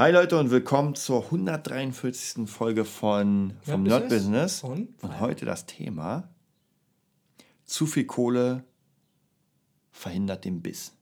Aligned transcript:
Hi 0.00 0.12
Leute 0.12 0.38
und 0.38 0.50
willkommen 0.50 0.94
zur 0.94 1.24
143. 1.26 2.48
Folge 2.48 2.86
von 2.86 3.52
vom 3.60 3.82
Nerd 3.82 4.08
Business. 4.08 4.64
Und? 4.64 4.88
Und 5.02 5.20
heute 5.20 5.44
das 5.44 5.66
Thema: 5.66 6.26
Zu 7.66 7.84
viel 7.84 8.06
Kohle 8.06 8.64
verhindert 9.92 10.46
den 10.46 10.62
Biss. 10.62 10.96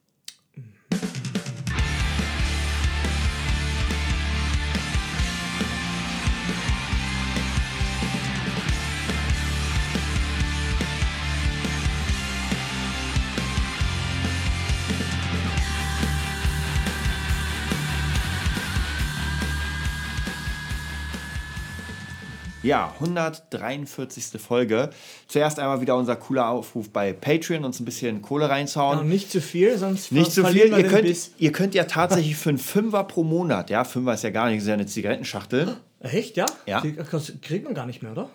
Ja, 22.68 22.92
143. 23.00 24.38
Folge. 24.38 24.90
Zuerst 25.26 25.58
einmal 25.58 25.80
wieder 25.80 25.96
unser 25.96 26.16
cooler 26.16 26.50
Aufruf 26.50 26.90
bei 26.90 27.14
Patreon, 27.14 27.64
uns 27.64 27.80
ein 27.80 27.86
bisschen 27.86 28.20
Kohle 28.20 28.50
reinzuhauen. 28.50 28.98
Ja, 28.98 29.04
nicht 29.04 29.30
zu 29.32 29.40
viel, 29.40 29.78
sonst 29.78 30.12
Nicht 30.12 30.32
zu 30.32 30.44
viel. 30.44 30.66
Ihr 30.76 30.82
könnt, 30.82 31.04
Biss. 31.04 31.32
ihr 31.38 31.50
könnt 31.50 31.74
ja 31.74 31.84
tatsächlich 31.84 32.36
für 32.36 32.50
einen 32.50 32.58
Fünfer 32.58 33.04
pro 33.04 33.24
Monat, 33.24 33.70
ja, 33.70 33.84
Fünfer 33.84 34.12
ist 34.12 34.22
ja 34.22 34.28
gar 34.28 34.50
nicht, 34.50 34.58
ist 34.58 34.66
ja 34.66 34.74
eine 34.74 34.84
Zigarettenschachtel. 34.84 35.78
Echt, 36.00 36.36
ja? 36.36 36.44
Ja. 36.66 36.82
Das 37.10 37.32
kriegt 37.40 37.64
man 37.64 37.72
gar 37.72 37.86
nicht 37.86 38.02
mehr, 38.02 38.12
oder? 38.12 38.28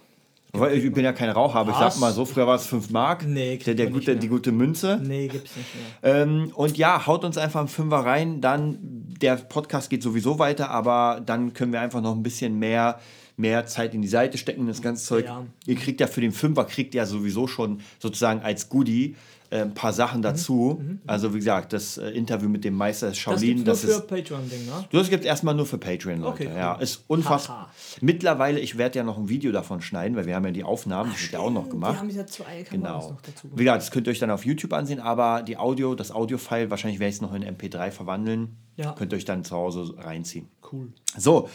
Weil 0.51 0.77
ich 0.77 0.91
bin 0.91 1.03
ja 1.03 1.13
kein 1.13 1.29
Raucher, 1.29 1.59
aber 1.59 1.71
ich 1.71 1.77
sag 1.77 1.99
mal, 1.99 2.11
so 2.11 2.25
früher 2.25 2.47
war 2.47 2.55
es 2.55 2.65
5 2.65 2.89
Mark. 2.89 3.25
Nee, 3.27 3.57
der, 3.57 3.75
der 3.75 3.87
gute, 3.91 4.11
mehr. 4.11 4.19
die 4.19 4.27
gute 4.27 4.51
Münze. 4.51 4.99
Nee, 5.01 5.27
gibt's 5.27 5.55
nicht 5.55 5.69
mehr. 5.75 6.21
Ähm, 6.21 6.51
und 6.55 6.77
ja, 6.77 7.05
haut 7.05 7.23
uns 7.23 7.37
einfach 7.37 7.59
einen 7.59 7.69
Fünfer 7.69 7.97
rein. 7.97 8.41
Dann, 8.41 8.79
der 9.21 9.35
Podcast 9.35 9.91
geht 9.91 10.01
sowieso 10.03 10.37
weiter, 10.39 10.69
aber 10.69 11.21
dann 11.23 11.53
können 11.53 11.71
wir 11.71 11.81
einfach 11.81 12.01
noch 12.01 12.15
ein 12.15 12.21
bisschen 12.21 12.59
mehr, 12.59 12.99
mehr 13.35 13.65
Zeit 13.65 13.93
in 13.93 14.01
die 14.01 14.07
Seite 14.07 14.37
stecken, 14.37 14.67
das 14.67 14.81
ganze 14.81 15.05
Zeug. 15.05 15.25
Ja. 15.25 15.45
Ihr 15.65 15.75
kriegt 15.75 15.99
ja 15.99 16.07
für 16.07 16.21
den 16.21 16.31
Fünfer, 16.31 16.65
kriegt 16.65 16.93
ihr 16.95 17.05
sowieso 17.05 17.47
schon 17.47 17.81
sozusagen 17.99 18.41
als 18.41 18.69
Goodie 18.69 19.15
äh, 19.49 19.61
ein 19.61 19.73
paar 19.73 19.93
Sachen 19.93 20.19
Mhm. 20.19 20.23
dazu. 20.23 20.81
Also 21.07 21.33
wie 21.33 21.37
gesagt, 21.37 21.73
das 21.73 21.97
äh, 21.97 22.09
Interview 22.09 22.47
mit 22.49 22.63
dem 22.63 22.73
Meister 22.75 23.07
Das 23.09 23.17
Shaolin, 23.17 23.63
das, 23.63 23.81
für 23.81 23.87
ist... 23.87 24.07
Patreon-Ding, 24.07 24.65
ne? 24.65 24.85
Das 24.91 25.09
gibt 25.09 25.25
erstmal 25.25 25.53
nur 25.55 25.65
für 25.65 25.77
Patreon, 25.77 26.21
Leute. 26.21 26.33
Okay, 26.33 26.47
cool. 26.51 26.57
Ja, 26.57 26.75
ist 26.75 27.03
unfassbar. 27.07 27.71
Mittlerweile, 28.01 28.59
ich 28.59 28.77
werde 28.77 28.97
ja 28.99 29.03
noch 29.03 29.17
ein 29.17 29.29
Video 29.29 29.51
davon 29.51 29.81
schneiden, 29.81 30.15
weil 30.15 30.25
wir 30.25 30.35
haben 30.35 30.45
ja 30.45 30.51
die 30.51 30.63
Aufnahmen, 30.63 31.11
das 31.11 31.21
wird 31.21 31.33
ja 31.33 31.39
auch 31.39 31.51
noch 31.51 31.69
gemacht. 31.69 31.93
Die 31.95 31.99
haben 31.99 32.09
ja 32.09 32.25
zwei 32.25 32.63
Kameras 32.63 32.69
Genau. 32.69 33.11
noch 33.11 33.21
dazu 33.21 33.47
Wie 33.55 33.63
gesagt, 33.63 33.81
das 33.83 33.91
könnt 33.91 34.07
ihr 34.07 34.11
euch 34.11 34.19
dann 34.19 34.31
auf 34.31 34.45
YouTube 34.45 34.73
ansehen, 34.73 34.99
aber 34.99 35.43
die 35.43 35.57
Audio, 35.57 35.93
das 35.95 36.11
Audio-File, 36.11 36.69
wahrscheinlich 36.71 36.99
werde 36.99 37.09
ich 37.09 37.15
es 37.15 37.21
noch 37.21 37.33
in 37.35 37.43
MP3 37.43 37.91
verwandeln. 37.91 38.57
Ja. 38.75 38.93
Könnt 38.93 39.13
ihr 39.13 39.17
euch 39.17 39.25
dann 39.25 39.43
zu 39.43 39.55
Hause 39.55 39.93
reinziehen. 39.99 40.47
Cool. 40.71 40.87
So, 41.15 41.47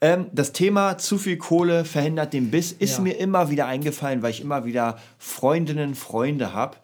ähm, 0.00 0.26
das 0.32 0.52
Thema 0.52 0.98
zu 0.98 1.18
viel 1.18 1.36
Kohle 1.36 1.84
verhindert 1.84 2.32
den 2.32 2.50
Biss 2.50 2.72
ist 2.72 2.96
Ja. 2.98 3.02
mir 3.02 3.12
immer 3.18 3.50
wieder 3.50 3.66
eingefallen, 3.66 4.22
weil 4.22 4.30
ich 4.30 4.40
immer 4.40 4.64
wieder 4.64 4.98
Freundinnen, 5.18 5.94
Freunde 5.94 6.52
habe, 6.52 6.76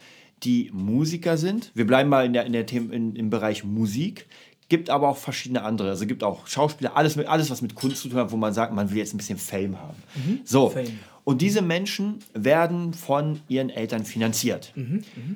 die 0.43 0.71
Musiker 0.73 1.37
sind. 1.37 1.71
Wir 1.75 1.87
bleiben 1.87 2.09
mal 2.09 2.25
in 2.27 2.33
der, 2.33 2.47
in 2.47 2.53
der 2.53 2.67
Themen, 2.67 2.91
in, 2.93 3.15
im 3.17 3.31
Bereich 3.31 3.65
Musik. 3.65 4.27
Gibt 4.69 4.89
aber 4.91 5.09
auch 5.09 5.19
verschiedene 5.19 5.63
andere. 5.63 5.91
Also 5.91 6.07
gibt 6.07 6.25
auch 6.25 6.47
Schauspieler, 6.47 6.97
alles, 6.97 7.15
mit, 7.17 7.27
alles, 7.29 7.51
was 7.51 7.61
mit 7.63 7.75
Kunst 7.75 7.99
zu 8.03 8.09
tun 8.09 8.19
hat, 8.19 8.33
wo 8.33 8.37
man 8.37 8.55
sagt, 8.55 8.73
man 8.73 8.91
will 8.91 8.97
jetzt 8.99 9.13
ein 9.15 9.19
bisschen 9.19 9.39
Fame 9.39 9.79
haben. 9.79 9.97
So. 10.45 10.71
Fame. 10.71 10.99
Und 11.25 11.41
diese 11.41 11.63
Menschen 11.63 12.19
werden 12.35 12.95
von 12.95 13.41
ihren 13.49 13.71
Eltern 13.71 14.05
finanziert. 14.05 14.73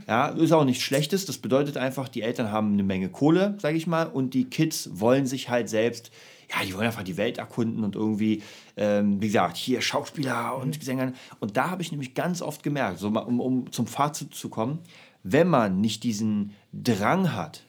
Ja, 0.08 0.28
ist 0.28 0.50
auch 0.52 0.64
nichts 0.64 0.82
Schlechtes. 0.82 1.26
Das 1.26 1.38
bedeutet 1.38 1.76
einfach, 1.76 2.08
die 2.08 2.22
Eltern 2.22 2.50
haben 2.50 2.72
eine 2.72 2.82
Menge 2.82 3.08
Kohle, 3.08 3.56
sage 3.60 3.76
ich 3.76 3.86
mal, 3.86 4.04
und 4.06 4.34
die 4.34 4.46
Kids 4.46 4.90
wollen 4.94 5.26
sich 5.26 5.48
halt 5.48 5.68
selbst, 5.68 6.10
ja, 6.50 6.64
die 6.64 6.74
wollen 6.74 6.86
einfach 6.86 7.02
die 7.02 7.16
Welt 7.16 7.38
erkunden 7.38 7.84
und 7.84 7.96
irgendwie, 7.96 8.42
ähm, 8.76 9.20
wie 9.20 9.26
gesagt, 9.26 9.56
hier 9.56 9.80
Schauspieler 9.80 10.56
und 10.56 10.82
Sänger. 10.82 11.12
Und 11.40 11.56
da 11.56 11.70
habe 11.70 11.82
ich 11.82 11.90
nämlich 11.90 12.14
ganz 12.14 12.42
oft 12.42 12.62
gemerkt, 12.62 12.98
so 12.98 13.08
um, 13.08 13.40
um 13.40 13.72
zum 13.72 13.86
Fazit 13.86 14.34
zu 14.34 14.48
kommen, 14.48 14.80
wenn 15.22 15.48
man 15.48 15.80
nicht 15.80 16.04
diesen 16.04 16.52
Drang 16.72 17.32
hat, 17.32 17.64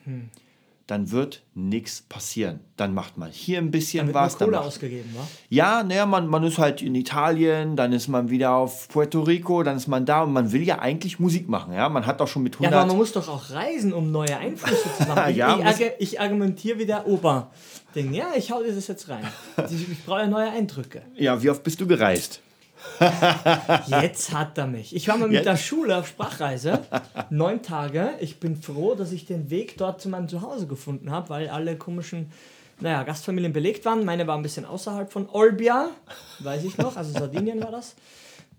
dann 0.88 1.12
wird 1.12 1.44
nichts 1.54 2.02
passieren. 2.02 2.62
Dann 2.78 2.94
macht 2.94 3.18
man 3.18 3.30
hier 3.30 3.58
ein 3.58 3.72
bisschen 3.72 4.06
nur 4.06 4.16
was. 4.16 4.38
Dann 4.38 4.48
Kohle 4.48 4.58
macht 4.58 4.68
ausgegeben, 4.68 5.10
wa? 5.16 5.28
ja, 5.50 5.84
naja, 5.84 6.06
man, 6.06 6.28
man 6.28 6.44
ist 6.46 6.58
halt 6.58 6.82
in 6.82 6.96
Italien, 6.96 7.76
dann 7.76 7.92
ist 7.92 8.08
man 8.08 8.30
wieder 8.30 8.54
auf 8.54 8.88
Puerto 8.88 9.22
Rico, 9.22 9.64
dann 9.64 9.76
ist 9.76 9.88
man 9.88 10.06
da 10.06 10.24
und 10.24 10.32
man 10.32 10.54
will 10.54 10.64
ja 10.64 10.80
eigentlich 10.80 11.20
Musik 11.20 11.50
machen, 11.50 11.74
ja. 11.74 11.90
Man 11.90 12.06
hat 12.06 12.22
auch 12.22 12.28
schon 12.28 12.44
mit 12.44 12.56
Ja, 12.56 12.70
100... 12.70 12.80
aber 12.80 12.88
man 12.88 12.98
muss 12.98 13.12
doch 13.12 13.28
auch 13.28 13.50
reisen, 13.50 13.92
um 13.92 14.12
neue 14.12 14.38
Einflüsse 14.38 14.84
zu 14.98 15.04
sammeln. 15.04 15.28
Ja, 15.36 15.60
ich, 15.72 15.82
ich, 15.82 15.92
ich 16.00 16.22
argumentiere 16.22 16.80
wie 16.80 16.86
der 16.86 17.06
Opa. 17.06 17.52
Denk, 17.94 18.16
ja, 18.16 18.32
ich 18.36 18.52
hau 18.52 18.64
dir 18.64 18.74
das 18.74 18.88
jetzt 18.88 19.10
rein. 19.10 19.28
Ich, 19.70 19.92
ich 19.92 20.06
brauche 20.06 20.28
neue 20.28 20.50
Eindrücke. 20.50 21.02
ja, 21.16 21.42
wie 21.44 21.50
oft 21.50 21.64
bist 21.64 21.82
du 21.82 21.88
gereist? 21.88 22.42
Jetzt 23.88 24.34
hat 24.34 24.58
er 24.58 24.68
mich. 24.68 24.96
Ich 24.96 25.08
war 25.08 25.18
mal 25.18 25.28
mit 25.28 25.36
Jetzt? 25.36 25.46
der 25.46 25.58
Schule 25.58 25.98
auf 25.98 26.08
Sprachreise. 26.08 26.82
Neun 27.30 27.62
Tage. 27.62 28.12
Ich 28.20 28.40
bin 28.40 28.56
froh, 28.56 28.96
dass 28.96 29.12
ich 29.12 29.26
den 29.26 29.50
Weg 29.50 29.78
dort 29.78 30.02
zu 30.02 30.10
meinem 30.10 30.28
Zuhause 30.28 30.68
gefunden 30.68 31.12
habe, 31.12 31.30
weil 31.30 31.50
alle 31.50 31.78
komischen, 31.78 32.32
naja, 32.80 33.04
Gastfamilien 33.04 33.54
belegt 33.54 33.86
waren. 33.86 34.06
Meine 34.06 34.28
war 34.28 34.38
ein 34.38 34.44
bisschen 34.44 34.66
außerhalb 34.66 35.12
von 35.12 35.30
Olbia, 35.30 35.90
weiß 36.40 36.64
ich 36.64 36.78
noch. 36.78 36.96
Also 36.98 37.12
Sardinien 37.12 37.62
war 37.62 37.72
das. 37.72 37.96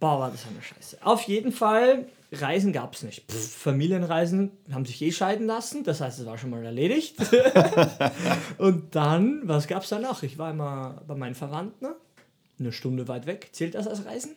Boah, 0.00 0.20
war 0.20 0.30
das 0.30 0.46
eine 0.46 0.62
Scheiße. 0.62 0.98
Auf 1.02 1.22
jeden 1.22 1.50
Fall, 1.50 2.06
Reisen 2.30 2.72
gab 2.72 2.94
es 2.94 3.02
nicht. 3.02 3.30
Pff, 3.30 3.56
Familienreisen 3.56 4.52
haben 4.72 4.84
sich 4.84 5.02
eh 5.02 5.10
scheiden 5.10 5.46
lassen. 5.46 5.82
Das 5.82 6.00
heißt, 6.00 6.20
es 6.20 6.26
war 6.26 6.38
schon 6.38 6.50
mal 6.50 6.64
erledigt. 6.64 7.16
Und 8.58 8.94
dann, 8.94 9.40
was 9.44 9.66
gab 9.66 9.82
es 9.82 9.88
danach? 9.88 10.22
Ich 10.22 10.38
war 10.38 10.52
immer 10.52 11.02
bei 11.08 11.16
meinen 11.16 11.34
Verwandten. 11.34 11.88
Eine 12.58 12.72
Stunde 12.72 13.08
weit 13.08 13.26
weg. 13.26 13.48
Zählt 13.52 13.74
das 13.74 13.86
als 13.86 14.04
Reisen? 14.04 14.34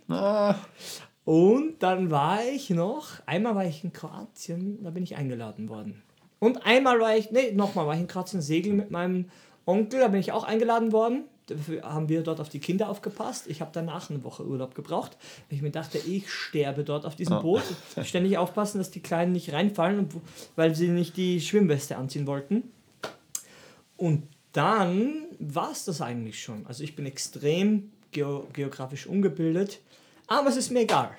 Und 1.24 1.84
dann 1.84 2.09
war 2.09 2.44
ich 2.44 2.70
noch, 2.70 3.08
einmal 3.26 3.56
war 3.56 3.66
ich 3.66 3.84
in 3.84 3.94
Kroatien, 3.94 4.84
da 4.84 4.90
bin 4.90 5.04
ich 5.04 5.16
eingeladen 5.16 5.70
worden. 5.70 6.02
Und 6.40 6.66
einmal 6.66 7.00
war 7.00 7.16
ich, 7.16 7.32
nee, 7.32 7.52
nochmal 7.52 7.86
war 7.86 7.94
ich 7.94 8.02
in 8.02 8.08
Kroatien 8.08 8.42
segeln 8.42 8.76
mit 8.76 8.90
meinem 8.90 9.26
Onkel, 9.66 10.00
da 10.00 10.08
bin 10.08 10.20
ich 10.20 10.32
auch 10.32 10.44
eingeladen 10.44 10.92
worden. 10.92 11.26
Dafür 11.46 11.84
haben 11.84 12.09
wir 12.09 12.24
dort 12.24 12.40
auf 12.40 12.50
die 12.50 12.59
Kinder 12.59 12.90
aufgepasst. 12.90 13.48
Ich 13.48 13.62
habe 13.62 13.72
danach 13.74 14.09
eine 14.09 14.24
Woche 14.24 14.46
Urlaub 14.46 14.74
gebraucht, 14.74 15.18
weil 15.50 15.58
ich 15.58 15.62
mir 15.62 15.72
dachte, 15.72 15.98
ich 15.98 16.32
sterbe 16.32 16.84
dort 16.84 17.06
auf 17.06 17.16
diesem 17.16 17.42
Boot. 17.42 17.64
Ständig 18.03 18.38
aufpassen, 18.38 18.78
dass 18.78 18.90
die 18.90 19.02
Kleinen 19.02 19.34
nicht 19.34 19.53
reinfallen, 19.53 20.08
weil 20.56 20.76
sie 20.76 20.88
nicht 20.88 21.18
die 21.18 21.42
Schwimmweste 21.42 21.98
anziehen 21.98 22.26
wollten. 22.26 22.72
Und 23.98 24.24
dann 24.53 25.26
war 25.40 25.72
es 25.72 25.86
das 25.86 26.02
eigentlich 26.02 26.42
schon. 26.42 26.66
Also 26.68 26.84
ich 26.84 26.96
bin 26.96 27.06
extrem 27.06 27.92
geo 28.12 28.48
geografisch 28.54 29.08
ungebildet, 29.08 29.80
aber 30.28 30.50
es 30.50 30.58
ist 30.58 30.72
mir 30.72 30.82
egal. 30.82 31.12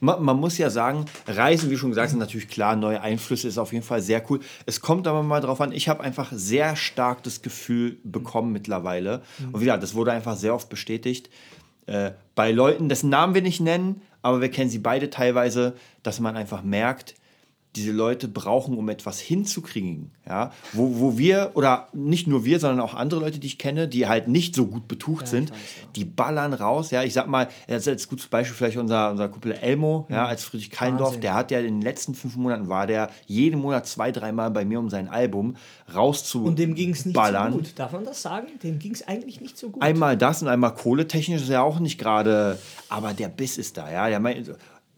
Man, 0.00 0.22
man 0.22 0.36
muss 0.36 0.58
ja 0.58 0.68
sagen, 0.68 1.04
Reisen, 1.28 1.70
wie 1.70 1.76
schon 1.76 1.90
gesagt, 1.90 2.10
sind 2.10 2.18
natürlich 2.18 2.48
klar, 2.48 2.74
neue 2.74 3.00
Einflüsse 3.00 3.46
ist 3.46 3.58
auf 3.58 3.72
jeden 3.72 3.84
Fall 3.84 4.02
sehr 4.02 4.22
cool. 4.28 4.40
Es 4.66 4.80
kommt 4.80 5.06
aber 5.06 5.22
mal 5.22 5.40
drauf 5.40 5.60
an, 5.60 5.70
ich 5.72 5.88
habe 5.88 6.02
einfach 6.02 6.32
sehr 6.32 6.74
stark 6.74 7.22
das 7.22 7.42
Gefühl 7.42 7.98
bekommen 8.02 8.52
mittlerweile, 8.52 9.22
und 9.52 9.60
wie 9.60 9.64
gesagt, 9.64 9.82
das 9.82 9.94
wurde 9.94 10.12
einfach 10.12 10.36
sehr 10.36 10.54
oft 10.54 10.68
bestätigt, 10.68 11.30
äh, 11.86 12.12
bei 12.34 12.52
Leuten, 12.52 12.88
dessen 12.88 13.10
Namen 13.10 13.34
wir 13.34 13.42
nicht 13.42 13.60
nennen, 13.60 14.02
aber 14.22 14.40
wir 14.40 14.50
kennen 14.50 14.70
sie 14.70 14.78
beide 14.78 15.10
teilweise, 15.10 15.74
dass 16.02 16.20
man 16.20 16.36
einfach 16.36 16.62
merkt, 16.62 17.14
diese 17.76 17.92
Leute 17.92 18.26
brauchen, 18.26 18.76
um 18.76 18.88
etwas 18.88 19.20
hinzukriegen, 19.20 20.10
ja, 20.26 20.52
wo, 20.72 20.98
wo 20.98 21.18
wir, 21.18 21.52
oder 21.54 21.88
nicht 21.92 22.26
nur 22.26 22.44
wir, 22.44 22.58
sondern 22.58 22.80
auch 22.80 22.94
andere 22.94 23.20
Leute, 23.20 23.38
die 23.38 23.46
ich 23.46 23.58
kenne, 23.58 23.86
die 23.86 24.08
halt 24.08 24.26
nicht 24.26 24.56
so 24.56 24.66
gut 24.66 24.88
betucht 24.88 25.28
sind, 25.28 25.50
ich 25.50 25.54
weiß, 25.54 25.58
ja. 25.82 25.88
die 25.94 26.04
ballern 26.04 26.52
raus, 26.52 26.90
ja, 26.90 27.04
ich 27.04 27.12
sag 27.12 27.28
mal, 27.28 27.48
jetzt 27.68 27.86
als 27.86 28.08
gutes 28.08 28.26
Beispiel 28.26 28.56
vielleicht 28.56 28.76
unser, 28.76 29.12
unser 29.12 29.28
Kumpel 29.28 29.52
Elmo, 29.52 30.06
ja, 30.10 30.26
als 30.26 30.42
Friedrich 30.42 30.70
Keindorf, 30.70 31.08
Wahnsinn. 31.10 31.20
der 31.20 31.34
hat 31.34 31.50
ja 31.52 31.60
in 31.60 31.66
den 31.66 31.82
letzten 31.82 32.14
fünf 32.14 32.36
Monaten 32.36 32.68
war 32.68 32.88
der 32.88 33.10
jeden 33.26 33.60
Monat 33.60 33.86
zwei, 33.86 34.10
dreimal 34.10 34.50
bei 34.50 34.64
mir, 34.64 34.80
um 34.80 34.90
sein 34.90 35.08
Album 35.08 35.56
rauszu 35.94 36.44
Und 36.44 36.58
dem 36.58 36.74
ging 36.74 36.90
es 36.90 37.04
nicht 37.06 37.14
ballern. 37.14 37.52
so 37.52 37.58
gut. 37.58 37.72
Darf 37.76 37.92
man 37.92 38.04
das 38.04 38.20
sagen? 38.20 38.48
Dem 38.64 38.80
ging 38.80 38.92
es 38.92 39.06
eigentlich 39.06 39.40
nicht 39.40 39.56
so 39.56 39.70
gut. 39.70 39.82
Einmal 39.82 40.16
das 40.16 40.42
und 40.42 40.48
einmal 40.48 40.74
kohletechnisch 40.74 41.42
ist 41.42 41.50
er 41.50 41.62
auch 41.62 41.78
nicht 41.78 41.98
gerade, 41.98 42.58
aber 42.88 43.14
der 43.14 43.28
Biss 43.28 43.58
ist 43.58 43.76
da, 43.76 43.90
ja. 43.90 44.08
Der 44.08 44.18
meint, 44.18 44.50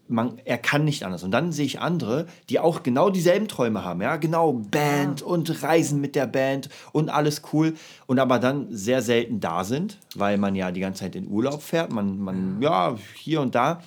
man, 0.07 0.39
er 0.45 0.57
kann 0.57 0.85
nicht 0.85 1.03
anders. 1.03 1.23
Und 1.23 1.31
dann 1.31 1.51
sehe 1.51 1.65
ich 1.65 1.79
andere, 1.79 2.27
die 2.49 2.59
auch 2.59 2.83
genau 2.83 3.09
dieselben 3.09 3.47
Träume 3.47 3.83
haben, 3.83 4.01
ja, 4.01 4.17
genau, 4.17 4.53
Band 4.53 5.21
und 5.21 5.63
Reisen 5.63 6.01
mit 6.01 6.15
der 6.15 6.27
Band 6.27 6.69
und 6.91 7.09
alles 7.09 7.41
cool 7.51 7.73
und 8.05 8.19
aber 8.19 8.39
dann 8.39 8.67
sehr 8.69 9.01
selten 9.01 9.39
da 9.39 9.63
sind, 9.63 9.99
weil 10.15 10.37
man 10.37 10.55
ja 10.55 10.71
die 10.71 10.81
ganze 10.81 11.01
Zeit 11.01 11.15
in 11.15 11.27
Urlaub 11.27 11.61
fährt, 11.61 11.91
man, 11.91 12.19
man 12.19 12.61
ja, 12.61 12.95
hier 13.15 13.41
und 13.41 13.55
da. 13.55 13.81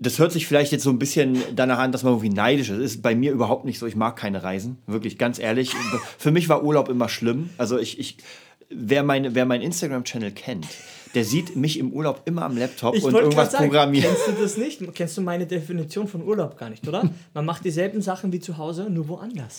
Das 0.00 0.20
hört 0.20 0.30
sich 0.30 0.46
vielleicht 0.46 0.70
jetzt 0.70 0.84
so 0.84 0.90
ein 0.90 0.98
bisschen 1.00 1.42
danach 1.56 1.78
an, 1.78 1.90
dass 1.90 2.04
man 2.04 2.12
irgendwie 2.12 2.30
neidisch 2.30 2.70
ist. 2.70 2.78
Ist 2.78 3.02
bei 3.02 3.16
mir 3.16 3.32
überhaupt 3.32 3.64
nicht 3.64 3.80
so. 3.80 3.86
Ich 3.86 3.96
mag 3.96 4.14
keine 4.14 4.44
Reisen. 4.44 4.78
Wirklich, 4.86 5.18
ganz 5.18 5.40
ehrlich. 5.40 5.72
Für 6.18 6.30
mich 6.30 6.48
war 6.48 6.62
Urlaub 6.62 6.88
immer 6.88 7.08
schlimm. 7.08 7.50
Also 7.58 7.78
ich, 7.78 7.98
ich 7.98 8.18
wer, 8.70 9.02
meine, 9.02 9.34
wer 9.34 9.44
meinen 9.44 9.62
Instagram-Channel 9.62 10.30
kennt, 10.30 10.68
der 11.14 11.24
sieht 11.24 11.56
mich 11.56 11.78
im 11.78 11.92
Urlaub 11.92 12.22
immer 12.26 12.42
am 12.42 12.56
Laptop 12.56 12.94
Ich 12.94 13.04
und 13.04 13.14
irgendwas 13.14 13.52
sagen, 13.52 13.64
programmieren. 13.64 14.08
Kennst 14.14 14.28
du 14.38 14.42
das 14.42 14.56
nicht? 14.56 14.80
Kennst 14.94 15.16
du 15.16 15.22
meine 15.22 15.46
Definition 15.46 16.06
von 16.08 16.22
Urlaub 16.22 16.56
gar 16.58 16.70
nicht, 16.70 16.86
oder? 16.86 17.08
Man 17.34 17.44
macht 17.44 17.64
dieselben 17.64 18.00
Sachen 18.02 18.32
wie 18.32 18.40
zu 18.40 18.56
Hause, 18.58 18.88
nur 18.90 19.08
woanders. 19.08 19.58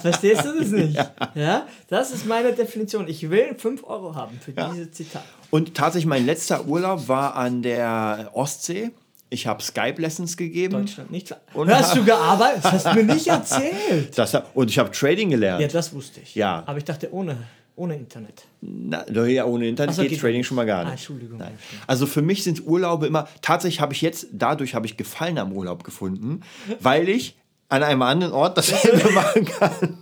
Verstehst 0.00 0.44
du 0.44 0.58
das 0.58 0.68
nicht? 0.70 0.96
Ja. 1.34 1.66
Das 1.88 2.12
ist 2.12 2.26
meine 2.26 2.52
Definition. 2.52 3.08
Ich 3.08 3.28
will 3.30 3.54
5 3.56 3.84
Euro 3.84 4.14
haben 4.14 4.38
für 4.44 4.52
dieses 4.52 4.92
Zitat. 4.92 5.24
Und 5.50 5.74
tatsächlich, 5.74 6.06
mein 6.06 6.24
letzter 6.26 6.66
Urlaub 6.66 7.08
war 7.08 7.36
an 7.36 7.62
der 7.62 8.30
Ostsee. 8.32 8.90
Ich 9.28 9.46
habe 9.46 9.62
Skype-Lessons 9.62 10.36
gegeben. 10.36 10.74
Deutschland 10.74 11.10
nicht. 11.10 11.34
Und- 11.54 11.70
hast 11.70 11.96
du 11.96 12.04
gearbeitet? 12.04 12.64
Das 12.64 12.72
hast 12.72 12.86
du 12.86 12.94
mir 12.94 13.14
nicht 13.14 13.26
erzählt. 13.28 14.16
Das, 14.16 14.36
und 14.54 14.68
ich 14.70 14.78
habe 14.78 14.90
Trading 14.90 15.30
gelernt. 15.30 15.62
Ja, 15.62 15.68
das 15.68 15.92
wusste 15.94 16.20
ich. 16.20 16.34
Ja. 16.34 16.62
Aber 16.66 16.76
ich 16.78 16.84
dachte 16.84 17.12
ohne, 17.12 17.36
ohne 17.76 17.96
Internet. 17.96 18.44
Na, 18.60 19.04
ja, 19.26 19.44
ohne 19.44 19.66
Internet 19.68 19.94
so, 19.94 20.02
geht 20.02 20.10
geht 20.12 20.20
Trading 20.20 20.38
nicht. 20.38 20.46
schon 20.46 20.56
mal 20.56 20.66
gar 20.66 20.80
Ah, 20.80 20.84
nicht. 20.84 20.92
Entschuldigung. 20.92 21.38
Nein. 21.38 21.58
Also 21.86 22.06
für 22.06 22.22
mich 22.22 22.44
sind 22.44 22.66
Urlaube 22.66 23.06
immer, 23.06 23.28
tatsächlich 23.40 23.80
habe 23.80 23.92
ich 23.94 24.02
jetzt, 24.02 24.26
dadurch 24.32 24.74
habe 24.74 24.86
ich 24.86 24.96
Gefallen 24.96 25.38
am 25.38 25.52
Urlaub 25.52 25.84
gefunden, 25.84 26.40
weil 26.80 27.08
ich 27.08 27.36
an 27.68 27.82
einem 27.82 28.02
anderen 28.02 28.32
Ort 28.34 28.58
dasselbe 28.58 29.10
machen 29.12 29.44
kann. 29.46 29.98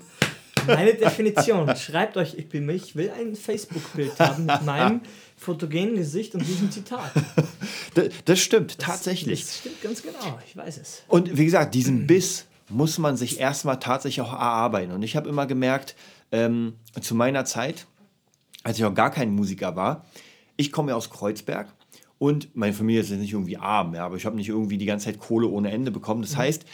Meine 0.67 0.95
Definition. 0.95 1.75
Schreibt 1.77 2.17
euch, 2.17 2.35
ich 2.35 2.49
bin 2.49 2.67
mich, 2.67 2.95
will 2.97 3.11
ein 3.19 3.35
Facebook-Bild 3.35 4.19
haben 4.21 4.47
mit 4.47 4.63
meinem 4.63 5.01
fotogenen 5.37 5.95
Gesicht 5.97 6.35
und 6.35 6.47
diesem 6.47 6.71
Zitat. 6.71 7.11
Das, 7.95 8.07
das 8.25 8.39
stimmt, 8.39 8.79
tatsächlich. 8.79 9.41
Das 9.41 9.59
stimmt 9.59 9.83
ganz 9.83 10.01
genau. 10.03 10.39
Ich 10.47 10.57
weiß 10.57 10.79
es. 10.79 11.03
Und 11.09 11.37
wie 11.37 11.45
gesagt, 11.45 11.75
diesen 11.75 12.07
Biss 12.07 12.47
muss 12.71 12.99
man 12.99 13.17
sich 13.17 13.41
erstmal 13.41 13.79
tatsächlich 13.79 14.21
auch 14.25 14.33
erarbeiten. 14.33 14.93
Und 14.93 15.03
ich 15.03 15.17
habe 15.17 15.29
immer 15.29 15.47
gemerkt, 15.47 15.97
ähm, 16.33 16.75
zu 17.01 17.15
meiner 17.15 17.45
Zeit, 17.45 17.87
als 18.63 18.79
ich 18.79 18.83
noch 18.83 18.95
gar 18.95 19.11
kein 19.11 19.35
Musiker 19.35 19.77
war, 19.77 20.05
ich 20.57 20.73
komme 20.73 20.91
ja 20.91 20.97
aus 20.97 21.11
Kreuzberg 21.11 21.69
und 22.19 22.55
meine 22.55 22.75
Familie 22.75 23.01
ist 23.01 23.11
jetzt 23.11 23.21
nicht 23.21 23.33
irgendwie 23.33 23.57
arm, 23.57 23.95
ja, 23.95 24.05
aber 24.05 24.17
ich 24.17 24.27
habe 24.27 24.37
nicht 24.37 24.49
irgendwie 24.49 24.77
die 24.77 24.87
ganze 24.87 25.07
Zeit 25.07 25.19
Kohle 25.19 25.49
ohne 25.49 25.71
Ende 25.71 25.91
bekommen. 25.91 26.21
Das 26.23 26.37
heißt, 26.37 26.67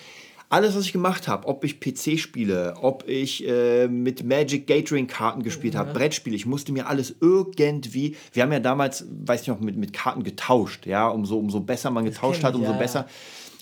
alles, 0.49 0.77
was 0.77 0.85
ich 0.85 0.93
gemacht 0.93 1.27
habe, 1.27 1.47
ob 1.49 1.65
ich 1.65 1.81
PC 1.81 2.19
spiele, 2.19 2.75
ob 2.81 3.09
ich 3.09 3.47
äh, 3.49 3.89
mit 3.89 4.25
Magic 4.25 4.67
Gathering 4.67 5.07
Karten 5.07 5.43
gespielt 5.43 5.75
habe, 5.75 5.93
Brettspiele, 5.93 6.37
ich 6.37 6.47
musste 6.47 6.73
mir 6.73 6.87
alles 6.87 7.17
irgendwie, 7.21 8.17
wir 8.33 8.43
haben 8.43 8.53
ja 8.53 8.61
damals, 8.61 9.07
weiß 9.11 9.43
ich 9.43 9.49
noch, 9.49 9.61
mit, 9.61 9.77
mit 9.77 9.93
Karten 9.93 10.23
getauscht, 10.23 10.87
ja, 10.87 11.09
umso, 11.09 11.37
umso 11.39 11.61
besser 11.61 11.91
man 11.91 12.05
getauscht 12.05 12.45
hat, 12.45 12.55
umso 12.55 12.73
ja, 12.73 12.79
besser. 12.79 13.07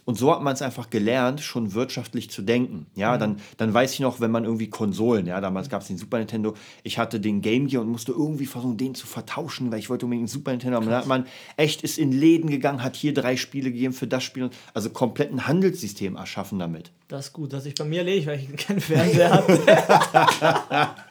Und 0.05 0.19
so 0.19 0.31
hat 0.31 0.43
man 0.43 0.53
es 0.53 0.63
einfach 0.63 0.91
gelernt, 0.91 1.41
schon 1.41 1.73
wirtschaftlich 1.73 2.31
zu 2.31 2.43
denken. 2.43 2.87
Ja, 2.95 3.17
dann, 3.17 3.37
dann 3.57 3.73
weiß 3.73 3.95
ich 3.95 4.01
noch, 4.01 4.21
wenn 4.21 4.31
man 4.31 4.45
irgendwie 4.45 4.69
Konsolen, 4.69 5.27
ja, 5.27 5.41
damals 5.41 5.71
gab 5.71 5.83
es 5.83 5.89
den 5.89 5.97
Super 5.97 6.19
Nintendo, 6.19 6.55
ich 6.83 6.99
hatte 6.99 7.21
den 7.21 7.41
Game 7.41 7.69
Gear 7.69 7.83
und 7.83 7.89
musste 7.89 8.13
irgendwie 8.13 8.47
versuchen, 8.47 8.77
den 8.77 8.95
zu 8.95 9.07
vertauschen, 9.07 9.73
weil 9.73 9.79
ich 9.79 9.89
wollte 9.89 10.05
unbedingt 10.05 10.23
einen 10.23 10.29
Super 10.29 10.51
Nintendo 10.51 10.77
haben. 10.77 10.87
Dann 10.87 10.95
hat 10.97 11.07
man 11.07 11.27
echt 11.57 11.83
ist 11.83 11.99
in 11.99 12.13
Läden 12.13 12.51
gegangen, 12.51 12.83
hat 12.83 12.97
hier 12.97 13.15
drei 13.15 13.37
Spiele 13.37 13.73
gegeben 13.73 13.95
für 13.95 14.07
das 14.07 14.23
Spiel, 14.23 14.51
also 14.75 14.91
komplett 14.91 15.33
ein 15.33 15.47
Handelssystem 15.47 16.17
erschaffen 16.17 16.59
damit. 16.59 16.91
Das 17.09 17.27
ist 17.27 17.33
gut, 17.33 17.53
dass 17.53 17.65
ich 17.67 17.75
bei 17.75 17.85
mir 17.85 18.03
lege, 18.05 18.27
weil 18.27 18.41
ich 18.41 18.57
keinen 18.57 18.81
Fernseher 18.81 19.45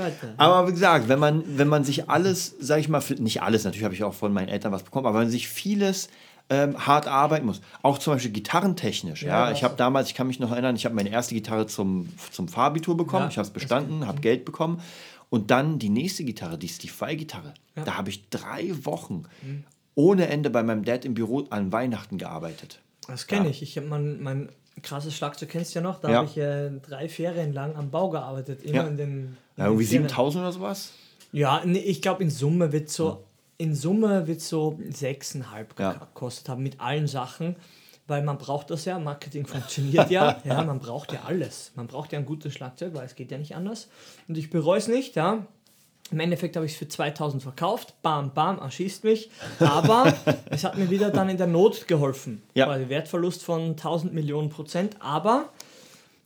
weiter. 0.00 0.34
Aber 0.36 0.68
wie 0.68 0.72
gesagt, 0.72 1.08
wenn 1.08 1.18
man, 1.18 1.44
wenn 1.46 1.68
man 1.68 1.84
sich 1.84 2.08
alles, 2.08 2.54
sag 2.58 2.80
ich 2.80 2.88
mal, 2.88 3.02
nicht 3.18 3.42
alles, 3.42 3.64
natürlich 3.64 3.84
habe 3.84 3.94
ich 3.94 4.04
auch 4.04 4.14
von 4.14 4.32
meinen 4.32 4.48
Eltern 4.48 4.72
was 4.72 4.82
bekommen, 4.82 5.06
aber 5.06 5.18
wenn 5.18 5.26
man 5.26 5.30
sich 5.30 5.48
vieles 5.48 6.08
ähm, 6.50 6.86
hart 6.86 7.06
arbeiten 7.06 7.46
muss, 7.46 7.60
auch 7.82 7.98
zum 7.98 8.14
Beispiel 8.14 8.32
gitarrentechnisch. 8.32 9.22
Ja, 9.22 9.46
Ja, 9.48 9.52
ich 9.52 9.64
habe 9.64 9.76
damals, 9.76 10.08
ich 10.08 10.14
kann 10.14 10.26
mich 10.26 10.40
noch 10.40 10.50
erinnern, 10.52 10.76
ich 10.76 10.84
habe 10.84 10.94
meine 10.94 11.10
erste 11.10 11.34
Gitarre 11.34 11.66
zum, 11.66 12.08
zum 12.30 12.48
Fahrbitur 12.48 12.96
bekommen, 12.96 13.24
Ja, 13.24 13.28
ich 13.30 13.36
habe 13.38 13.46
es 13.46 13.52
bestanden, 13.52 14.06
habe 14.06 14.20
Geld 14.20 14.44
bekommen 14.44 14.80
und 15.30 15.50
dann 15.50 15.78
die 15.78 15.90
nächste 15.90 16.24
Gitarre, 16.24 16.56
die 16.58 16.68
Steve-Vai-Gitarre. 16.68 17.52
Ja. 17.76 17.84
Da 17.84 17.96
habe 17.98 18.08
ich 18.10 18.28
drei 18.30 18.72
Wochen 18.84 19.24
ohne 19.94 20.28
Ende 20.28 20.48
bei 20.48 20.62
meinem 20.62 20.84
Dad 20.84 21.04
im 21.04 21.14
Büro 21.14 21.44
an 21.50 21.70
Weihnachten 21.72 22.18
gearbeitet. 22.18 22.80
Das 23.06 23.26
kenne 23.26 23.48
ich. 23.50 23.62
Ich 23.62 23.76
habe 23.76 23.86
mein, 23.88 24.22
mein 24.22 24.48
krasses 24.82 25.14
Schlagzeug, 25.14 25.48
kennst 25.50 25.74
du 25.74 25.80
ja 25.80 25.82
noch? 25.82 26.00
Da 26.00 26.08
habe 26.08 26.26
ich 26.26 26.36
äh, 26.38 26.70
drei 26.80 27.08
Ferien 27.08 27.52
lang 27.52 27.74
am 27.76 27.90
Bau 27.90 28.10
gearbeitet. 28.10 28.62
Immer 28.62 28.74
Ja. 28.76 28.86
in 28.86 28.96
den. 28.96 29.08
in 29.10 29.36
Ja, 29.56 29.64
irgendwie 29.66 29.84
Ferien. 29.86 30.08
7000 30.08 30.42
oder 30.44 30.52
sowas? 30.52 30.92
Ja, 31.32 31.62
nee, 31.64 31.78
ich 31.80 32.00
glaube 32.00 32.22
in 32.22 32.30
Summe 32.30 32.72
wird 32.72 32.88
so 32.88 33.24
in 33.58 33.74
Summe 33.74 34.26
wird 34.26 34.40
so 34.40 34.78
6,5 34.90 35.66
Ja. 35.78 35.92
gekostet 35.92 36.48
haben 36.48 36.62
mit 36.62 36.80
allen 36.80 37.06
Sachen, 37.08 37.56
weil 38.06 38.22
man 38.22 38.38
braucht 38.38 38.70
das 38.70 38.84
ja, 38.84 38.98
Marketing 38.98 39.46
funktioniert 39.46 40.10
ja, 40.10 40.40
ja, 40.44 40.64
man 40.64 40.78
braucht 40.78 41.12
ja 41.12 41.20
alles. 41.26 41.72
Man 41.74 41.86
braucht 41.88 42.12
ja 42.12 42.18
ein 42.18 42.24
gutes 42.24 42.54
Schlagzeug, 42.54 42.94
weil 42.94 43.04
es 43.04 43.14
geht 43.16 43.30
ja 43.30 43.38
nicht 43.38 43.54
anders. 43.54 43.88
Und 44.28 44.38
ich 44.38 44.48
bereue 44.48 44.78
es 44.78 44.88
nicht, 44.88 45.16
ja. 45.16 45.44
Im 46.10 46.20
Endeffekt 46.20 46.56
habe 46.56 46.64
ich 46.64 46.72
es 46.72 46.78
für 46.78 46.88
2000 46.88 47.42
verkauft, 47.42 48.00
bam, 48.00 48.32
bam, 48.32 48.58
erschießt 48.60 49.04
mich. 49.04 49.28
Aber 49.60 50.14
es 50.50 50.64
hat 50.64 50.78
mir 50.78 50.88
wieder 50.88 51.10
dann 51.10 51.28
in 51.28 51.36
der 51.36 51.46
Not 51.48 51.86
geholfen. 51.86 52.42
Ja. 52.54 52.66
Weil 52.66 52.88
Wertverlust 52.88 53.42
von 53.42 53.70
1000 53.72 54.14
Millionen 54.14 54.48
Prozent. 54.48 54.96
Aber 55.00 55.50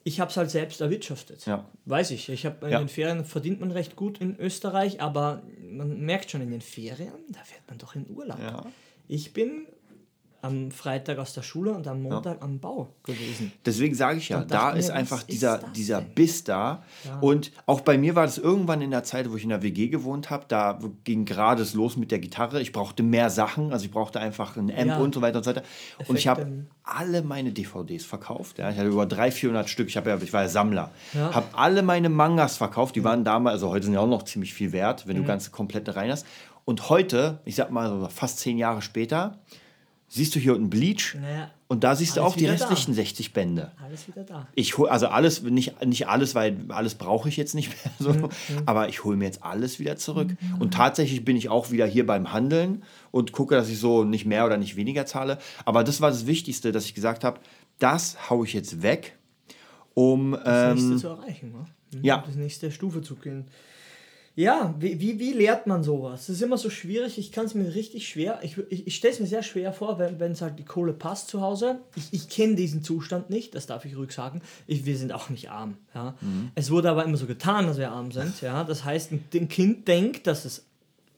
ich 0.04 0.20
habe 0.20 0.30
es 0.30 0.36
halt 0.36 0.50
selbst 0.50 0.80
erwirtschaftet. 0.80 1.46
Ja. 1.46 1.66
Weiß 1.84 2.10
ich. 2.10 2.28
Ich 2.28 2.44
habe 2.46 2.66
in 2.66 2.72
Ja. 2.72 2.78
den 2.78 2.88
Ferien 2.88 3.24
verdient 3.24 3.60
man 3.60 3.70
recht 3.70 3.96
gut 3.96 4.18
in 4.20 4.38
Österreich, 4.38 5.00
aber 5.00 5.42
man 5.62 6.00
merkt 6.00 6.30
schon 6.30 6.40
in 6.42 6.50
den 6.50 6.60
Ferien, 6.60 7.12
da 7.30 7.40
fährt 7.44 7.62
man 7.68 7.78
doch 7.78 7.94
in 7.94 8.08
Urlaub. 8.10 8.38
Ja. 8.40 8.66
Ich 9.08 9.32
bin 9.32 9.66
am 10.42 10.72
Freitag 10.72 11.18
aus 11.18 11.34
der 11.34 11.42
Schule 11.42 11.70
und 11.72 11.86
am 11.86 12.02
Montag 12.02 12.42
am 12.42 12.58
Bau 12.58 12.88
gewesen. 13.04 13.52
Deswegen 13.64 13.94
sage 13.94 14.18
ich 14.18 14.28
ja, 14.28 14.44
da 14.44 14.70
ist 14.72 14.88
mir, 14.88 14.94
einfach 14.94 15.22
dieser, 15.22 15.58
ist 15.58 15.66
dieser 15.76 16.00
denn? 16.00 16.14
Biss 16.14 16.42
da. 16.42 16.82
Und 17.20 17.52
auch 17.66 17.80
bei 17.80 17.96
mir 17.96 18.16
war 18.16 18.26
das 18.26 18.38
irgendwann 18.38 18.82
in 18.82 18.90
der 18.90 19.04
Zeit, 19.04 19.30
wo 19.30 19.36
ich 19.36 19.44
in 19.44 19.50
der 19.50 19.62
WG 19.62 19.86
gewohnt 19.88 20.30
habe, 20.30 20.44
da 20.48 20.80
ging 21.04 21.24
gerade 21.24 21.62
es 21.62 21.74
los 21.74 21.96
mit 21.96 22.10
der 22.10 22.18
Gitarre. 22.18 22.60
Ich 22.60 22.72
brauchte 22.72 23.04
mehr 23.04 23.30
Sachen, 23.30 23.72
also 23.72 23.84
ich 23.84 23.92
brauchte 23.92 24.18
einfach 24.18 24.56
ein 24.56 24.70
Amp 24.70 24.86
Ja. 24.88 24.98
und 24.98 25.14
so 25.14 25.22
weiter 25.22 25.38
und 25.38 25.44
so 25.44 25.50
weiter. 25.50 25.62
Und 26.08 26.18
ich 26.18 26.26
habe 26.26 26.64
alle 26.82 27.22
meine 27.22 27.52
DVDs 27.52 28.04
verkauft. 28.04 28.58
Ja. 28.58 28.68
Ich 28.70 28.76
hatte 28.76 28.88
über 28.88 29.06
300, 29.06 29.32
400 29.34 29.68
Stück. 29.68 29.88
Ich, 29.88 29.96
hab 29.96 30.06
ja, 30.08 30.18
ich 30.20 30.32
war 30.32 30.42
ja 30.42 30.48
Sammler. 30.48 30.90
Ja. 31.14 31.32
Habe 31.34 31.46
alle 31.52 31.82
meine 31.82 32.08
Mangas 32.08 32.56
verkauft. 32.56 32.96
Die 32.96 33.04
waren 33.04 33.22
damals, 33.24 33.54
also 33.54 33.70
heute 33.70 33.84
sind 33.84 33.94
ja 33.94 34.00
auch 34.00 34.08
noch 34.08 34.24
ziemlich 34.24 34.52
viel 34.52 34.72
wert, 34.72 35.04
Mhm. 35.06 35.08
wenn 35.10 35.16
du 35.18 35.24
ganze 35.24 35.50
komplette 35.52 35.94
rein 35.94 36.10
hast. 36.10 36.26
Und 36.64 36.88
heute, 36.90 37.38
ich 37.44 37.54
sag 37.54 37.70
mal 37.70 37.88
so 37.88 38.08
fast 38.08 38.40
zehn 38.40 38.58
Jahre 38.58 38.82
später, 38.82 39.38
siehst 40.14 40.34
du 40.34 40.38
hier 40.38 40.54
unten 40.54 40.68
Bleach. 40.68 41.16
Naja, 41.18 41.50
Und 41.68 41.84
da 41.84 41.96
siehst 41.96 42.16
du 42.18 42.20
auch 42.20 42.34
die 42.34 42.42
wieder 42.42 42.54
da. 42.54 42.66
restlichen 42.66 42.92
60 42.92 43.32
Bände. 43.32 43.72
alles 43.82 44.06
wieder 44.06 44.24
da. 44.24 44.46
Ich 44.54 44.76
hol, 44.76 44.88
also 44.90 45.06
alles, 45.08 45.40
nicht, 45.42 45.82
nicht 45.86 46.06
alles, 46.06 46.34
weil 46.34 46.58
alles 46.68 46.96
brauche 46.96 47.30
ich 47.30 47.38
jetzt 47.38 47.54
nicht 47.54 47.70
mehr 47.70 47.92
so, 47.98 48.12
Mhm, 48.12 48.30
aber 48.66 48.90
ich 48.90 49.04
hole 49.04 49.16
mir 49.16 49.24
jetzt 49.24 49.42
alles 49.42 49.78
wieder 49.78 49.96
zurück. 49.96 50.28
Und 50.58 50.74
tatsächlich 50.74 51.24
bin 51.24 51.34
ich 51.36 51.48
auch 51.48 51.70
wieder 51.70 51.86
hier 51.86 52.04
beim 52.06 52.32
Handeln 52.32 52.82
und 53.10 53.32
gucke, 53.32 53.54
dass 53.54 53.70
ich 53.70 53.78
so 53.78 54.04
nicht 54.04 54.26
mehr 54.26 54.44
oder 54.44 54.58
nicht 54.58 54.76
weniger 54.76 55.06
zahle. 55.06 55.38
Aber 55.64 55.82
das 55.82 56.02
war 56.02 56.10
das 56.10 56.26
Wichtigste, 56.26 56.72
dass 56.72 56.84
ich 56.84 56.94
gesagt 56.94 57.24
habe, 57.24 57.40
das 57.78 58.28
haue 58.28 58.46
ich 58.46 58.52
jetzt 58.52 58.82
weg, 58.82 59.16
um 59.94 60.32
Das 60.32 60.78
ähm, 60.78 60.88
nächste 60.88 60.96
zu 60.98 61.08
erreichen. 61.08 61.52
Ne? 61.52 61.64
Mhm, 61.98 62.04
ja. 62.04 62.22
Das 62.26 62.36
nächste 62.36 62.70
Stufe 62.70 63.00
zu 63.00 63.16
gehen. 63.16 63.46
Ja, 64.34 64.74
wie, 64.78 64.98
wie, 64.98 65.18
wie 65.18 65.32
lehrt 65.32 65.66
man 65.66 65.82
sowas? 65.82 66.26
Das 66.26 66.36
ist 66.36 66.42
immer 66.42 66.56
so 66.56 66.70
schwierig. 66.70 67.18
Ich 67.18 67.32
kann 67.32 67.44
es 67.44 67.54
mir 67.54 67.74
richtig 67.74 68.08
schwer. 68.08 68.38
Ich, 68.42 68.56
ich, 68.70 68.86
ich 68.86 68.96
stelle 68.96 69.12
es 69.12 69.20
mir 69.20 69.26
sehr 69.26 69.42
schwer 69.42 69.72
vor, 69.74 69.98
wenn 69.98 70.32
es 70.32 70.40
halt 70.40 70.58
die 70.58 70.64
Kohle 70.64 70.94
passt 70.94 71.28
zu 71.28 71.42
Hause. 71.42 71.80
Ich, 71.96 72.08
ich 72.12 72.28
kenne 72.30 72.54
diesen 72.54 72.82
Zustand 72.82 73.28
nicht, 73.28 73.54
das 73.54 73.66
darf 73.66 73.84
ich 73.84 73.96
ruhig 73.96 74.12
sagen. 74.12 74.40
Ich, 74.66 74.86
wir 74.86 74.96
sind 74.96 75.12
auch 75.12 75.28
nicht 75.28 75.50
arm. 75.50 75.76
Ja. 75.94 76.14
Es 76.54 76.70
wurde 76.70 76.90
aber 76.90 77.04
immer 77.04 77.18
so 77.18 77.26
getan, 77.26 77.66
dass 77.66 77.76
wir 77.76 77.90
arm 77.90 78.10
sind. 78.10 78.40
Ja. 78.40 78.64
Das 78.64 78.84
heißt, 78.84 79.12
ein 79.12 79.48
Kind 79.48 79.86
denkt, 79.88 80.26
dass 80.26 80.44
es. 80.46 80.64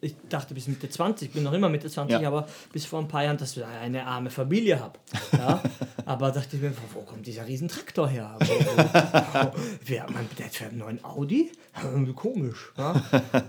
Ich 0.04 0.16
dachte 0.28 0.52
bis 0.52 0.68
Mitte 0.68 0.88
20, 0.88 1.32
bin 1.32 1.42
noch 1.42 1.52
immer 1.52 1.68
Mitte 1.68 1.88
20, 1.88 2.20
Ja. 2.20 2.28
aber 2.28 2.46
bis 2.72 2.84
vor 2.84 3.00
ein 3.00 3.08
paar 3.08 3.24
Jahren, 3.24 3.38
dass 3.38 3.56
ich 3.56 3.64
eine 3.64 4.06
arme 4.06 4.30
Familie 4.30 4.78
habe. 4.78 4.98
Ja. 5.32 5.62
aber 6.04 6.30
dachte 6.30 6.56
ich 6.56 6.62
mir, 6.62 6.72
wo, 6.92 7.00
kommt 7.00 7.26
dieser 7.26 7.46
Riesentraktor 7.46 8.08
her? 8.08 8.36
Wo, 8.38 8.46
wo, 8.46 9.52
wer, 9.86 10.06
mein 10.10 10.28
Dad 10.36 10.50
fährt 10.52 10.70
einen 10.70 10.80
neuen 10.80 11.04
Audi? 11.04 11.50
Komisch. 12.14 12.72
Ja? 12.76 13.02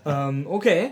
ähm, 0.05 0.47
okay. 0.47 0.91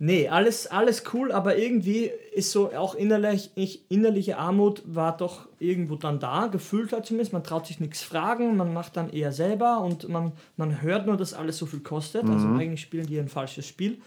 Nee, 0.00 0.28
alles, 0.28 0.68
alles 0.68 1.02
cool, 1.12 1.32
aber 1.32 1.58
irgendwie 1.58 2.12
ist 2.32 2.52
so 2.52 2.72
auch 2.72 2.94
innerlich, 2.94 3.50
ich, 3.56 3.82
innerliche 3.90 4.38
Armut 4.38 4.82
war 4.86 5.16
doch 5.16 5.48
irgendwo 5.58 5.96
dann 5.96 6.20
da, 6.20 6.46
gefühlt 6.46 6.92
hat 6.92 7.04
zumindest. 7.04 7.32
Man 7.32 7.42
traut 7.42 7.66
sich 7.66 7.80
nichts 7.80 8.02
fragen, 8.02 8.56
man 8.56 8.72
macht 8.72 8.96
dann 8.96 9.10
eher 9.10 9.32
selber 9.32 9.80
und 9.80 10.08
man, 10.08 10.32
man 10.56 10.82
hört 10.82 11.06
nur, 11.06 11.16
dass 11.16 11.34
alles 11.34 11.58
so 11.58 11.66
viel 11.66 11.80
kostet. 11.80 12.24
Also 12.28 12.46
eigentlich 12.46 12.80
spielen 12.80 13.06
die 13.06 13.18
ein 13.18 13.28
falsches 13.28 13.66
Spiel. 13.66 13.98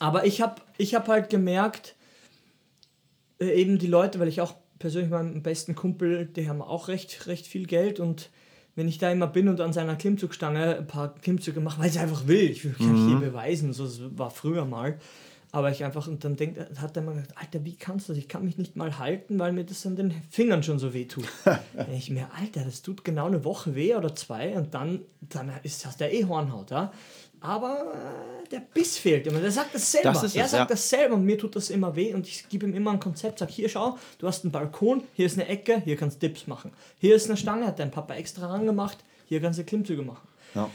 Aber 0.00 0.26
ich 0.26 0.40
habe 0.40 0.56
ich 0.78 0.94
hab 0.96 1.06
halt 1.06 1.30
gemerkt, 1.30 1.94
äh, 3.38 3.52
eben 3.52 3.78
die 3.78 3.86
Leute, 3.86 4.18
weil 4.18 4.28
ich 4.28 4.40
auch 4.40 4.54
persönlich 4.80 5.10
meinem 5.10 5.42
besten 5.42 5.76
Kumpel, 5.76 6.26
die 6.26 6.48
haben 6.48 6.62
auch 6.62 6.88
recht, 6.88 7.26
recht 7.28 7.46
viel 7.46 7.66
Geld 7.66 8.00
und 8.00 8.30
wenn 8.76 8.88
ich 8.88 8.98
da 8.98 9.10
immer 9.10 9.26
bin 9.26 9.48
und 9.48 9.60
an 9.60 9.74
seiner 9.74 9.96
Klimmzugstange 9.96 10.78
ein 10.78 10.86
paar 10.86 11.14
Klimmzüge 11.16 11.60
mache, 11.60 11.80
weil 11.80 11.90
ich 11.90 11.98
einfach 11.98 12.26
will, 12.26 12.50
ich 12.50 12.64
will 12.64 12.74
mich 12.78 13.06
hier 13.08 13.18
beweisen, 13.18 13.72
so 13.74 13.84
das 13.84 14.00
war 14.16 14.30
früher 14.30 14.64
mal, 14.64 14.98
Aber 15.52 15.70
ich 15.70 15.84
einfach, 15.84 16.06
und 16.06 16.24
dann 16.24 16.36
denkt, 16.36 16.58
hat 16.80 16.96
er 16.96 17.02
mal 17.02 17.14
gesagt, 17.14 17.36
Alter, 17.36 17.64
wie 17.64 17.74
kannst 17.74 18.08
du 18.08 18.12
das? 18.12 18.18
Ich 18.18 18.28
kann 18.28 18.44
mich 18.44 18.56
nicht 18.56 18.76
mal 18.76 18.98
halten, 18.98 19.38
weil 19.38 19.52
mir 19.52 19.64
das 19.64 19.84
an 19.84 19.96
den 19.96 20.14
Fingern 20.30 20.62
schon 20.62 20.78
so 20.78 20.94
weh 20.94 21.06
tut. 21.06 21.26
Ich 21.92 22.08
mir, 22.08 22.28
Alter, 22.38 22.64
das 22.64 22.82
tut 22.82 23.04
genau 23.04 23.26
eine 23.26 23.44
Woche 23.44 23.74
weh 23.74 23.94
oder 23.96 24.14
zwei 24.14 24.56
und 24.56 24.72
dann, 24.74 25.00
dann 25.20 25.50
ist 25.64 25.84
das 25.84 25.96
der 25.96 26.14
eh 26.14 26.24
Hornhaut, 26.24 26.70
ja. 26.70 26.92
Aber 27.40 27.94
äh, 27.94 28.48
der 28.48 28.60
Biss 28.60 28.98
fehlt 28.98 29.26
immer. 29.26 29.40
Der 29.40 29.50
sagt 29.50 29.74
das 29.74 29.90
selber. 29.90 30.12
Das 30.12 30.22
ist 30.22 30.36
er 30.36 30.44
es, 30.44 30.50
sagt 30.50 30.70
ja. 30.70 30.74
das 30.74 30.88
selber 30.88 31.14
und 31.14 31.24
mir 31.24 31.38
tut 31.38 31.56
das 31.56 31.70
immer 31.70 31.96
weh 31.96 32.12
und 32.12 32.26
ich 32.26 32.48
gebe 32.48 32.66
ihm 32.66 32.74
immer 32.74 32.90
ein 32.92 33.00
Konzept. 33.00 33.38
Sag, 33.38 33.50
hier 33.50 33.68
schau, 33.68 33.98
du 34.18 34.26
hast 34.26 34.44
einen 34.44 34.52
Balkon, 34.52 35.02
hier 35.14 35.26
ist 35.26 35.38
eine 35.38 35.48
Ecke, 35.48 35.80
hier 35.84 35.96
kannst 35.96 36.22
du 36.22 36.28
Dips 36.28 36.46
machen. 36.46 36.70
Hier 36.98 37.14
ist 37.14 37.26
eine 37.26 37.36
Stange, 37.36 37.66
hat 37.66 37.78
dein 37.78 37.90
Papa 37.90 38.14
extra 38.14 38.48
rangemacht, 38.48 38.98
hier 39.26 39.40
kannst 39.40 39.58
du 39.58 39.64
Klimmzüge 39.64 40.02
machen. 40.02 40.26
Ja. 40.54 40.70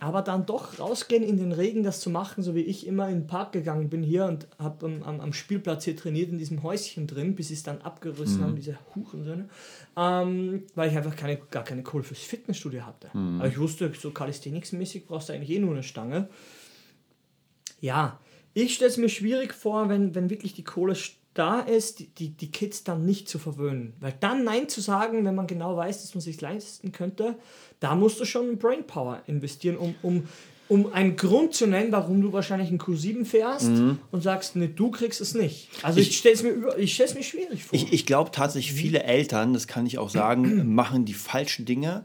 Aber 0.00 0.22
dann 0.22 0.46
doch 0.46 0.78
rausgehen 0.78 1.22
in 1.22 1.36
den 1.36 1.52
Regen, 1.52 1.82
das 1.82 2.00
zu 2.00 2.10
machen, 2.10 2.42
so 2.42 2.54
wie 2.54 2.60
ich 2.60 2.86
immer 2.86 3.08
in 3.08 3.20
den 3.20 3.26
Park 3.26 3.52
gegangen 3.52 3.88
bin 3.88 4.02
hier 4.02 4.26
und 4.26 4.46
habe 4.58 4.86
am, 4.86 5.20
am, 5.20 5.32
Spielplatz 5.32 5.84
hier 5.84 5.96
trainiert, 5.96 6.30
in 6.30 6.38
diesem 6.38 6.62
Häuschen 6.62 7.06
drin, 7.06 7.34
bis 7.34 7.48
sie 7.48 7.54
es 7.54 7.62
dann 7.62 7.82
abgerissen 7.82 8.42
haben, 8.42 8.56
diese 8.56 8.78
Hurensöhne, 8.94 9.48
ähm, 9.96 10.62
weil 10.74 10.90
ich 10.90 10.96
einfach 10.96 11.16
keine, 11.16 11.36
gar 11.50 11.64
keine 11.64 11.82
Kohle 11.82 12.04
fürs 12.04 12.20
Fitnessstudio 12.20 12.86
hatte. 12.86 13.08
Aber 13.38 13.48
ich 13.48 13.58
wusste, 13.58 13.92
so 13.98 14.10
Calisthenics-mäßig 14.10 15.06
brauchst 15.06 15.28
du 15.28 15.32
eigentlich 15.32 15.50
eh 15.50 15.58
nur 15.58 15.72
eine 15.72 15.82
Stange. 15.82 16.28
Ja, 17.80 18.20
ich 18.54 18.74
stelle 18.74 18.90
es 18.90 18.96
mir 18.96 19.08
schwierig 19.08 19.54
vor, 19.54 19.88
wenn, 19.88 20.14
wenn 20.14 20.30
wirklich 20.30 20.54
die 20.54 20.64
Kohle 20.64 20.94
da 21.38 21.60
ist, 21.60 22.00
die, 22.00 22.30
die, 22.30 22.30
Kids 22.50 22.84
dann 22.84 23.06
nicht 23.06 23.28
zu 23.28 23.38
verwöhnen. 23.38 23.92
Weil 24.00 24.14
dann 24.20 24.44
Nein 24.44 24.68
zu 24.68 24.80
sagen, 24.80 25.24
wenn 25.24 25.34
man 25.34 25.46
genau 25.46 25.76
weiß, 25.76 26.02
dass 26.02 26.14
man 26.14 26.20
sich 26.20 26.40
leisten 26.40 26.92
könnte, 26.92 27.36
da 27.80 27.94
musst 27.94 28.18
du 28.20 28.24
schon 28.24 28.58
Brainpower 28.58 29.22
investieren, 29.26 29.76
um, 29.76 29.94
um, 30.02 30.28
um 30.68 30.92
einen 30.92 31.16
Grund 31.16 31.54
zu 31.54 31.66
nennen, 31.66 31.92
warum 31.92 32.20
du 32.20 32.32
wahrscheinlich 32.32 32.68
einen 32.70 32.80
Q7 32.80 33.24
fährst 33.24 33.70
und 34.10 34.22
sagst, 34.22 34.56
nee, 34.56 34.68
du 34.74 34.90
kriegst 34.90 35.20
es 35.20 35.34
nicht. 35.34 35.68
Also 35.82 36.00
ich, 36.00 36.18
stelle 36.18 36.34
es 36.34 36.42
mir, 36.42 36.50
über- 36.50 36.78
ich 36.78 36.98
mir 36.98 37.22
schwierig 37.22 37.64
vor. 37.64 37.78
Ich, 37.78 37.92
ich 37.92 38.04
glaube 38.04 38.30
tatsächlich, 38.32 38.74
viele 38.74 39.04
Eltern, 39.04 39.54
das 39.54 39.66
kann 39.68 39.86
ich 39.86 39.98
auch 39.98 40.10
sagen, 40.10 40.74
machen 40.74 41.04
die 41.04 41.14
falschen 41.14 41.64
Dinge 41.64 42.04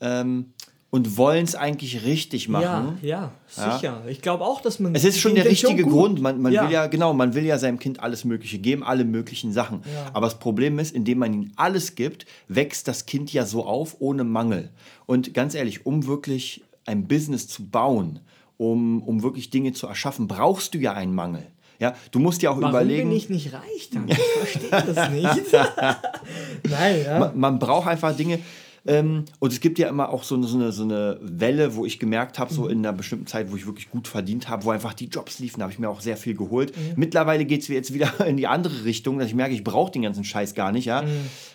ähm, 0.00 0.52
und 0.94 1.16
wollen 1.16 1.42
es 1.42 1.56
eigentlich 1.56 2.04
richtig 2.04 2.48
machen. 2.48 2.98
ja, 3.02 3.32
ja, 3.56 3.72
sicher. 3.78 4.02
Ich 4.06 4.22
glaube 4.22 4.44
auch, 4.44 4.60
dass 4.60 4.78
man. 4.78 4.94
Es 4.94 5.02
ist 5.02 5.18
schon 5.18 5.34
der 5.34 5.44
richtige 5.44 5.82
Grund. 5.82 6.20
Man, 6.20 6.40
man 6.40 6.52
Ja. 6.52 6.66
will 6.66 6.70
ja, 6.72 6.86
genau, 6.86 7.12
man 7.12 7.34
will 7.34 7.44
ja 7.44 7.58
seinem 7.58 7.80
Kind 7.80 7.98
alles 7.98 8.24
Mögliche 8.24 8.58
geben, 8.58 8.84
alle 8.84 9.04
möglichen 9.04 9.52
Sachen. 9.52 9.82
Ja. 9.92 10.10
Aber 10.12 10.26
das 10.26 10.38
Problem 10.38 10.78
ist, 10.78 10.94
indem 10.94 11.18
man 11.18 11.32
ihm 11.34 11.50
alles 11.56 11.96
gibt, 11.96 12.26
wächst 12.46 12.86
das 12.86 13.06
Kind 13.06 13.32
ja 13.32 13.44
so 13.44 13.64
auf 13.66 13.96
ohne 13.98 14.22
Mangel. 14.22 14.70
Und 15.04 15.34
ganz 15.34 15.56
ehrlich, 15.56 15.84
um 15.84 16.06
wirklich 16.06 16.62
ein 16.86 17.08
Business 17.08 17.48
zu 17.48 17.66
bauen, 17.66 18.20
um, 18.56 19.02
um 19.02 19.24
wirklich 19.24 19.50
Dinge 19.50 19.72
zu 19.72 19.88
erschaffen, 19.88 20.28
brauchst 20.28 20.74
du 20.74 20.78
ja 20.78 20.92
einen 20.92 21.12
Mangel. 21.12 21.44
Ja, 21.80 21.96
du 22.12 22.20
musst 22.20 22.40
ja 22.42 22.50
auch 22.50 22.56
Warum 22.60 22.70
überlegen. 22.70 23.08
bin 23.08 23.18
ich 23.18 23.28
nicht 23.28 23.52
reich 23.52 23.90
dann? 23.92 24.06
Ich 24.08 24.16
verstehe 24.16 24.94
das 24.94 25.10
nicht. 25.10 25.52
Nein, 26.70 27.02
ja. 27.04 27.18
man, 27.18 27.36
man 27.40 27.58
braucht 27.58 27.88
einfach 27.88 28.16
Dinge. 28.16 28.38
Ähm, 28.86 29.24
und 29.38 29.52
es 29.52 29.60
gibt 29.60 29.78
ja 29.78 29.88
immer 29.88 30.10
auch 30.10 30.24
so 30.24 30.34
eine, 30.34 30.46
so 30.46 30.56
eine, 30.56 30.72
so 30.72 30.82
eine 30.82 31.18
Welle, 31.22 31.74
wo 31.74 31.86
ich 31.86 31.98
gemerkt 31.98 32.38
habe, 32.38 32.52
so 32.52 32.68
in 32.68 32.78
einer 32.78 32.92
bestimmten 32.92 33.26
Zeit, 33.26 33.50
wo 33.50 33.56
ich 33.56 33.66
wirklich 33.66 33.90
gut 33.90 34.08
verdient 34.08 34.48
habe, 34.48 34.64
wo 34.64 34.70
einfach 34.70 34.92
die 34.92 35.06
Jobs 35.06 35.38
liefen, 35.38 35.60
da 35.60 35.64
habe 35.64 35.72
ich 35.72 35.78
mir 35.78 35.88
auch 35.88 36.00
sehr 36.00 36.16
viel 36.16 36.34
geholt. 36.34 36.74
Mittlerweile 36.96 37.44
geht 37.46 37.62
es 37.62 37.68
jetzt 37.68 37.94
wieder 37.94 38.12
in 38.26 38.36
die 38.36 38.46
andere 38.46 38.84
Richtung, 38.84 39.18
dass 39.18 39.28
ich 39.28 39.34
merke, 39.34 39.54
ich 39.54 39.64
brauche 39.64 39.92
den 39.92 40.02
ganzen 40.02 40.24
Scheiß 40.24 40.54
gar 40.54 40.72
nicht, 40.72 40.84
ja. 40.84 41.04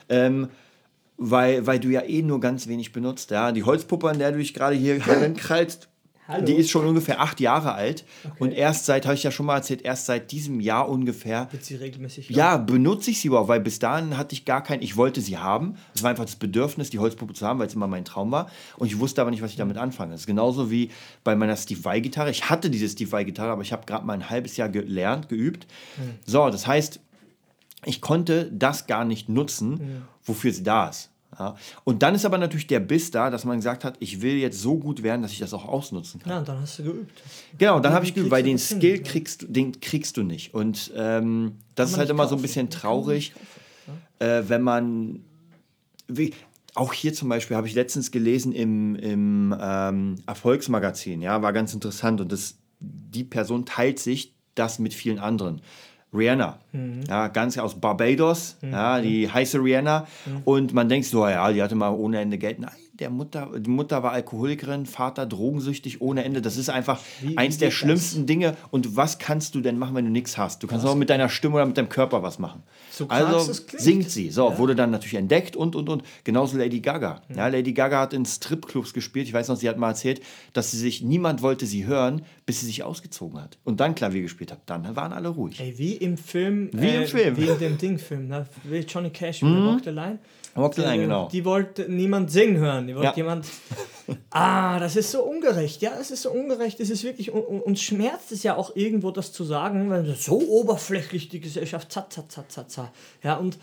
Ähm, 0.10 0.50
weil, 1.18 1.68
weil 1.68 1.80
du 1.80 1.90
ja 1.90 2.02
eh 2.02 2.22
nur 2.22 2.40
ganz 2.40 2.68
wenig 2.68 2.94
benutzt. 2.94 3.30
Ja? 3.32 3.52
Die 3.52 3.64
Holzpuppe, 3.64 4.10
an 4.10 4.20
der 4.20 4.32
du 4.32 4.38
dich 4.38 4.54
gerade 4.54 4.76
hier 4.76 5.00
krallst, 5.38 5.90
Hallo. 6.30 6.46
die 6.46 6.54
ist 6.54 6.70
schon 6.70 6.86
ungefähr 6.86 7.20
acht 7.20 7.40
Jahre 7.40 7.74
alt. 7.74 8.06
Und 8.38 8.52
erst 8.52 8.86
seit, 8.86 9.06
habe 9.06 9.16
ich 9.16 9.24
ja 9.24 9.32
schon 9.32 9.48
mal 9.48 9.56
erzählt, 9.56 9.82
erst 9.82 10.06
seit 10.06 10.32
diesem 10.32 10.60
Jahr 10.60 10.88
ungefähr 10.88 11.52
Wird 11.52 11.66
sie 11.66 11.76
regelmäßig 11.76 12.30
ja, 12.30 12.58
benutze 12.58 13.10
ich 13.10 13.20
sie 13.20 13.30
überhaupt, 13.30 13.50
weil 13.50 13.60
bis 13.60 13.80
dahin 13.80 14.16
hatte 14.16 14.34
ich 14.34 14.46
gar 14.46 14.62
keinen, 14.62 14.84
ich 14.84 14.96
wollte 14.96 15.22
sie 15.22 15.40
haben. 15.40 15.76
Es 15.96 16.04
war 16.04 16.12
einfach 16.12 16.26
das 16.26 16.36
Bedürfnis, 16.36 16.92
die 16.92 17.00
Holzpuppe 17.00 17.34
zu 17.34 17.48
haben, 17.48 17.58
weil 17.58 17.66
es 17.66 17.74
immer 17.74 17.88
mein 17.88 18.06
Traum 18.06 18.32
war. 18.32 18.52
Und 18.78 18.88
ich 18.88 19.00
wusste 19.00 19.22
aber 19.22 19.32
nicht, 19.32 19.42
was 19.42 19.50
ich 19.50 19.58
damit 19.58 19.78
anfange. 19.78 20.12
Das 20.12 20.22
ist 20.22 20.28
genauso 20.28 20.70
wie 20.70 20.92
bei 21.24 21.36
meiner 21.36 21.58
Steve 21.58 21.84
Vai-Gitarre. 21.84 22.30
Ich 22.30 22.48
hatte 22.48 22.70
diese 22.70 22.88
Steve 22.88 23.12
Vai-Gitarre, 23.12 23.52
aber 23.52 23.64
ich 23.64 23.74
habe 23.74 23.88
gerade 23.88 24.06
mal 24.06 24.14
ein 24.14 24.30
halbes 24.30 24.56
Jahr 24.56 24.70
gelernt, 24.70 25.30
geübt. 25.30 25.66
So, 26.26 26.48
das 26.52 26.68
heißt, 26.68 27.00
ich 27.86 28.02
konnte 28.02 28.52
das 28.52 28.86
gar 28.86 29.04
nicht 29.04 29.30
nutzen, 29.30 30.06
wofür 30.24 30.54
sie 30.54 30.64
da 30.64 30.90
ist. 30.90 31.10
Ja. 31.40 31.56
Und 31.86 32.04
dann 32.04 32.14
ist 32.16 32.26
aber 32.26 32.38
natürlich 32.38 32.68
der 32.68 32.82
Biss 32.82 33.12
da, 33.12 33.30
dass 33.30 33.46
man 33.46 33.58
gesagt 33.58 33.84
hat, 33.86 33.96
ich 34.00 34.22
will 34.22 34.36
jetzt 34.36 34.60
so 34.62 34.78
gut 34.78 35.02
werden, 35.04 35.22
dass 35.22 35.32
ich 35.32 35.40
das 35.40 35.54
auch 35.54 35.66
ausnutzen 35.66 36.20
kann. 36.20 36.30
Ja, 36.32 36.40
und 36.40 36.48
dann 36.50 36.60
hast 36.62 36.78
du 36.80 36.84
geübt. 36.84 37.22
Genau, 37.58 37.80
dann 37.80 37.94
habe 37.94 38.04
ich 38.06 38.14
geübt, 38.14 38.30
weil 38.30 38.44
den 38.44 38.58
hin? 38.58 38.78
Skill 38.78 38.98
Ja. 38.98 39.04
kriegst, 39.04 39.42
du- 39.44 39.48
den 39.48 39.80
kriegst 39.80 40.18
du 40.18 40.24
nicht. 40.24 40.54
Und 40.54 40.92
ähm, 40.96 41.54
das 41.76 41.92
ist 41.92 41.98
halt 41.98 42.10
immer 42.10 42.24
so 42.28 42.36
ein 42.36 42.40
kaufen. 42.40 42.42
bisschen 42.42 42.70
Den 42.70 42.78
kann 42.80 42.92
man 42.92 43.02
traurig, 43.04 43.34
nicht 43.88 44.30
äh, 44.30 44.44
wenn 44.50 44.62
man. 44.62 45.24
Wie, 46.08 46.34
auch 46.76 46.94
hier 46.94 47.14
zum 47.14 47.30
Beispiel 47.30 47.56
habe 47.58 47.68
ich 47.68 47.74
letztens 47.74 48.12
gelesen 48.12 48.52
im, 48.52 48.96
im 48.96 49.56
ähm, 49.60 50.16
Erfolgsmagazin, 50.28 51.22
ja, 51.22 51.42
war 51.42 51.54
ganz 51.54 51.74
interessant. 51.74 52.20
Und 52.22 52.32
das, 52.32 52.56
die 52.80 53.24
Person 53.24 53.66
teilt 53.66 54.00
sich 54.00 54.34
das 54.56 54.78
mit 54.80 54.94
vielen 54.94 55.20
anderen. 55.20 55.62
Rihanna, 56.14 56.58
Mhm. 56.72 57.02
ja, 57.08 57.28
ganz 57.28 57.58
aus 57.58 57.76
Barbados, 57.80 58.58
ja, 58.62 59.00
die 59.00 59.32
heiße 59.32 59.60
Rihanna. 59.64 60.08
Mhm. 60.26 60.42
Und 60.44 60.74
man 60.74 60.90
denkt 60.90 61.08
so, 61.08 61.28
ja, 61.28 61.52
die 61.52 61.62
hatte 61.62 61.76
mal 61.76 61.90
ohne 61.90 62.20
Ende 62.20 62.38
Geld. 62.38 62.60
Nein, 62.60 62.72
der 63.00 63.10
Mutter, 63.10 63.50
die 63.58 63.70
Mutter 63.70 64.04
war 64.04 64.12
Alkoholikerin, 64.12 64.86
Vater 64.86 65.26
drogensüchtig 65.26 66.02
ohne 66.02 66.24
Ende. 66.24 66.42
Das 66.42 66.58
ist 66.58 66.70
einfach 66.70 67.00
Wie- 67.22 67.38
eins 67.38 67.58
der 67.58 67.68
geht 67.70 67.74
das? 67.74 67.80
schlimmsten 67.80 68.26
Dinge. 68.26 68.56
Und 68.72 68.96
was 68.96 69.20
kannst 69.20 69.56
du 69.56 69.62
denn 69.62 69.78
machen, 69.78 69.96
wenn 69.96 70.06
du 70.06 70.12
nichts 70.12 70.38
hast? 70.38 70.62
Du 70.64 70.68
kannst 70.68 70.86
auch 70.86 70.96
mit 70.96 71.10
deiner 71.10 71.30
Stimme 71.30 71.56
oder 71.56 71.66
mit 71.66 71.78
deinem 71.78 71.90
Körper 71.90 72.24
was 72.24 72.40
machen. 72.40 72.64
So 72.92 73.08
also 73.08 73.52
singt 73.78 74.10
sie. 74.10 74.30
So, 74.32 74.58
wurde 74.58 74.76
dann 74.76 74.92
natürlich 74.92 75.16
entdeckt 75.16 75.56
und, 75.56 75.76
und, 75.76 75.90
und. 75.90 76.04
Genauso 76.24 76.58
Lady 76.58 76.80
Gaga. 76.80 77.22
Ja, 77.36 77.48
Lady 77.48 77.74
Gaga 77.74 78.02
hat 78.02 78.14
in 78.14 78.26
Stripclubs 78.26 78.94
gespielt. 78.94 79.28
Ich 79.28 79.34
weiß 79.34 79.48
noch, 79.48 79.56
sie 79.56 79.70
hat 79.70 79.78
mal 79.78 79.90
erzählt, 79.90 80.22
dass 80.54 80.72
sie 80.72 80.78
sich, 80.78 81.02
niemand 81.02 81.42
wollte 81.42 81.66
sie 81.66 81.86
hören, 81.86 82.24
bis 82.46 82.60
sie 82.60 82.66
sich 82.66 82.84
ausgezogen 82.84 83.42
hat. 83.42 83.58
Und 83.64 83.80
dann 83.80 83.96
Klavier 83.96 84.22
gespielt 84.22 84.52
hat. 84.52 84.60
Dann 84.66 84.96
waren 84.96 85.14
alle 85.14 85.30
ruhig. 85.30 85.60
Ey, 85.60 85.78
wie 85.78 85.94
im 85.94 86.18
Film. 86.18 86.70
Wie 86.74 86.90
im 86.90 87.08
Film. 87.08 87.38
Wie 87.38 87.48
in 87.48 87.60
dem 87.60 87.78
Ding-Film. 87.78 88.28
Ne? 88.28 88.46
Wie 88.64 88.80
Johnny 88.80 89.10
Cash 89.10 89.42
mit 89.42 89.54
Walk 89.54 89.82
the 89.84 89.90
Line. 89.92 90.20
Line, 90.56 90.94
Die- 90.94 91.00
genau. 91.00 91.28
Die 91.32 91.46
wollte 91.46 91.90
niemand 91.92 92.32
singen 92.32 92.58
hören. 92.58 92.88
Die 92.88 92.96
wollte 92.96 93.08
Ja. 93.10 93.16
jemand. 93.16 93.46
Ah, 94.32 94.80
das 94.80 94.96
ist 94.96 95.12
so 95.12 95.22
ungerecht. 95.24 95.84
Ja, 95.84 95.92
es 96.02 96.10
ist 96.10 96.24
so 96.24 96.32
ungerecht. 96.32 96.80
Es 96.80 96.90
ist 96.90 97.04
wirklich. 97.04 97.32
Uns 97.32 97.80
schmerzt 97.80 98.32
es 98.32 98.42
ja 98.42 98.56
auch 98.56 98.76
irgendwo, 98.76 99.12
das 99.12 99.32
zu 99.32 99.44
sagen, 99.44 99.92
weil 99.92 100.16
so 100.16 100.40
oberflächlich 100.42 101.30
die 101.30 101.40
Gesellschaft. 101.40 101.92
Za, 101.92 102.08
za, 102.10 102.24
za, 102.28 102.44
za, 102.48 102.66
za. 102.68 102.92
Ja, 103.22 103.36
und. 103.36 103.60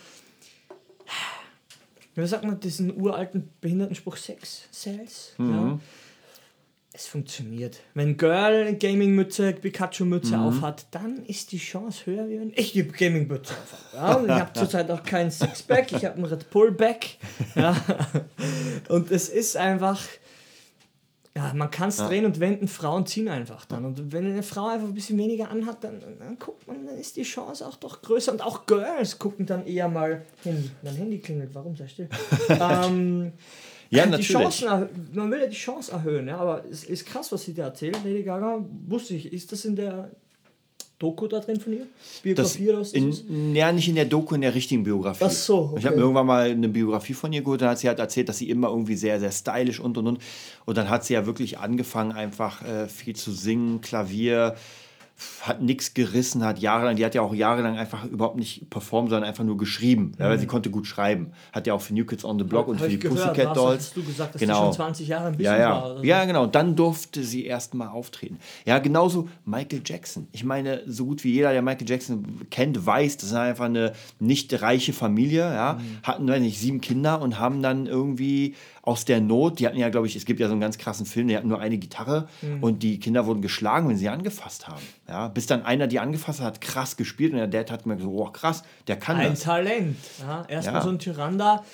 Wie 2.15 2.27
sagt 2.27 2.45
man 2.45 2.61
diesen 2.61 2.97
uralten 3.01 3.51
Behindertenspruch? 3.61 4.17
Sex 4.17 4.69
Sales? 4.71 5.33
Mhm. 5.39 5.53
Ja. 5.53 5.79
Es 6.97 7.09
funktioniert. 7.09 7.81
Wenn 7.93 8.17
Girl 8.17 8.75
Gaming-Mütze, 8.75 9.53
Pikachu-Mütze 9.53 10.39
aufhat, 10.39 10.87
dann 10.93 11.27
ist 11.27 11.53
die 11.53 11.59
Chance 11.59 12.07
höher, 12.07 12.27
wie 12.27 12.41
wenn 12.41 12.55
ich 12.57 12.73
die 12.73 12.89
Gaming-Mütze 12.89 13.53
aufhabe. 13.53 14.27
Ja, 14.27 14.35
ich 14.35 14.41
habe 14.41 14.53
zurzeit 14.59 14.91
auch 14.91 15.03
kein 15.03 15.31
Sixpack, 15.31 15.93
ich 15.93 16.07
habe 16.07 16.17
ein 16.17 16.25
Red 16.25 16.49
Bull-Back. 16.49 17.19
Ja. 17.55 17.77
Und 18.89 19.11
es 19.11 19.29
ist 19.29 19.57
einfach, 19.59 20.03
ja, 21.35 21.53
man 21.55 21.71
kann 21.71 21.91
es 21.91 21.99
drehen 21.99 22.25
und 22.25 22.41
wenden, 22.41 22.67
Frauen 22.67 23.05
ziehen 23.05 23.29
einfach 23.29 23.67
dann. 23.67 23.85
Und 23.85 24.13
wenn 24.13 24.25
eine 24.25 24.43
Frau 24.43 24.69
einfach 24.69 24.89
ein 24.89 24.95
bisschen 24.95 25.19
weniger 25.19 25.51
anhat, 25.51 25.85
dann, 25.85 26.01
dann 26.01 26.39
guckt 26.39 26.67
man, 26.67 26.87
dann 26.87 26.97
ist 26.97 27.17
die 27.17 27.25
Chance 27.25 27.67
auch 27.67 27.77
doch 27.77 28.01
größer. 28.01 28.33
Und 28.33 28.43
auch 28.43 28.65
Girls 28.65 29.19
gucken 29.19 29.45
dann 29.45 29.67
eher 29.67 29.89
mal 29.89 30.25
hin. 30.43 30.71
Mein 30.83 30.97
Handy 30.97 31.19
klingelt, 31.19 31.55
warum 31.55 31.77
sei 31.77 31.89
still? 31.89 32.09
ähm, 32.49 33.33
Ja, 33.91 34.05
die 34.05 34.11
natürlich. 34.11 34.61
Chancen, 34.61 34.89
man 35.15 35.31
will 35.31 35.41
ja 35.41 35.47
die 35.47 35.57
Chance 35.57 35.93
erhöhen, 35.93 36.29
ja, 36.29 36.39
aber 36.39 36.65
es 36.71 36.85
ist 36.85 37.07
krass, 37.07 37.31
was 37.33 37.45
sie 37.45 37.55
da 37.55 37.65
erzählt. 37.65 37.99
Lady 38.05 38.23
Gaga, 38.23 38.65
wusste 38.87 39.15
ich, 39.15 39.33
ist 39.33 39.53
das 39.53 39.65
in 39.65 39.77
der 39.77 40.11
Doku 40.99 41.27
da 41.27 41.41
drin 41.41 41.61
von 41.61 41.75
ihr? 41.75 41.87
Das 41.87 42.23
Biografie 42.23 42.69
oder 42.71 42.81
was 42.81 42.93
das 42.93 43.03
ist? 43.03 43.29
in, 43.29 43.55
ja, 43.55 43.71
nicht 43.71 43.89
in 43.89 43.97
der 43.97 44.07
Doku, 44.07 44.35
in 44.35 44.41
der 44.41 44.55
richtigen 44.55 44.83
Biografie. 44.83 45.25
Ach 45.25 45.31
so, 45.31 45.75
Ich 45.77 45.85
habe 45.85 45.89
okay. 45.89 45.97
mir 45.97 46.03
irgendwann 46.03 46.27
mal 46.27 46.51
eine 46.51 46.69
Biografie 46.69 47.13
von 47.13 47.33
ihr 47.33 47.43
geholt, 47.43 47.61
da 47.61 47.71
hat 47.71 47.79
sie 47.79 47.89
halt 47.89 47.99
erzählt, 47.99 48.29
dass 48.29 48.39
sie 48.39 48.49
immer 48.49 48.69
irgendwie 48.69 48.97
sehr, 48.97 49.21
sehr 49.21 49.31
stylisch 49.31 49.79
und 49.79 49.99
und 49.99 50.07
und. 50.07 50.19
Und 50.65 50.77
dann 50.79 50.89
hat 50.89 51.05
sie 51.05 51.15
ja 51.15 51.27
wirklich 51.27 51.59
angefangen, 51.59 52.13
einfach 52.13 52.65
äh, 52.65 52.89
viel 52.89 53.15
zu 53.15 53.31
singen, 53.31 53.83
Klavier, 53.83 54.57
hat 55.43 55.63
nichts 55.63 55.95
gerissen, 55.95 56.45
hat 56.45 56.59
jahrelang, 56.59 56.97
die 56.97 57.05
hat 57.05 57.15
ja 57.15 57.23
auch 57.23 57.35
jahrelang 57.35 57.79
einfach 57.79 58.05
überhaupt 58.05 58.37
nicht 58.37 58.69
performt, 58.69 59.09
sondern 59.11 59.29
einfach 59.29 59.45
nur 59.45 59.57
geschrieben, 59.57 60.13
ja, 60.19 60.29
weil 60.29 60.39
sie 60.39 60.47
konnte 60.47 60.71
gut 60.71 60.87
schreiben. 60.87 61.33
Hat 61.53 61.67
ja 61.67 61.73
auch 61.75 61.81
für 61.81 61.95
New 61.95 62.05
Kids 62.05 62.25
on 62.25 62.39
the 62.39 62.45
Block 62.45 62.69
und 62.69 62.77
Hab 62.77 62.85
für 62.85 62.91
die 62.91 62.99
gehört, 62.99 63.33
Pussycat 63.33 63.57
Dolls. 63.57 63.87
Hast 63.87 63.97
du 63.97 64.03
gesagt, 64.05 64.35
dass 64.35 64.41
Genau. 64.41 64.65
schon 64.65 64.73
20 64.75 65.09
Jahre 65.09 65.29
ein 65.29 65.37
bisschen 65.37 65.55
Ja, 65.55 65.59
ja. 65.61 65.71
war? 65.71 65.85
oder 65.93 65.99
so? 65.99 66.05
ja, 66.05 66.25
genau. 66.27 66.47
Dann 66.47 66.77
durfte 66.77 67.23
sie 67.25 67.47
erst 67.47 67.73
mal 67.75 67.89
auftreten. 67.89 68.39
Ja, 68.67 68.79
genauso 68.79 69.29
Michael 69.47 69.81
Jackson. 69.85 70.29
Ich 70.33 70.45
meine, 70.45 70.83
so 70.87 71.07
gut 71.07 71.25
wie 71.25 71.33
jeder, 71.33 71.53
der 71.53 71.63
Michael 71.63 71.89
Jackson 71.89 72.43
kennt, 72.51 72.85
weiß, 72.85 73.17
das 73.17 73.31
ist 73.31 73.35
einfach 73.35 73.65
eine 73.67 73.93
nicht 74.19 74.61
reiche 74.61 74.93
Familie. 74.93 75.41
Ja, 75.43 75.75
Mhm. 75.81 75.99
hatten, 76.03 76.29
weiß 76.29 76.41
nicht, 76.41 76.59
sieben 76.59 76.81
Kinder 76.83 77.23
und 77.23 77.39
haben 77.39 77.63
dann 77.63 77.87
irgendwie 77.87 78.55
aus 78.87 79.05
der 79.05 79.21
Not, 79.21 79.59
die 79.59 79.67
hatten 79.67 79.77
ja, 79.77 79.89
glaube 79.89 80.07
ich, 80.07 80.15
es 80.15 80.25
gibt 80.25 80.39
ja 80.39 80.47
so 80.47 80.53
einen 80.53 80.61
ganz 80.61 80.79
krassen 80.79 81.07
Film, 81.07 81.27
die 81.27 81.37
hatten 81.37 81.49
nur 81.49 81.61
eine 81.61 81.77
Gitarre 81.77 82.29
mhm. 82.41 82.63
und 82.63 82.85
die 82.85 83.01
Kinder 83.01 83.27
wurden 83.27 83.43
geschlagen, 83.43 83.89
wenn 83.89 83.97
sie 83.97 84.09
angefasst 84.09 84.69
haben. 84.69 84.83
Ja, 85.09 85.27
bis 85.27 85.47
dann 85.47 85.65
einer 85.65 85.89
die 85.89 85.99
angefasst 85.99 86.41
hat, 86.41 86.61
krass 86.61 86.97
gespielt 86.97 87.33
und 87.33 87.39
der 87.39 87.49
Dad 87.49 87.73
hat 87.73 87.85
mir 87.85 87.97
gesagt, 87.97 88.15
oh 88.15 88.27
krass, 88.27 88.63
der 88.87 88.97
kann 88.97 89.17
ein 89.17 89.31
das. 89.31 89.41
Talent. 89.41 89.97
Ja, 90.21 90.45
erstmal 90.47 90.77
ja. 90.77 90.83
so 90.83 90.89
ein 90.91 91.01
Tyrann 91.01 91.37
da, 91.37 91.65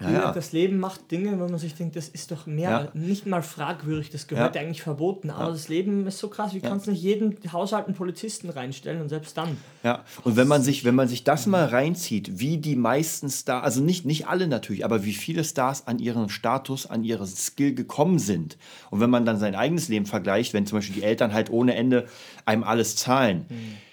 ja, 0.00 0.10
ja. 0.10 0.32
Das 0.32 0.52
Leben 0.52 0.78
macht 0.78 1.10
Dinge, 1.10 1.32
wo 1.38 1.48
man 1.48 1.58
sich 1.58 1.74
denkt, 1.74 1.96
das 1.96 2.08
ist 2.08 2.30
doch 2.30 2.46
mehr, 2.46 2.90
ja. 2.94 3.00
nicht 3.00 3.26
mal 3.26 3.42
fragwürdig, 3.42 4.10
das 4.10 4.26
gehört 4.26 4.54
ja. 4.54 4.60
eigentlich 4.60 4.82
verboten. 4.82 5.30
Aber 5.30 5.52
das 5.52 5.68
Leben 5.68 6.06
ist 6.06 6.18
so 6.18 6.28
krass, 6.28 6.52
wie 6.54 6.60
kannst 6.60 6.86
du 6.86 6.90
nicht 6.90 7.02
jeden 7.02 7.36
Haushalt 7.52 7.86
einen 7.86 7.94
Polizisten 7.94 8.50
reinstellen 8.50 9.00
und 9.00 9.08
selbst 9.08 9.36
dann. 9.36 9.56
Ja, 9.82 10.04
und 10.24 10.36
wenn 10.36 10.48
man 10.48 10.62
sich, 10.62 10.84
wenn 10.84 10.94
man 10.94 11.08
sich 11.08 11.24
das 11.24 11.46
mal 11.46 11.64
reinzieht, 11.64 12.38
wie 12.38 12.58
die 12.58 12.76
meisten 12.76 13.30
Stars, 13.30 13.64
also 13.64 13.80
nicht, 13.80 14.04
nicht 14.04 14.28
alle 14.28 14.48
natürlich, 14.48 14.84
aber 14.84 15.04
wie 15.04 15.14
viele 15.14 15.44
Stars 15.44 15.86
an 15.86 15.98
ihren 15.98 16.28
Status, 16.28 16.86
an 16.86 17.02
ihren 17.02 17.26
Skill 17.26 17.74
gekommen 17.74 18.18
sind. 18.18 18.58
Und 18.90 19.00
wenn 19.00 19.10
man 19.10 19.24
dann 19.24 19.38
sein 19.38 19.54
eigenes 19.54 19.88
Leben 19.88 20.06
vergleicht, 20.06 20.52
wenn 20.52 20.66
zum 20.66 20.78
Beispiel 20.78 20.96
die 20.96 21.02
Eltern 21.04 21.32
halt 21.32 21.50
ohne 21.50 21.74
Ende 21.74 22.06
einem 22.44 22.64
alles 22.64 22.96
zahlen. 22.96 23.46
Mhm 23.48 23.85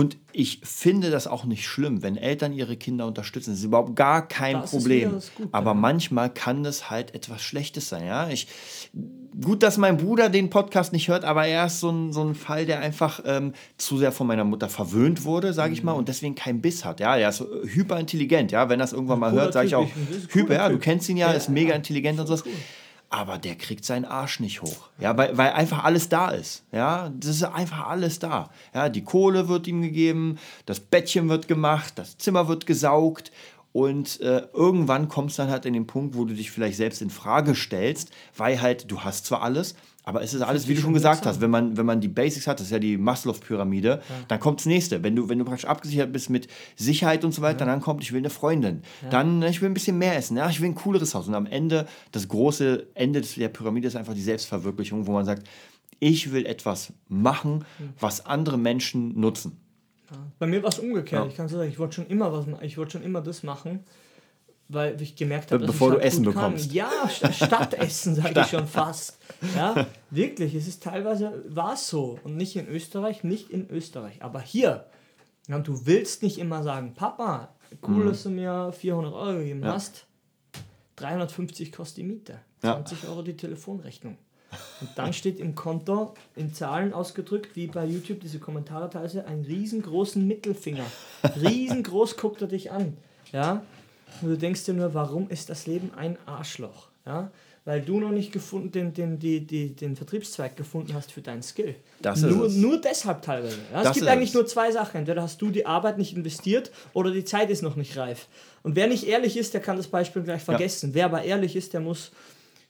und 0.00 0.16
ich 0.32 0.62
finde 0.64 1.10
das 1.10 1.26
auch 1.26 1.44
nicht 1.44 1.66
schlimm, 1.66 2.02
wenn 2.02 2.16
Eltern 2.16 2.54
ihre 2.54 2.78
Kinder 2.78 3.06
unterstützen. 3.06 3.50
Das 3.50 3.58
ist 3.58 3.66
überhaupt 3.66 3.96
gar 3.96 4.26
kein 4.26 4.62
das 4.62 4.70
Problem. 4.70 5.10
Gut, 5.10 5.48
Aber 5.52 5.72
ja. 5.72 5.74
manchmal 5.74 6.32
kann 6.32 6.62
das 6.64 6.88
halt 6.88 7.14
etwas 7.14 7.42
Schlechtes 7.42 7.90
sein. 7.90 8.06
Ja? 8.06 8.30
Ich, 8.30 8.46
gut, 9.44 9.62
dass 9.62 9.76
mein 9.76 9.98
Bruder 9.98 10.30
den 10.30 10.48
Podcast 10.48 10.94
nicht 10.94 11.08
hört, 11.08 11.26
aber 11.26 11.46
er 11.46 11.66
ist 11.66 11.80
so 11.80 11.90
ein, 11.90 12.14
so 12.14 12.24
ein 12.24 12.34
Fall, 12.34 12.64
der 12.64 12.80
einfach 12.80 13.20
ähm, 13.26 13.52
zu 13.76 13.98
sehr 13.98 14.10
von 14.10 14.26
meiner 14.26 14.44
Mutter 14.44 14.70
verwöhnt 14.70 15.24
wurde, 15.24 15.52
sage 15.52 15.74
ich 15.74 15.82
mal, 15.82 15.92
mhm. 15.92 15.98
und 15.98 16.08
deswegen 16.08 16.34
keinen 16.34 16.62
Biss 16.62 16.86
hat. 16.86 16.98
Ja, 17.00 17.14
er 17.18 17.28
ist 17.28 17.44
hyperintelligent. 17.64 18.52
Ja, 18.52 18.70
wenn 18.70 18.78
das 18.78 18.94
irgendwann 18.94 19.18
mal 19.18 19.32
hört, 19.32 19.52
sage 19.52 19.66
ich 19.66 19.74
auch, 19.74 19.90
hyper, 20.30 20.54
ja, 20.54 20.70
du 20.70 20.78
kennst 20.78 21.10
ihn 21.10 21.18
ja, 21.18 21.28
ja 21.28 21.34
ist 21.34 21.50
mega 21.50 21.74
intelligent 21.74 22.18
und 22.20 22.26
so 22.26 22.38
aber 23.10 23.38
der 23.38 23.56
kriegt 23.56 23.84
seinen 23.84 24.04
Arsch 24.04 24.38
nicht 24.38 24.62
hoch. 24.62 24.88
Ja, 25.00 25.16
weil, 25.16 25.36
weil 25.36 25.50
einfach 25.50 25.84
alles 25.84 26.08
da 26.08 26.30
ist. 26.30 26.64
Ja, 26.72 27.10
das 27.10 27.30
ist 27.30 27.42
einfach 27.42 27.88
alles 27.88 28.20
da. 28.20 28.50
Ja, 28.72 28.88
die 28.88 29.02
Kohle 29.02 29.48
wird 29.48 29.66
ihm 29.66 29.82
gegeben, 29.82 30.38
das 30.64 30.78
Bettchen 30.78 31.28
wird 31.28 31.48
gemacht, 31.48 31.94
das 31.96 32.16
Zimmer 32.18 32.46
wird 32.46 32.66
gesaugt 32.66 33.32
und 33.72 34.20
äh, 34.20 34.46
irgendwann 34.52 35.08
kommst 35.08 35.38
du 35.38 35.42
dann 35.42 35.50
halt 35.50 35.66
in 35.66 35.74
den 35.74 35.86
Punkt, 35.86 36.16
wo 36.16 36.24
du 36.24 36.34
dich 36.34 36.50
vielleicht 36.52 36.76
selbst 36.76 37.02
in 37.02 37.10
Frage 37.10 37.54
stellst, 37.54 38.10
weil 38.36 38.60
halt 38.60 38.90
du 38.90 39.00
hast 39.00 39.26
zwar 39.26 39.42
alles, 39.42 39.74
aber 40.10 40.22
es 40.22 40.34
ist 40.34 40.42
alles, 40.42 40.66
wie 40.66 40.74
du 40.74 40.80
schon 40.80 40.92
gesagt 40.92 41.24
hast, 41.24 41.40
wenn 41.40 41.50
man, 41.50 41.76
wenn 41.76 41.86
man 41.86 42.00
die 42.00 42.08
Basics 42.08 42.48
hat, 42.48 42.58
das 42.58 42.66
ist 42.66 42.72
ja 42.72 42.80
die 42.80 42.98
Maslow-Pyramide, 42.98 43.88
ja. 43.88 44.00
dann 44.26 44.40
kommt 44.40 44.58
das 44.58 44.66
nächste. 44.66 45.04
Wenn 45.04 45.14
du, 45.14 45.28
wenn 45.28 45.38
du 45.38 45.44
praktisch 45.44 45.66
abgesichert 45.66 46.12
bist 46.12 46.30
mit 46.30 46.48
Sicherheit 46.74 47.24
und 47.24 47.32
so 47.32 47.42
weiter, 47.42 47.60
ja. 47.60 47.66
dann 47.66 47.80
kommt, 47.80 48.02
ich 48.02 48.10
will 48.10 48.18
eine 48.18 48.28
Freundin. 48.28 48.82
Ja. 49.02 49.10
Dann, 49.10 49.40
ich 49.44 49.62
will 49.62 49.70
ein 49.70 49.74
bisschen 49.74 49.98
mehr 49.98 50.16
essen. 50.16 50.36
Ja, 50.36 50.50
ich 50.50 50.60
will 50.60 50.68
ein 50.68 50.74
cooleres 50.74 51.14
Haus. 51.14 51.28
Und 51.28 51.36
am 51.36 51.46
Ende, 51.46 51.86
das 52.10 52.26
große 52.26 52.88
Ende 52.94 53.20
der 53.20 53.48
Pyramide 53.50 53.86
ist 53.86 53.94
einfach 53.94 54.14
die 54.14 54.20
Selbstverwirklichung, 54.20 55.06
wo 55.06 55.12
man 55.12 55.24
sagt, 55.24 55.46
ich 56.00 56.32
will 56.32 56.44
etwas 56.44 56.92
machen, 57.06 57.64
was 58.00 58.26
andere 58.26 58.58
Menschen 58.58 59.20
nutzen. 59.20 59.60
Bei 60.40 60.48
mir 60.48 60.60
war 60.64 60.70
es 60.70 60.80
umgekehrt. 60.80 61.28
Ich 61.28 61.36
kann 61.36 61.46
sagen, 61.46 61.70
ich 61.70 61.78
wollte 61.78 61.94
schon 61.94 62.08
immer 62.08 62.32
was, 62.32 62.46
ich 62.62 62.76
wollte 62.78 62.92
schon 62.92 63.02
immer 63.04 63.20
das 63.20 63.44
machen 63.44 63.84
weil 64.72 65.00
ich 65.02 65.16
gemerkt 65.16 65.50
habe, 65.52 65.66
bevor 65.66 65.90
du 65.90 65.96
halt 65.96 66.04
Essen 66.04 66.24
bekommst. 66.24 66.66
Kann. 66.66 66.74
Ja, 66.74 67.08
statt 67.32 67.74
Essen 67.74 68.14
sage 68.14 68.40
ich 68.40 68.46
schon 68.46 68.66
fast. 68.66 69.18
Ja, 69.56 69.86
wirklich, 70.10 70.54
es 70.54 70.68
ist 70.68 70.82
teilweise 70.82 71.44
war 71.48 71.74
es 71.74 71.88
so 71.88 72.18
und 72.22 72.36
nicht 72.36 72.56
in 72.56 72.68
Österreich, 72.68 73.24
nicht 73.24 73.50
in 73.50 73.68
Österreich, 73.68 74.22
aber 74.22 74.40
hier. 74.40 74.86
Und 75.48 75.66
du 75.66 75.86
willst 75.86 76.22
nicht 76.22 76.38
immer 76.38 76.62
sagen, 76.62 76.94
Papa, 76.94 77.54
cool, 77.86 78.04
mhm. 78.04 78.08
dass 78.08 78.22
du 78.22 78.30
mir 78.30 78.72
400 78.72 79.12
Euro 79.12 79.38
gegeben 79.38 79.62
ja. 79.64 79.74
hast. 79.74 80.06
350 80.96 81.72
kostet 81.72 81.98
die 81.98 82.02
Miete, 82.04 82.38
20 82.60 83.02
ja. 83.02 83.08
Euro 83.08 83.22
die 83.22 83.36
Telefonrechnung. 83.36 84.18
Und 84.80 84.90
dann 84.96 85.12
steht 85.12 85.38
im 85.38 85.54
Konto 85.54 86.14
in 86.36 86.52
Zahlen 86.52 86.92
ausgedrückt, 86.92 87.54
wie 87.54 87.68
bei 87.68 87.84
YouTube 87.84 88.20
diese 88.20 88.38
Kommentare 88.38 88.90
teilweise, 88.90 89.24
einen 89.26 89.44
riesengroßen 89.44 90.26
Mittelfinger. 90.26 90.84
Riesengroß 91.40 92.16
guckt 92.16 92.42
er 92.42 92.48
dich 92.48 92.70
an. 92.70 92.96
Ja, 93.32 93.62
und 94.22 94.30
du 94.30 94.38
denkst 94.38 94.64
dir 94.64 94.74
nur, 94.74 94.94
warum 94.94 95.28
ist 95.28 95.50
das 95.50 95.66
Leben 95.66 95.92
ein 95.96 96.18
Arschloch? 96.26 96.88
Ja? 97.06 97.30
Weil 97.64 97.82
du 97.82 98.00
noch 98.00 98.10
nicht 98.10 98.32
gefunden, 98.32 98.72
den, 98.72 98.94
den, 98.94 99.18
die, 99.18 99.46
die, 99.46 99.74
den 99.74 99.94
Vertriebszweig 99.94 100.56
gefunden 100.56 100.94
hast 100.94 101.12
für 101.12 101.20
deinen 101.20 101.42
Skill. 101.42 101.74
Das 102.00 102.22
nur, 102.22 102.46
ist 102.46 102.56
nur 102.56 102.80
deshalb 102.80 103.22
teilweise. 103.22 103.58
Ja? 103.72 103.82
Es 103.82 103.92
gibt 103.92 104.06
eigentlich 104.06 104.30
es. 104.30 104.34
nur 104.34 104.46
zwei 104.46 104.72
Sachen. 104.72 104.98
Entweder 104.98 105.22
hast 105.22 105.40
du 105.42 105.50
die 105.50 105.66
Arbeit 105.66 105.98
nicht 105.98 106.16
investiert 106.16 106.70
oder 106.94 107.10
die 107.10 107.24
Zeit 107.24 107.50
ist 107.50 107.62
noch 107.62 107.76
nicht 107.76 107.96
reif. 107.96 108.28
Und 108.62 108.76
wer 108.76 108.86
nicht 108.86 109.06
ehrlich 109.06 109.36
ist, 109.36 109.54
der 109.54 109.60
kann 109.60 109.76
das 109.76 109.88
Beispiel 109.88 110.22
gleich 110.22 110.42
vergessen. 110.42 110.90
Ja. 110.90 110.94
Wer 110.94 111.04
aber 111.06 111.22
ehrlich 111.22 111.54
ist, 111.54 111.74
der 111.74 111.80
muss, 111.80 112.12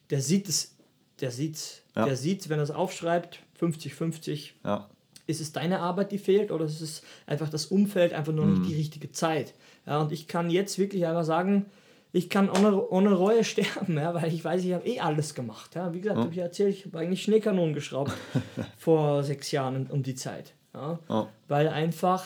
der 0.09 0.21
sieht 0.21 0.49
es, 0.49 0.75
der 1.21 1.31
sieht, 1.31 1.83
ja. 1.95 2.05
der 2.05 2.17
sieht, 2.17 2.49
wenn 2.49 2.59
er 2.59 2.63
es 2.63 2.71
aufschreibt, 2.71 3.39
50-50. 3.59 4.51
Ja. 4.63 4.89
Ist 5.27 5.41
es 5.41 5.51
deine 5.51 5.79
Arbeit, 5.79 6.11
die 6.11 6.17
fehlt, 6.17 6.51
oder 6.51 6.65
ist 6.65 6.81
es 6.81 7.03
einfach 7.25 7.49
das 7.49 7.67
Umfeld, 7.67 8.13
einfach 8.13 8.33
nur 8.33 8.45
mhm. 8.45 8.53
nicht 8.53 8.69
die 8.69 8.75
richtige 8.75 9.11
Zeit? 9.11 9.53
Ja, 9.85 10.01
und 10.01 10.11
ich 10.11 10.27
kann 10.27 10.49
jetzt 10.49 10.77
wirklich 10.79 11.05
einfach 11.05 11.23
sagen, 11.23 11.65
ich 12.13 12.29
kann 12.29 12.49
ohne, 12.49 12.89
ohne 12.89 13.13
Reue 13.13 13.43
sterben, 13.45 13.97
ja, 13.97 14.13
weil 14.13 14.33
ich 14.33 14.43
weiß, 14.43 14.63
ich 14.63 14.73
habe 14.73 14.87
eh 14.87 14.99
alles 14.99 15.33
gemacht. 15.33 15.75
Ja. 15.75 15.93
Wie 15.93 16.01
gesagt, 16.01 16.19
oh. 16.19 16.23
habe 16.23 16.33
ich 16.33 16.39
erzählt, 16.39 16.75
ich 16.75 16.85
habe 16.85 16.99
eigentlich 16.99 17.23
Schneekanonen 17.23 17.73
geschraubt 17.73 18.13
vor 18.77 19.23
sechs 19.23 19.51
Jahren 19.51 19.87
um 19.87 20.03
die 20.03 20.15
Zeit. 20.15 20.53
Ja. 20.73 20.99
Oh. 21.09 21.27
Weil 21.47 21.67
einfach, 21.67 22.25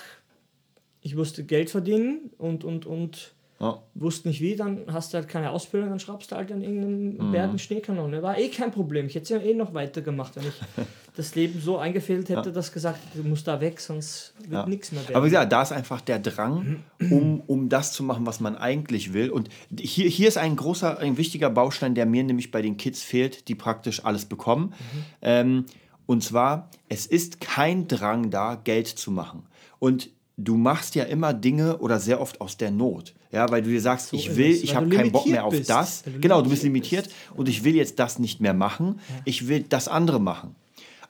ich 1.02 1.16
musste 1.16 1.44
Geld 1.44 1.70
verdienen 1.70 2.32
und, 2.38 2.64
und, 2.64 2.86
und 2.86 3.36
ja. 3.60 3.82
Wusste 3.94 4.28
nicht 4.28 4.42
wie, 4.42 4.56
dann 4.56 4.84
hast 4.92 5.14
du 5.14 5.18
halt 5.18 5.30
keine 5.30 5.52
Ausbildung, 5.52 5.90
dann 5.90 6.00
schraubst 6.00 6.32
du 6.32 6.36
halt 6.36 6.52
an 6.52 6.62
irgendeinem 6.62 7.28
mhm. 7.28 7.32
Berg 7.32 7.50
eine 7.50 7.60
Schneekanone. 7.60 8.22
War 8.22 8.38
eh 8.38 8.50
kein 8.50 8.72
Problem. 8.72 9.06
Ich 9.06 9.16
hätte 9.16 9.24
es 9.24 9.30
ja 9.30 9.38
eh 9.38 9.54
noch 9.54 9.74
weitergemacht, 9.74 10.36
wenn 10.36 10.44
ich 10.44 10.62
das 11.16 11.36
Leben 11.36 11.62
so 11.62 11.78
eingefehlt 11.78 12.30
hätte, 12.30 12.50
ja. 12.50 12.52
dass 12.52 12.72
gesagt, 12.72 13.00
du 13.14 13.24
musst 13.24 13.48
da 13.48 13.62
weg, 13.62 13.80
sonst 13.80 14.34
wird 14.40 14.52
ja. 14.52 14.66
nichts 14.66 14.92
mehr 14.92 15.02
werden. 15.04 15.16
Aber 15.16 15.26
wie 15.26 15.30
gesagt, 15.30 15.52
da 15.52 15.62
ist 15.62 15.72
einfach 15.72 16.02
der 16.02 16.20
Drang, 16.20 16.84
um, 17.10 17.42
um 17.48 17.70
das 17.70 17.94
zu 17.94 18.04
machen, 18.04 18.26
was 18.26 18.40
man 18.40 18.56
eigentlich 18.56 19.14
will. 19.14 19.30
Und 19.30 19.50
hier, 19.80 20.10
hier 20.10 20.28
ist 20.28 20.38
ein 20.38 20.56
großer, 20.56 21.00
ein 21.00 21.18
wichtiger 21.18 21.50
Baustein, 21.50 21.96
der 21.96 22.06
mir 22.06 22.24
nämlich 22.24 22.52
bei 22.52 22.62
den 22.62 22.78
Kids 22.78 23.02
fehlt, 23.02 23.48
die 23.48 23.56
praktisch 23.56 24.04
alles 24.04 24.26
bekommen. 24.26 24.66
Mhm. 24.66 25.04
Ähm, 25.22 25.66
und 26.06 26.24
zwar, 26.24 26.70
es 26.90 27.06
ist 27.06 27.42
kein 27.42 27.88
Drang 27.88 28.30
da, 28.30 28.56
Geld 28.56 28.88
zu 28.88 29.12
machen. 29.12 29.44
Und 29.80 30.10
du 30.38 30.56
machst 30.58 30.96
ja 30.96 31.06
immer 31.06 31.34
Dinge 31.34 31.78
oder 31.78 32.00
sehr 32.00 32.22
oft 32.22 32.42
aus 32.42 32.58
der 32.58 32.72
Not. 32.72 33.14
Ja, 33.32 33.50
weil 33.50 33.62
du 33.62 33.70
dir 33.70 33.82
sagst, 33.82 34.10
so 34.10 34.18
ich 34.18 34.36
will, 34.36 34.52
ich 34.52 34.76
habe 34.76 34.88
keinen 34.90 35.12
Bock 35.12 35.26
mehr 35.26 35.46
auf 35.46 35.52
bist. 35.52 35.70
das. 35.70 36.04
Du 36.04 36.20
genau, 36.20 36.42
du 36.42 36.50
bist 36.50 36.64
limitiert 36.64 37.06
bist. 37.06 37.16
und 37.36 37.50
ich 37.50 37.64
will 37.64 37.76
jetzt 37.76 38.00
das 38.00 38.20
nicht 38.20 38.40
mehr 38.40 38.54
machen. 38.54 39.00
Ja. 39.10 39.16
Ich 39.26 39.48
will 39.48 39.66
das 39.68 39.88
andere 39.88 40.22
machen. 40.22 40.56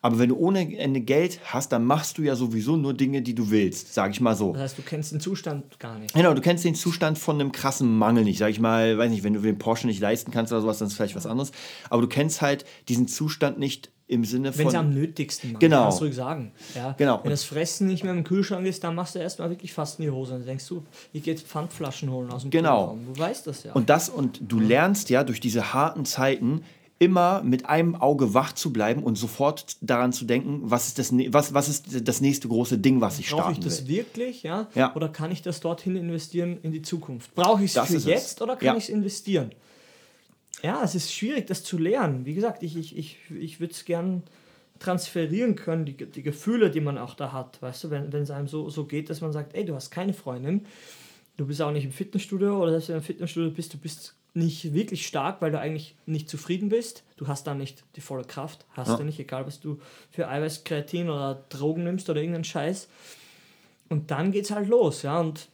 Aber 0.06 0.20
wenn 0.20 0.30
du 0.30 0.38
ohne 0.38 0.78
Ende 0.78 1.02
Geld 1.02 1.40
hast, 1.46 1.72
dann 1.72 1.84
machst 1.84 2.20
du 2.20 2.22
ja 2.22 2.36
sowieso 2.36 2.78
nur 2.78 2.94
Dinge, 2.94 3.24
die 3.24 3.34
du 3.34 3.50
willst, 3.50 3.92
sage 3.92 4.12
ich 4.12 4.22
mal 4.22 4.36
so. 4.36 4.54
Das 4.54 4.62
heißt, 4.62 4.78
du 4.78 4.84
kennst 4.84 5.12
den 5.12 5.20
Zustand 5.20 5.80
gar 5.80 5.98
nicht. 5.98 6.14
Genau, 6.14 6.36
du 6.36 6.42
kennst 6.42 6.64
den 6.64 6.76
Zustand 6.76 7.18
von 7.18 7.42
einem 7.42 7.52
krassen 7.52 7.98
Mangel 7.98 8.24
nicht. 8.24 8.38
Sag 8.38 8.52
ich 8.52 8.60
mal, 8.60 9.00
weiß 9.00 9.10
nicht, 9.10 9.24
wenn 9.24 9.34
du 9.34 9.40
den 9.40 9.58
Porsche 9.58 9.88
nicht 9.88 10.00
leisten 10.00 10.30
kannst 10.30 10.54
oder 10.54 10.62
sowas, 10.62 10.78
dann 10.78 10.90
ist 10.90 10.94
vielleicht 10.94 11.16
was 11.16 11.26
anderes. 11.26 11.52
Aber 11.90 12.04
du 12.04 12.08
kennst 12.08 12.44
halt 12.44 12.66
diesen 12.88 13.08
Zustand 13.08 13.58
nicht 13.58 13.90
im 14.06 14.26
Sinne 14.26 14.54
von. 14.54 14.60
Wenn 14.60 14.68
es 14.68 14.76
am 14.76 14.94
nötigsten 14.94 15.54
macht, 15.54 15.62
genau. 15.62 15.82
kannst 15.86 16.02
du 16.02 16.04
ruhig 16.04 16.16
sagen. 16.16 16.52
Ja? 16.76 16.94
Genau. 17.00 17.22
Wenn 17.24 17.32
das 17.32 17.44
Fressen 17.44 17.88
nicht 17.88 18.04
mehr 18.04 18.14
im 18.14 18.24
Kühlschrank 18.24 18.68
ist, 18.68 18.84
dann 18.84 18.94
machst 18.94 19.16
du 19.16 19.20
erstmal 19.20 19.50
wirklich 19.50 19.74
fast 19.74 19.98
in 19.98 20.06
die 20.06 20.12
Hose. 20.12 20.34
Dann 20.34 20.46
denkst 20.46 20.68
du, 20.68 20.84
ich 21.14 21.24
gehe 21.24 21.34
jetzt 21.34 21.48
Pfandflaschen 21.48 22.12
holen 22.12 22.30
aus 22.30 22.44
dem 22.44 22.52
Genau. 22.52 22.90
Kühlraum. 22.90 23.08
Du 23.12 23.20
weißt 23.20 23.48
das 23.48 23.64
ja. 23.64 23.74
Und 23.74 23.90
das, 23.90 24.10
und 24.10 24.40
du 24.44 24.60
lernst 24.60 25.10
ja 25.10 25.24
durch 25.24 25.40
diese 25.40 25.74
harten 25.74 26.06
Zeiten 26.06 26.62
immer 26.98 27.44
mit 27.44 27.66
einem 27.66 27.96
Auge 27.96 28.34
wach 28.34 28.54
zu 28.54 28.72
bleiben 28.72 29.04
und 29.04 29.18
sofort 29.18 29.78
daran 29.82 30.14
zu 30.14 30.26
denken, 30.26 30.62
was 30.64 30.88
ist 30.88 31.00
das, 31.00 31.12
was, 31.12 31.54
was 31.54 31.68
ist 31.68 32.08
das 32.08 32.22
nächste 32.22 32.48
große 32.48 32.78
Ding, 32.78 33.02
was 33.02 33.20
ich 33.20 33.28
starten 33.28 33.44
Brauche 33.44 33.54
ich 33.54 33.60
das 33.60 33.88
will. 33.88 33.98
wirklich, 33.98 34.44
ja? 34.44 34.68
ja? 34.76 34.96
Oder 34.96 35.10
kann 35.10 35.32
ich 35.32 35.42
das 35.42 35.60
dorthin 35.60 35.98
investieren 35.98 36.58
in 36.62 36.72
die 36.72 36.82
Zukunft? 36.82 37.36
Brauche 37.36 37.64
ich 37.64 37.76
es 37.76 37.88
für 37.88 37.98
jetzt 37.98 38.38
es. 38.38 38.42
oder 38.42 38.56
kann 38.56 38.68
ja. 38.68 38.76
ich 38.78 38.86
es 38.86 38.90
investieren? 38.90 39.52
Ja, 40.64 40.82
es 40.84 40.96
ist 40.96 41.14
schwierig, 41.14 41.48
das 41.48 41.64
zu 41.64 41.78
lernen. 41.78 42.26
Wie 42.26 42.34
gesagt, 42.34 42.64
ich, 42.64 42.78
ich, 42.78 42.98
ich, 42.98 43.18
ich 43.30 43.60
würde 43.60 43.74
es 43.74 43.84
gern 43.84 44.24
transferieren 44.80 45.56
können, 45.56 45.86
die, 45.86 45.98
die 45.98 46.24
Gefühle, 46.24 46.72
die 46.72 46.82
man 46.82 46.98
auch 46.98 47.14
da 47.14 47.34
hat. 47.34 47.62
Weißt 47.62 47.84
du, 47.84 47.90
wenn 47.90 48.14
es 48.14 48.32
einem 48.32 48.48
so, 48.48 48.70
so 48.70 48.86
geht, 48.86 49.10
dass 49.10 49.22
man 49.22 49.34
sagt, 49.34 49.54
ey, 49.54 49.66
du 49.66 49.76
hast 49.76 49.92
keine 49.92 50.14
Freundin, 50.14 50.66
du 51.38 51.46
bist 51.46 51.62
auch 51.62 51.72
nicht 51.72 51.86
im 51.86 51.92
Fitnessstudio 51.92 52.62
oder 52.62 52.72
selbst 52.72 52.88
wenn 52.88 52.96
du 52.96 53.00
im 53.00 53.04
Fitnessstudio 53.04 53.52
bist, 53.52 53.74
du 53.74 53.78
bist 53.78 54.16
nicht 54.36 54.74
wirklich 54.74 55.08
stark, 55.08 55.42
weil 55.42 55.52
du 55.52 55.60
eigentlich 55.60 55.96
nicht 56.06 56.30
zufrieden 56.30 56.70
bist. 56.70 57.04
Du 57.16 57.28
hast 57.28 57.48
dann 57.48 57.58
nicht 57.58 57.84
die 57.96 58.02
volle 58.02 58.26
Kraft, 58.26 58.66
hast 58.72 58.90
ja. 58.90 58.98
du 58.98 59.04
nicht, 59.04 59.20
egal 59.20 59.48
was 59.48 59.60
du 59.60 59.80
für 60.12 60.28
Eiweiß, 60.28 60.64
Kreatin 60.64 61.10
oder 61.10 61.44
Drogen 61.50 61.84
nimmst 61.84 62.10
oder 62.10 62.20
irgendeinen 62.20 62.44
Scheiß. 62.44 62.88
Und 63.90 64.12
dann 64.12 64.32
geht's 64.32 64.52
halt 64.52 64.68
los, 64.68 65.04
ja. 65.04 65.20
Und 65.20 65.48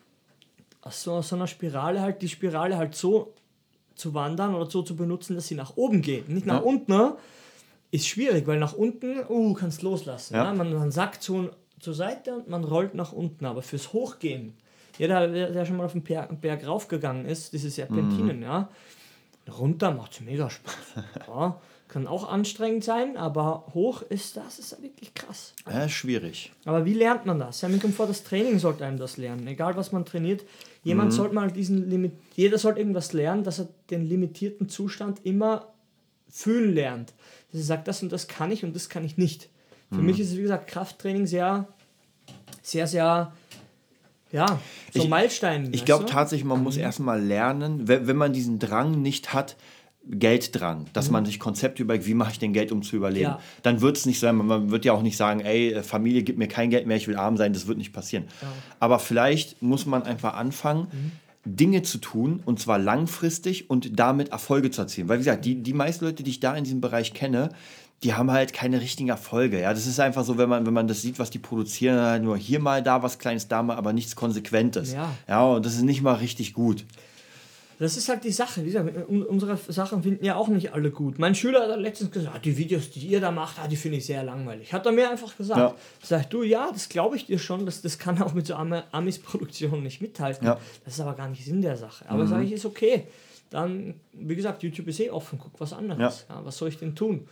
aus 0.82 1.04
so, 1.04 1.14
aus 1.14 1.30
so 1.30 1.36
einer 1.36 1.48
Spirale 1.48 2.02
halt, 2.02 2.22
die 2.22 2.30
Spirale 2.30 2.78
halt 2.78 2.96
so 2.96 3.34
zu 3.96 4.14
wandern 4.14 4.56
oder 4.56 4.70
so 4.70 4.82
zu 4.82 4.96
benutzen, 4.96 5.36
dass 5.36 5.48
sie 5.48 5.56
nach 5.56 5.78
oben 5.78 6.02
geht, 6.02 6.28
nicht 6.28 6.48
nach 6.48 6.62
ja. 6.62 6.62
unten, 6.62 6.92
ne? 6.92 7.18
ist 7.92 8.08
schwierig, 8.08 8.48
weil 8.48 8.58
nach 8.58 8.74
unten, 8.74 9.20
uh, 9.30 9.54
kannst 9.54 9.82
loslassen. 9.82 10.34
Ja. 10.34 10.46
ja? 10.46 10.54
Man, 10.54 10.74
man 10.74 10.92
sackt 10.92 11.22
so 11.22 11.50
zur 11.80 11.94
Seite 11.94 12.36
und 12.36 12.48
man 12.48 12.64
rollt 12.64 12.96
nach 12.96 13.12
unten. 13.12 13.46
Aber 13.46 13.62
fürs 13.62 13.94
Hochgehen, 13.94 14.54
jeder, 14.98 15.28
der, 15.28 15.66
schon 15.66 15.78
mal 15.78 15.86
auf 15.86 15.94
den 15.94 16.04
Berg, 16.04 16.40
Berg 16.42 16.66
raufgegangen 16.66 17.26
ist, 17.26 17.54
diese 17.54 17.70
Serpentinen, 17.70 18.38
mhm. 18.38 18.44
ja, 18.44 18.70
Runter 19.50 19.92
macht 19.92 20.14
es 20.14 20.22
mega 20.22 20.50
Spaß. 20.50 20.74
ja, 21.28 21.60
kann 21.88 22.08
auch 22.08 22.30
anstrengend 22.30 22.84
sein, 22.86 23.18
aber 23.18 23.66
hoch 23.74 24.02
ist 24.04 24.38
das 24.38 24.60
ist 24.60 24.82
wirklich 24.82 25.14
krass. 25.14 25.54
Ja, 25.70 25.90
schwierig. 25.90 26.52
Aber 26.64 26.86
wie 26.86 26.94
lernt 26.94 27.26
man 27.26 27.40
das? 27.40 27.62
Ja, 27.62 27.68
mir 27.68 27.80
kommt 27.80 27.96
vor, 27.96 28.08
das 28.08 28.24
Training 28.24 28.60
sollte 28.60 28.86
einem 28.86 28.98
das 28.98 29.18
lernen. 29.18 29.46
Egal 29.48 29.76
was 29.76 29.92
man 29.92 30.06
trainiert, 30.06 30.46
jemand 30.84 31.12
Mhm. 31.12 31.16
sollte 31.16 31.36
mal 31.36 31.52
diesen 31.52 31.90
Limit, 31.90 32.14
jeder 32.36 32.58
sollte 32.60 32.80
irgendwas 32.80 33.12
lernen, 33.12 33.44
dass 33.44 33.60
er 33.60 33.68
den 33.90 34.08
limitierten 34.08 34.70
Zustand 34.70 35.26
immer 35.26 35.68
fühlen 36.30 36.74
lernt. 36.74 37.14
Dass 37.52 37.60
er 37.62 37.66
sagt, 37.66 37.88
das 37.90 38.02
und 38.04 38.12
das 38.14 38.30
kann 38.30 38.52
ich 38.52 38.64
und 38.64 38.74
das 38.74 38.88
kann 38.88 39.04
ich 39.04 39.18
nicht. 39.18 39.50
Für 39.92 40.00
Mhm. 40.00 40.06
mich 40.06 40.20
ist 40.22 40.30
es, 40.30 40.38
wie 40.38 40.44
gesagt, 40.44 40.68
Krafttraining 40.68 41.26
sehr, 41.28 41.68
sehr, 42.62 42.88
sehr, 42.88 43.34
ja, 44.32 44.60
so 44.94 45.04
Ich- 45.04 45.10
Meilenstein. 45.10 45.70
Ich 45.74 45.86
glaube 45.86 46.06
tatsächlich, 46.06 46.46
man 46.46 46.62
muss 46.64 46.78
erstmal 46.78 47.22
lernen, 47.22 47.88
wenn, 47.88 48.08
wenn 48.08 48.18
man 48.18 48.34
diesen 48.34 48.60
Drang 48.60 49.02
nicht 49.02 49.34
hat, 49.34 49.56
Gelddrang, 50.10 50.86
dass 50.94 51.12
man 51.12 51.26
sich 51.26 51.40
Konzepte 51.40 51.84
überlegt, 51.84 52.08
wie 52.08 52.16
mache 52.16 52.32
ich 52.32 52.40
denn 52.40 52.54
Geld, 52.54 52.72
um 52.72 52.82
zu 52.82 52.96
überleben, 52.96 53.24
Ja. 53.24 53.40
dann 53.62 53.82
wird 53.82 53.98
es 53.98 54.08
nicht 54.08 54.20
sein. 54.20 54.36
Man 54.36 54.72
wird 54.72 54.84
ja 54.84 54.94
auch 54.94 55.04
nicht 55.04 55.16
sagen, 55.16 55.42
ey, 55.42 55.84
Familie, 55.84 56.24
gib 56.24 56.40
mir 56.40 56.48
kein 56.48 56.72
Geld 56.72 56.88
mehr, 56.88 56.98
ich 56.98 57.08
will 57.08 57.18
arm 57.18 57.38
sein, 57.38 57.54
das 57.54 57.68
wird 57.68 57.78
nicht 57.78 57.94
passieren. 57.94 58.26
Aber 58.80 58.98
vielleicht 58.98 59.62
muss 59.62 59.86
man 59.86 60.02
einfach 60.04 60.34
anfangen, 60.34 60.88
Dinge 61.46 61.84
zu 61.84 62.00
tun, 62.00 62.42
und 62.46 62.60
zwar 62.60 62.80
langfristig 62.80 63.70
und 63.70 64.00
damit 64.00 64.30
Erfolge 64.30 64.72
zu 64.72 64.82
erzielen. 64.82 65.08
Weil, 65.08 65.18
wie 65.20 65.24
gesagt, 65.24 65.46
die, 65.46 65.62
die 65.62 65.74
meisten 65.74 66.06
Leute, 66.06 66.24
die 66.24 66.32
ich 66.32 66.40
da 66.40 66.56
in 66.56 66.64
diesem 66.64 66.82
Bereich 66.82 67.14
kenne, 67.14 67.50
die 68.04 68.14
haben 68.16 68.32
halt 68.32 68.52
keine 68.54 68.82
richtigen 68.82 69.10
Erfolge. 69.10 69.62
Ja, 69.62 69.74
das 69.74 69.86
ist 69.86 70.00
einfach 70.00 70.24
so, 70.24 70.38
wenn 70.38 70.50
man, 70.50 70.66
wenn 70.66 70.74
man 70.74 70.88
das 70.88 71.02
sieht, 71.02 71.20
was 71.20 71.30
die 71.30 71.40
produzieren, 71.40 72.00
halt 72.00 72.24
nur 72.24 72.36
hier 72.38 72.60
mal, 72.60 72.82
da 72.82 73.04
was 73.04 73.20
Kleines, 73.20 73.48
da 73.48 73.62
mal, 73.62 73.76
aber 73.78 73.94
nichts 73.94 74.16
Konsequentes. 74.16 74.94
Ja. 74.94 75.12
ja 75.28 75.44
und 75.46 75.66
das 75.66 75.76
ist 75.76 75.84
nicht 75.84 76.02
mal 76.02 76.14
richtig 76.16 76.54
gut. 76.54 76.86
Das 77.78 77.98
ist 77.98 78.10
halt 78.10 78.24
die 78.24 78.32
Sache. 78.32 78.62
Wie 78.62 78.66
gesagt, 78.68 78.92
un- 79.10 79.24
unsere 79.24 79.58
Sachen 79.58 80.04
finden 80.04 80.24
ja 80.24 80.36
auch 80.36 80.50
nicht 80.50 80.72
alle 80.74 80.92
gut. 80.92 81.18
Mein 81.18 81.34
Schüler 81.34 81.68
hat 81.68 81.80
letztens 81.80 82.12
gesagt, 82.12 82.36
"Ah, 82.36 82.40
die 82.40 82.56
Videos, 82.56 82.92
die 82.92 83.00
ihr 83.08 83.20
da 83.20 83.32
macht, 83.32 83.58
ah, 83.60 83.68
die 83.68 83.76
finde 83.76 83.98
ich 83.98 84.06
sehr 84.06 84.24
langweilig. 84.24 84.72
Hat 84.72 84.86
er 84.86 84.92
mir 84.92 85.10
einfach 85.10 85.36
gesagt. 85.36 85.60
Ja. 85.60 85.76
Sag 86.04 86.22
ich, 86.22 86.28
du, 86.28 86.44
ja, 86.44 86.70
das 86.72 86.90
glaube 86.90 87.16
ich 87.16 87.26
dir 87.26 87.40
schon, 87.40 87.66
das, 87.66 87.82
das 87.82 87.98
kann 87.98 88.22
auch 88.22 88.34
mit 88.36 88.46
so 88.46 88.54
Ami- 88.54 88.84
Amis-Produktionen 88.92 89.82
nicht 89.82 90.00
mithalten. 90.00 90.46
Ja. 90.46 90.60
Das 90.86 90.94
ist 90.94 91.00
aber 91.00 91.14
gar 91.16 91.28
nicht 91.28 91.44
Sinn 91.44 91.64
der 91.64 91.76
Sache. 91.76 92.06
Aber 92.08 92.28
sage 92.28 92.44
ich, 92.44 92.52
ist 92.52 92.66
okay. 92.66 93.06
Dann, 93.50 93.96
wie 94.14 94.36
gesagt, 94.36 94.62
YouTube 94.62 94.88
ist 94.88 95.00
eh 95.00 95.10
offen, 95.10 95.40
guck 95.40 95.60
was 95.60 95.74
anderes. 95.74 96.26
Ja. 96.30 96.40
was 96.46 96.58
soll 96.58 96.70
ich 96.70 96.78
denn 96.78 96.96
tun? 96.96 97.28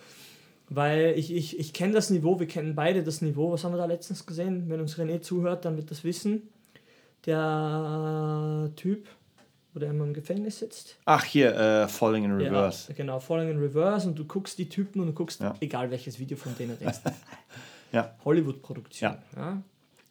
Weil 0.71 1.13
ich, 1.17 1.33
ich, 1.33 1.57
ich 1.59 1.73
kenne 1.73 1.93
das 1.93 2.09
Niveau, 2.11 2.39
wir 2.39 2.47
kennen 2.47 2.75
beide 2.75 3.03
das 3.03 3.21
Niveau. 3.21 3.51
Was 3.51 3.63
haben 3.63 3.73
wir 3.73 3.77
da 3.77 3.85
letztens 3.85 4.25
gesehen? 4.25 4.65
Wenn 4.69 4.79
uns 4.79 4.97
René 4.97 5.19
zuhört, 5.21 5.65
dann 5.65 5.77
wird 5.77 5.89
das 5.89 6.03
wissen. 6.03 6.49
Der 7.25 8.69
Typ, 8.75 9.07
wo 9.73 9.79
der 9.79 9.89
immer 9.89 10.05
im 10.05 10.13
Gefängnis 10.13 10.59
sitzt. 10.59 10.97
Ach, 11.05 11.23
hier, 11.23 11.55
äh, 11.55 11.87
Falling 11.87 12.25
in 12.25 12.31
Reverse. 12.33 12.89
Ja, 12.89 12.95
genau, 12.95 13.19
Falling 13.19 13.49
in 13.49 13.59
Reverse 13.59 14.07
und 14.07 14.17
du 14.17 14.25
guckst 14.25 14.57
die 14.57 14.69
Typen 14.69 14.99
und 15.01 15.07
du 15.07 15.13
guckst, 15.13 15.41
Ja. 15.41 15.53
egal 15.59 15.91
welches 15.91 16.19
Video 16.19 16.37
von 16.37 16.55
denen 16.57 16.71
du 16.77 16.83
denkst, 16.85 16.99
Ja. 17.91 18.15
Hollywood-Produktion. 18.23 19.15
Ja. 19.35 19.63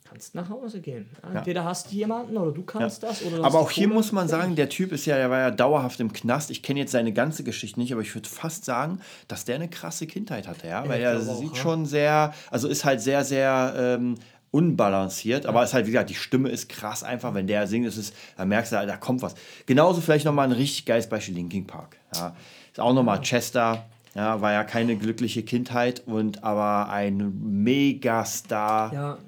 Ja. 0.08 0.12
Kannst 0.12 0.34
nach 0.34 0.48
Hause 0.48 0.80
gehen. 0.80 1.08
Ja, 1.22 1.28
Ja. 1.28 1.38
Entweder 1.38 1.64
hast 1.64 1.90
du 1.90 1.94
jemanden 1.94 2.36
oder 2.36 2.52
du 2.52 2.62
kannst 2.62 3.02
das. 3.02 3.22
Oder 3.22 3.44
Aber 3.44 3.60
auch 3.60 3.70
hier 3.70 3.88
muss 3.88 4.12
man 4.12 4.28
sagen, 4.28 4.56
der 4.56 4.68
Typ 4.68 4.92
ist 4.92 5.06
ja, 5.06 5.16
der 5.16 5.30
war 5.30 5.38
ja 5.38 5.50
dauerhaft 5.50 6.00
im 6.00 6.12
Knast. 6.12 6.50
Ich 6.50 6.62
kenne 6.62 6.80
jetzt 6.80 6.92
seine 6.92 7.12
ganze 7.12 7.44
Geschichte 7.44 7.78
nicht, 7.78 7.92
aber 7.92 8.02
ich 8.02 8.14
würde 8.14 8.28
fast 8.28 8.64
sagen, 8.64 9.00
dass 9.28 9.44
der 9.44 9.56
eine 9.56 9.68
krasse 9.68 10.06
Kindheit 10.06 10.48
hatte, 10.48 10.66
ja. 10.68 10.88
Weil 10.88 11.00
ich 11.00 11.04
er 11.06 11.18
auch, 11.18 11.38
sieht 11.38 11.56
ja. 11.56 11.62
schon 11.62 11.86
sehr, 11.86 12.34
also 12.50 12.68
ist 12.68 12.84
halt 12.84 13.00
sehr, 13.00 13.24
sehr 13.24 13.74
ähm, 13.76 14.16
unbalanciert, 14.50 15.46
aber 15.46 15.62
ist 15.62 15.74
halt, 15.74 15.86
wie 15.86 15.92
gesagt, 15.92 16.10
die 16.10 16.14
Stimme 16.14 16.48
ist 16.48 16.68
krass 16.68 17.02
einfach, 17.02 17.34
wenn 17.34 17.46
der 17.46 17.66
singt, 17.66 17.86
ist 17.86 17.98
es, 17.98 18.12
da 18.36 18.44
merkst 18.44 18.72
du, 18.72 18.86
da 18.86 18.96
kommt 18.96 19.22
was. 19.22 19.34
Genauso 19.66 20.00
vielleicht 20.00 20.24
nochmal 20.24 20.46
ein 20.46 20.52
richtig 20.52 20.86
geiles 20.86 21.08
Beispiel, 21.08 21.34
Linkin 21.34 21.66
Park. 21.66 21.96
Ja. 22.14 22.34
Ist 22.72 22.80
auch 22.80 22.94
nochmal 22.94 23.20
Chester, 23.20 23.86
ja, 24.14 24.40
war 24.40 24.52
ja 24.52 24.64
keine 24.64 24.96
glückliche 24.96 25.42
Kindheit 25.42 26.02
und 26.06 26.42
aber 26.42 26.90
ein 26.90 27.62
Megastar. 27.62 28.92
Ja, 28.92 29.18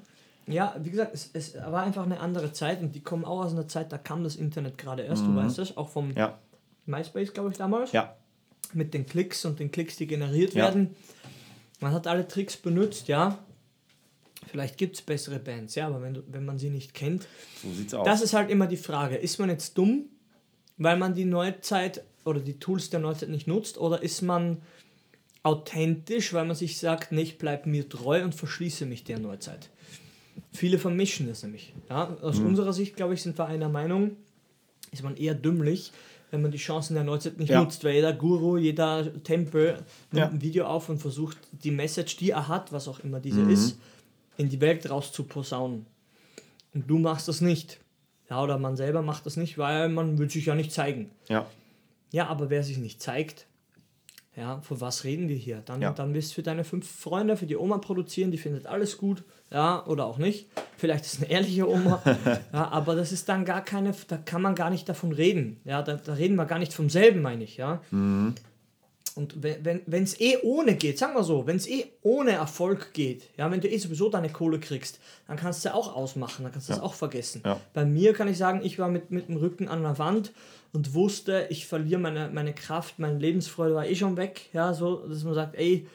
ja, 0.51 0.75
wie 0.79 0.89
gesagt, 0.91 1.13
es, 1.13 1.29
es 1.33 1.55
war 1.55 1.83
einfach 1.83 2.03
eine 2.03 2.19
andere 2.19 2.51
Zeit 2.53 2.81
und 2.81 2.93
die 2.95 3.01
kommen 3.01 3.25
auch 3.25 3.43
aus 3.45 3.51
einer 3.53 3.67
Zeit, 3.67 3.91
da 3.91 3.97
kam 3.97 4.23
das 4.23 4.35
Internet 4.35 4.77
gerade 4.77 5.03
erst, 5.03 5.27
du 5.27 5.35
weißt 5.35 5.59
es, 5.59 5.77
auch 5.77 5.89
vom 5.89 6.09
Mhm. 6.09 6.17
Ja, 6.17 6.39
MySpace, 6.85 7.33
glaube 7.33 7.51
ich, 7.51 7.57
damals. 7.57 7.91
ja, 7.91 8.15
Mit 8.73 8.93
den 8.93 9.05
Klicks 9.05 9.43
und 9.45 9.59
den 9.59 9.71
Klicks, 9.71 9.97
die 9.97 10.07
generiert 10.07 10.53
Ja. 10.53 10.65
werden. 10.65 10.95
Man 11.79 11.91
hat 11.93 12.07
alle 12.07 12.27
Tricks 12.27 12.55
benutzt, 12.57 13.07
ja. 13.07 13.39
Vielleicht 14.47 14.77
gibt 14.77 14.95
es 14.95 15.01
bessere 15.01 15.39
Bands, 15.39 15.75
ja, 15.75 15.87
aber 15.87 16.01
wenn, 16.01 16.13
du, 16.15 16.23
wenn 16.27 16.45
man 16.45 16.57
sie 16.57 16.69
nicht 16.69 16.93
kennt, 16.93 17.27
so 17.61 17.71
sieht's 17.73 17.93
aus. 17.93 18.05
Das 18.05 18.21
ist 18.21 18.33
halt 18.33 18.49
immer 18.49 18.67
die 18.67 18.77
Frage. 18.77 19.15
Ist 19.15 19.39
man 19.39 19.49
jetzt 19.49 19.77
dumm, 19.77 20.05
weil 20.77 20.97
man 20.97 21.13
die 21.13 21.25
Neuzeit 21.25 22.03
oder 22.25 22.39
die 22.39 22.59
Tools 22.59 22.89
der 22.89 22.99
Neuzeit 22.99 23.29
nicht 23.29 23.47
nutzt? 23.47 23.77
Oder 23.77 24.01
ist 24.03 24.21
man 24.21 24.61
authentisch, 25.43 26.33
weil 26.33 26.45
man 26.45 26.55
sich 26.55 26.77
sagt, 26.79 27.11
nee, 27.11 27.21
ich 27.21 27.37
bleibe 27.37 27.69
mir 27.69 27.87
treu 27.89 28.23
und 28.23 28.35
verschließe 28.35 28.85
mich 28.85 29.03
der 29.03 29.19
Neuzeit? 29.19 29.69
Viele 30.53 30.77
vermischen 30.79 31.27
das 31.27 31.43
nämlich. 31.43 31.73
Ja? 31.89 32.15
Aus 32.21 32.39
Mhm. 32.39 32.47
unserer 32.47 32.73
Sicht, 32.73 32.95
glaube 32.95 33.13
ich, 33.13 33.21
sind 33.21 33.37
wir 33.37 33.45
einer 33.45 33.69
Meinung, 33.69 34.17
ist 34.91 35.03
man 35.03 35.15
eher 35.17 35.33
dümmlich, 35.33 35.91
wenn 36.29 36.41
man 36.41 36.51
die 36.51 36.57
Chancen 36.57 36.93
der 36.95 37.03
Neuzeit 37.03 37.37
nicht 37.39 37.49
Ja. 37.49 37.61
nutzt, 37.61 37.83
weil 37.83 37.93
jeder 37.95 38.13
Guru, 38.13 38.57
jeder 38.57 39.11
Tempel 39.23 39.73
nimmt 40.11 40.13
Ja. 40.13 40.27
ein 40.29 40.41
Video 40.41 40.65
auf 40.65 40.89
und 40.89 40.97
versucht, 40.99 41.37
die 41.51 41.71
Message, 41.71 42.17
die 42.17 42.31
er 42.31 42.47
hat, 42.47 42.71
was 42.71 42.87
auch 42.87 42.99
immer 42.99 43.19
diese 43.19 43.41
Mhm. 43.41 43.49
ist, 43.49 43.77
in 44.37 44.49
die 44.49 44.59
Welt 44.61 44.89
raus 44.89 45.11
zu 45.11 45.23
posaunen. 45.23 45.85
Und 46.73 46.89
du 46.89 46.97
machst 46.99 47.27
das 47.27 47.41
nicht. 47.41 47.79
Ja, 48.29 48.41
oder 48.41 48.57
man 48.57 48.77
selber 48.77 49.01
macht 49.01 49.25
das 49.25 49.35
nicht, 49.35 49.57
weil 49.57 49.89
man 49.89 50.17
will 50.17 50.29
sich 50.29 50.45
ja 50.45 50.55
nicht 50.55 50.71
zeigen. 50.71 51.09
ja. 51.29 51.45
Ja, 52.13 52.27
aber 52.27 52.49
wer 52.49 52.61
sich 52.61 52.77
nicht 52.77 53.01
zeigt, 53.01 53.45
ja, 54.35 54.61
von 54.61 54.79
was 54.81 55.03
reden 55.03 55.27
wir 55.27 55.35
hier? 55.35 55.61
Dann, 55.65 55.81
Ja. 55.81 55.91
dann 55.91 56.13
wirst 56.13 56.31
du 56.31 56.35
für 56.35 56.43
deine 56.43 56.63
fünf 56.63 56.89
Freunde, 56.89 57.35
für 57.37 57.45
die 57.45 57.57
Oma 57.57 57.77
produzieren, 57.79 58.31
die 58.31 58.37
findet 58.37 58.65
alles 58.65 58.97
gut, 58.97 59.23
ja, 59.51 59.85
oder 59.85 60.05
auch 60.05 60.17
nicht. 60.17 60.47
Vielleicht 60.77 61.05
ist 61.05 61.13
es 61.15 61.19
eine 61.21 61.29
ehrliche 61.31 61.69
Oma, 61.69 62.01
ja, 62.53 62.69
aber 62.69 62.95
das 62.95 63.11
ist 63.11 63.27
dann 63.29 63.43
gar 63.45 63.63
keine, 63.63 63.93
da 64.07 64.17
kann 64.17 64.41
man 64.41 64.55
gar 64.55 64.69
nicht 64.69 64.87
davon 64.87 65.11
reden. 65.11 65.59
Ja, 65.65 65.81
da, 65.81 65.95
da 65.95 66.13
reden 66.13 66.35
wir 66.35 66.45
gar 66.45 66.59
nicht 66.59 66.73
vom 66.73 66.89
selben, 66.89 67.21
meine 67.21 67.43
ich, 67.43 67.57
ja. 67.57 67.81
Und 69.15 69.43
wenn 69.43 69.77
es 70.03 70.19
wenn, 70.19 70.27
eh 70.27 70.37
ohne 70.43 70.75
geht, 70.75 70.97
sagen 70.97 71.13
wir 71.15 71.23
so, 71.23 71.45
wenn 71.47 71.57
es 71.57 71.67
eh 71.67 71.85
ohne 72.01 72.31
Erfolg 72.31 72.93
geht, 72.93 73.29
ja, 73.37 73.49
wenn 73.51 73.61
du 73.61 73.69
eh 73.69 73.77
sowieso 73.77 74.09
deine 74.09 74.29
Kohle 74.29 74.59
kriegst, 74.59 74.99
dann 75.27 75.37
kannst 75.37 75.63
du 75.63 75.69
ja 75.69 75.75
auch 75.75 75.95
ausmachen, 75.95 76.43
dann 76.43 76.51
kannst 76.51 76.69
du 76.69 76.73
das 76.73 76.81
auch 76.81 76.93
vergessen. 76.93 77.41
Ja. 77.45 77.59
Bei 77.73 77.85
mir 77.85 78.13
kann 78.13 78.27
ich 78.27 78.37
sagen, 78.37 78.61
ich 78.63 78.79
war 78.79 78.89
mit, 78.89 79.11
mit 79.11 79.27
dem 79.27 79.37
Rücken 79.37 79.67
an 79.67 79.83
der 79.83 79.97
Wand 79.99 80.31
und 80.73 80.93
wusste, 80.93 81.47
ich 81.49 81.67
verliere 81.67 81.99
meine, 81.99 82.29
meine 82.29 82.53
Kraft, 82.53 82.99
meine 82.99 83.17
Lebensfreude 83.17 83.75
war 83.75 83.85
eh 83.85 83.95
schon 83.95 84.17
weg, 84.17 84.49
ja, 84.53 84.73
so, 84.73 85.07
dass 85.07 85.23
man 85.23 85.33
sagt, 85.33 85.55
ey, 85.55 85.87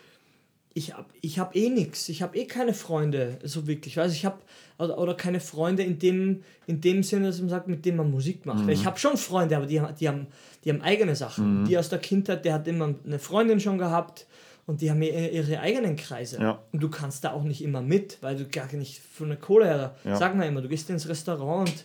ich 0.77 0.93
habe 0.95 1.07
ich 1.23 1.39
hab 1.39 1.57
eh 1.57 1.71
nichts, 1.71 2.09
ich 2.11 2.21
habe 2.23 2.37
eh 2.37 2.45
keine 2.45 2.75
Freunde, 2.75 3.39
so 3.43 3.67
wirklich, 3.67 3.97
weiß 3.97 4.12
ich 4.12 4.25
habe 4.27 4.37
oder, 4.79 4.99
oder 4.99 5.15
keine 5.15 5.41
Freunde 5.41 5.83
in 5.83 5.99
dem, 5.99 6.43
in 6.67 6.83
dem 6.83 7.03
Sinne, 7.03 7.29
dass 7.29 7.41
man 7.41 7.49
sagt, 7.49 7.67
mit 7.67 7.85
denen 7.87 7.97
man 7.97 8.11
Musik 8.11 8.45
macht. 8.45 8.67
Weil 8.67 8.75
Ich 8.75 8.85
habe 8.85 8.99
schon 8.99 9.17
Freunde, 9.17 9.57
aber 9.57 9.65
die, 9.67 9.81
haben- 9.81 9.95
die, 9.99 10.07
haben, 10.07 10.27
die 10.65 10.71
haben 10.71 10.83
eigene 10.83 11.17
Sachen. 11.17 11.65
Die 11.65 11.79
aus 11.79 11.89
der 11.89 11.99
Kindheit, 11.99 12.45
der 12.45 12.53
hat 12.53 12.69
immer 12.69 12.95
eine 13.07 13.19
Freundin 13.19 13.59
schon 13.59 13.79
gehabt 13.79 14.27
und 14.67 14.83
die 14.83 14.91
haben 14.91 15.01
ihre, 15.01 15.29
ihre 15.29 15.61
eigenen 15.61 15.97
Kreise. 15.97 16.39
Ja. 16.43 16.62
Und 16.73 16.83
du 16.83 16.91
kannst 16.91 17.25
da 17.25 17.33
auch 17.33 17.45
nicht 17.45 17.62
immer 17.62 17.81
mit, 17.81 18.19
weil 18.21 18.37
du 18.37 18.45
gar 18.47 18.71
nicht 18.75 19.01
von 19.01 19.29
der 19.29 19.39
Kohle 19.39 19.65
her, 19.67 19.95
Ja. 20.05 20.17
sag 20.17 20.37
mal 20.37 20.45
immer, 20.47 20.61
du 20.61 20.69
gehst 20.69 20.91
ins 20.91 21.09
Restaurant 21.09 21.71
und 21.71 21.85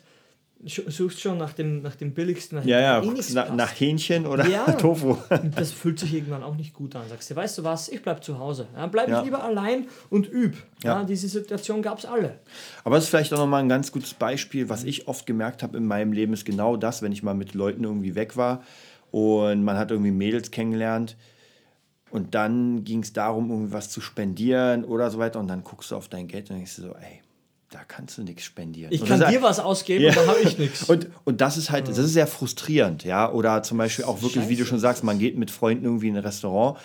suchst 0.66 1.20
schon 1.22 1.38
nach 1.38 1.54
dem, 1.54 1.82
nach 1.82 1.96
dem 1.96 2.14
billigsten, 2.14 2.60
nach 2.60 2.66
Ja, 2.66 2.80
ja, 2.80 3.02
eh 3.02 3.08
nichts 3.08 3.34
na, 3.34 3.44
passt. 3.44 3.56
nach 3.56 3.72
Hähnchen 3.80 4.26
oder 4.28 4.48
Ja. 4.48 4.66
Tofu. 4.74 5.18
Das 5.56 5.72
fühlt 5.72 5.98
sich 6.00 6.14
irgendwann 6.14 6.44
auch 6.44 6.56
nicht 6.56 6.74
gut 6.74 6.96
an. 6.96 7.04
Sagst 7.10 7.32
du, 7.32 7.36
weißt 7.36 7.58
du 7.58 7.64
was, 7.64 7.90
ich 7.90 8.02
bleib 8.04 8.24
zu 8.24 8.38
Hause. 8.38 8.68
Ja, 8.76 8.86
bleib 8.88 9.10
Ja. 9.10 9.20
ich 9.20 9.26
lieber 9.26 9.44
allein 9.44 9.88
und 10.10 10.32
üb. 10.32 10.56
Ja. 10.84 11.00
Ja. 11.00 11.04
diese 11.04 11.28
Situation 11.28 11.82
gab 11.82 11.98
es 11.98 12.06
alle. 12.06 12.40
Aber 12.84 12.98
es 12.98 13.06
ist 13.06 13.10
vielleicht 13.10 13.34
auch 13.34 13.38
nochmal 13.40 13.62
ein 13.64 13.70
ganz 13.70 13.92
gutes 13.92 14.14
Beispiel, 14.14 14.70
was 14.70 14.84
ich 14.84 15.08
oft 15.08 15.26
gemerkt 15.26 15.64
habe 15.64 15.78
in 15.78 15.86
meinem 15.88 16.12
Leben, 16.14 16.34
ist 16.34 16.46
genau 16.46 16.78
das, 16.78 17.02
wenn 17.02 17.12
ich 17.12 17.24
mal 17.24 17.34
mit 17.36 17.54
Leuten 17.54 17.84
irgendwie 17.84 18.14
weg 18.16 18.38
war 18.38 18.62
und 19.12 19.64
man 19.64 19.78
hat 19.78 19.92
irgendwie 19.92 20.12
Mädels 20.12 20.52
kennengelernt 20.52 21.18
und 22.12 22.36
dann 22.36 22.84
ging 22.84 23.02
es 23.04 23.14
darum, 23.14 23.50
irgendwie 23.50 23.74
was 23.74 23.90
zu 23.90 24.02
spendieren 24.02 24.84
oder 24.84 25.10
so 25.10 25.18
weiter 25.18 25.40
und 25.40 25.48
dann 25.48 25.64
guckst 25.64 25.92
du 25.92 25.96
auf 25.96 26.08
dein 26.10 26.28
Geld 26.28 26.50
und 26.50 26.58
denkst 26.58 26.76
du 26.76 26.82
so, 26.84 26.90
ey, 26.90 27.21
da 27.72 27.80
kannst 27.88 28.18
du 28.18 28.24
nichts 28.24 28.44
spendieren. 28.44 28.94
Ich 28.94 29.04
kann 29.04 29.20
das 29.20 29.32
dir 29.32 29.42
was 29.42 29.60
ausgeben, 29.60 30.04
Ja. 30.04 30.12
dann 30.12 30.28
habe 30.28 30.40
ich 30.42 30.58
nichts. 30.58 30.84
Und, 30.90 31.08
und 31.24 31.42
das 31.42 31.58
ist 31.58 31.72
halt, 31.72 31.88
das 31.88 31.98
ist 31.98 32.14
sehr 32.14 32.28
frustrierend, 32.28 33.04
ja. 33.06 33.32
Oder 33.32 33.64
zum 33.64 33.78
Beispiel 33.78 34.06
auch 34.06 34.22
wirklich, 34.22 34.50
wie 34.50 34.56
du 34.56 34.60
Scheiße. 34.64 34.70
schon 34.70 34.80
sagst, 34.80 35.04
man 35.04 35.18
geht 35.20 35.38
mit 35.38 35.50
Freunden 35.50 35.86
irgendwie 35.86 36.10
in 36.10 36.18
ein 36.18 36.24
Restaurant 36.24 36.78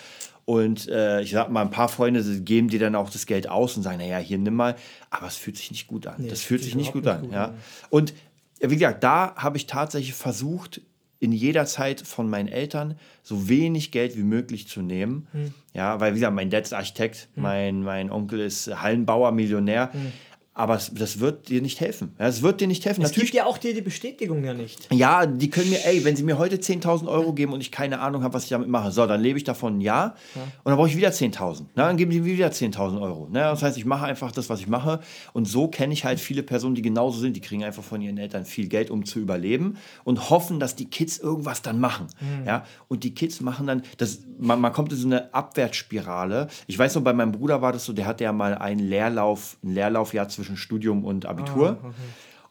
und 0.45 0.87
äh, 0.87 1.21
ich 1.21 1.31
sag 1.31 1.49
mal, 1.51 1.61
ein 1.61 1.71
paar 1.71 1.89
Freunde 1.89 2.23
geben 2.39 2.69
dir 2.69 2.79
dann 2.79 2.95
auch 2.95 3.09
das 3.09 3.25
Geld 3.25 3.49
aus 3.49 3.75
und 3.75 3.83
sagen, 3.83 3.97
naja, 3.97 4.17
hier 4.17 4.37
nimm 4.37 4.55
mal, 4.55 4.75
aber 5.09 5.27
es 5.27 5.35
fühlt 5.35 5.57
sich 5.57 5.71
nicht 5.71 5.87
gut 5.87 6.07
an. 6.07 6.15
Nee, 6.19 6.29
das 6.29 6.41
fühlt 6.41 6.63
sich 6.63 6.73
nicht 6.73 6.93
gut 6.93 7.03
nicht 7.03 7.13
an, 7.13 7.21
gut 7.23 7.33
ja. 7.33 7.45
an. 7.45 7.57
Und 7.89 8.13
wie 8.61 8.75
gesagt, 8.75 9.03
da 9.03 9.35
habe 9.35 9.57
ich 9.57 9.67
tatsächlich 9.67 10.13
versucht, 10.13 10.81
in 11.19 11.31
jeder 11.31 11.65
Zeit 11.65 12.01
von 12.01 12.29
meinen 12.29 12.47
Eltern 12.47 12.97
so 13.23 13.49
wenig 13.49 13.91
Geld 13.91 14.15
wie 14.15 14.23
möglich 14.23 14.67
zu 14.67 14.81
nehmen. 14.81 15.27
Hm. 15.31 15.53
Ja, 15.73 15.99
weil, 15.99 16.13
wie 16.13 16.19
gesagt, 16.19 16.35
mein 16.35 16.49
Dad 16.49 16.63
ist 16.63 16.73
Architekt, 16.73 17.27
mein, 17.35 17.81
mein 17.83 18.11
Onkel 18.11 18.39
ist 18.39 18.67
Hallenbauer, 18.81 19.31
Millionär. 19.31 19.91
Hm. 19.91 20.13
Aber 20.57 20.73
es, 20.73 20.91
das 20.91 21.19
wird 21.19 21.49
dir 21.49 21.61
nicht 21.61 21.79
helfen. 21.81 22.15
Ja, 22.17 22.25
es 22.25 22.41
wird 22.41 22.61
dir 22.61 22.67
nicht 22.67 22.83
helfen. 22.83 23.03
Es 23.03 23.11
Natürlich, 23.11 23.31
gibt 23.31 23.43
ja 23.43 23.45
auch 23.45 23.59
dir 23.59 23.75
die 23.75 23.81
Bestätigung 23.81 24.43
ja 24.43 24.55
nicht. 24.55 24.91
ja, 24.91 25.27
die 25.27 25.51
können 25.51 25.69
mir, 25.69 25.85
ey, 25.85 26.03
wenn 26.03 26.15
sie 26.15 26.23
mir 26.23 26.39
heute 26.39 26.55
10.000 26.55 27.07
Euro 27.07 27.33
geben 27.33 27.53
und 27.53 27.61
ich 27.61 27.71
keine 27.71 27.99
Ahnung 27.99 28.23
habe, 28.23 28.33
was 28.33 28.45
ich 28.45 28.49
damit 28.49 28.67
mache, 28.67 28.89
so, 28.91 29.05
dann 29.05 29.21
lebe 29.21 29.37
ich 29.37 29.43
davon 29.43 29.77
ein 29.77 29.81
Jahr 29.81 30.15
und 30.33 30.71
dann 30.71 30.75
brauche 30.75 30.87
ich 30.87 30.97
wieder 30.97 31.09
10.000. 31.09 31.65
Na, 31.75 31.85
dann 31.85 31.95
geben 31.95 32.11
sie 32.11 32.21
mir 32.21 32.33
wieder 32.33 32.47
10.000 32.47 32.99
Euro. 32.99 33.27
Ne? 33.29 33.41
Das 33.41 33.61
heißt, 33.61 33.77
ich 33.77 33.85
mache 33.85 34.05
einfach 34.05 34.31
das, 34.31 34.49
was 34.49 34.59
ich 34.59 34.67
mache. 34.67 34.99
Und 35.31 35.47
so 35.47 35.67
kenne 35.67 35.93
ich 35.93 36.05
halt 36.05 36.19
viele 36.19 36.41
Personen, 36.41 36.73
die 36.73 36.81
genauso 36.81 37.19
sind. 37.19 37.35
Die 37.35 37.41
kriegen 37.41 37.63
einfach 37.63 37.83
von 37.83 38.01
ihren 38.01 38.17
Eltern 38.17 38.43
viel 38.43 38.67
Geld, 38.67 38.89
um 38.89 39.05
zu 39.05 39.19
überleben 39.19 39.77
und 40.05 40.31
hoffen, 40.31 40.59
dass 40.59 40.75
die 40.75 40.89
Kids 40.89 41.19
irgendwas 41.19 41.61
dann 41.61 41.79
machen. 41.79 42.07
Ja? 42.47 42.65
Und 42.87 43.03
die 43.03 43.13
Kids 43.13 43.41
machen 43.41 43.67
dann, 43.67 43.83
das, 43.97 44.21
man, 44.39 44.59
man 44.59 44.73
kommt 44.73 44.91
in 44.91 44.97
so 44.97 45.05
eine 45.07 45.31
Abwärtsspirale. 45.35 46.47
Ich 46.65 46.79
weiß 46.79 46.95
noch, 46.95 47.03
bei 47.03 47.13
meinem 47.13 47.31
Bruder 47.31 47.61
war 47.61 47.73
das 47.73 47.85
so, 47.85 47.93
der 47.93 48.07
hatte 48.07 48.23
ja 48.23 48.33
mal 48.33 48.55
einen 48.55 48.79
Leerlauf, 48.79 49.57
ein 49.63 49.75
Leerlaufjahr 49.75 50.27
zwischen 50.29 50.46
Studium 50.55 51.03
und 51.03 51.25
Abitur. 51.25 51.93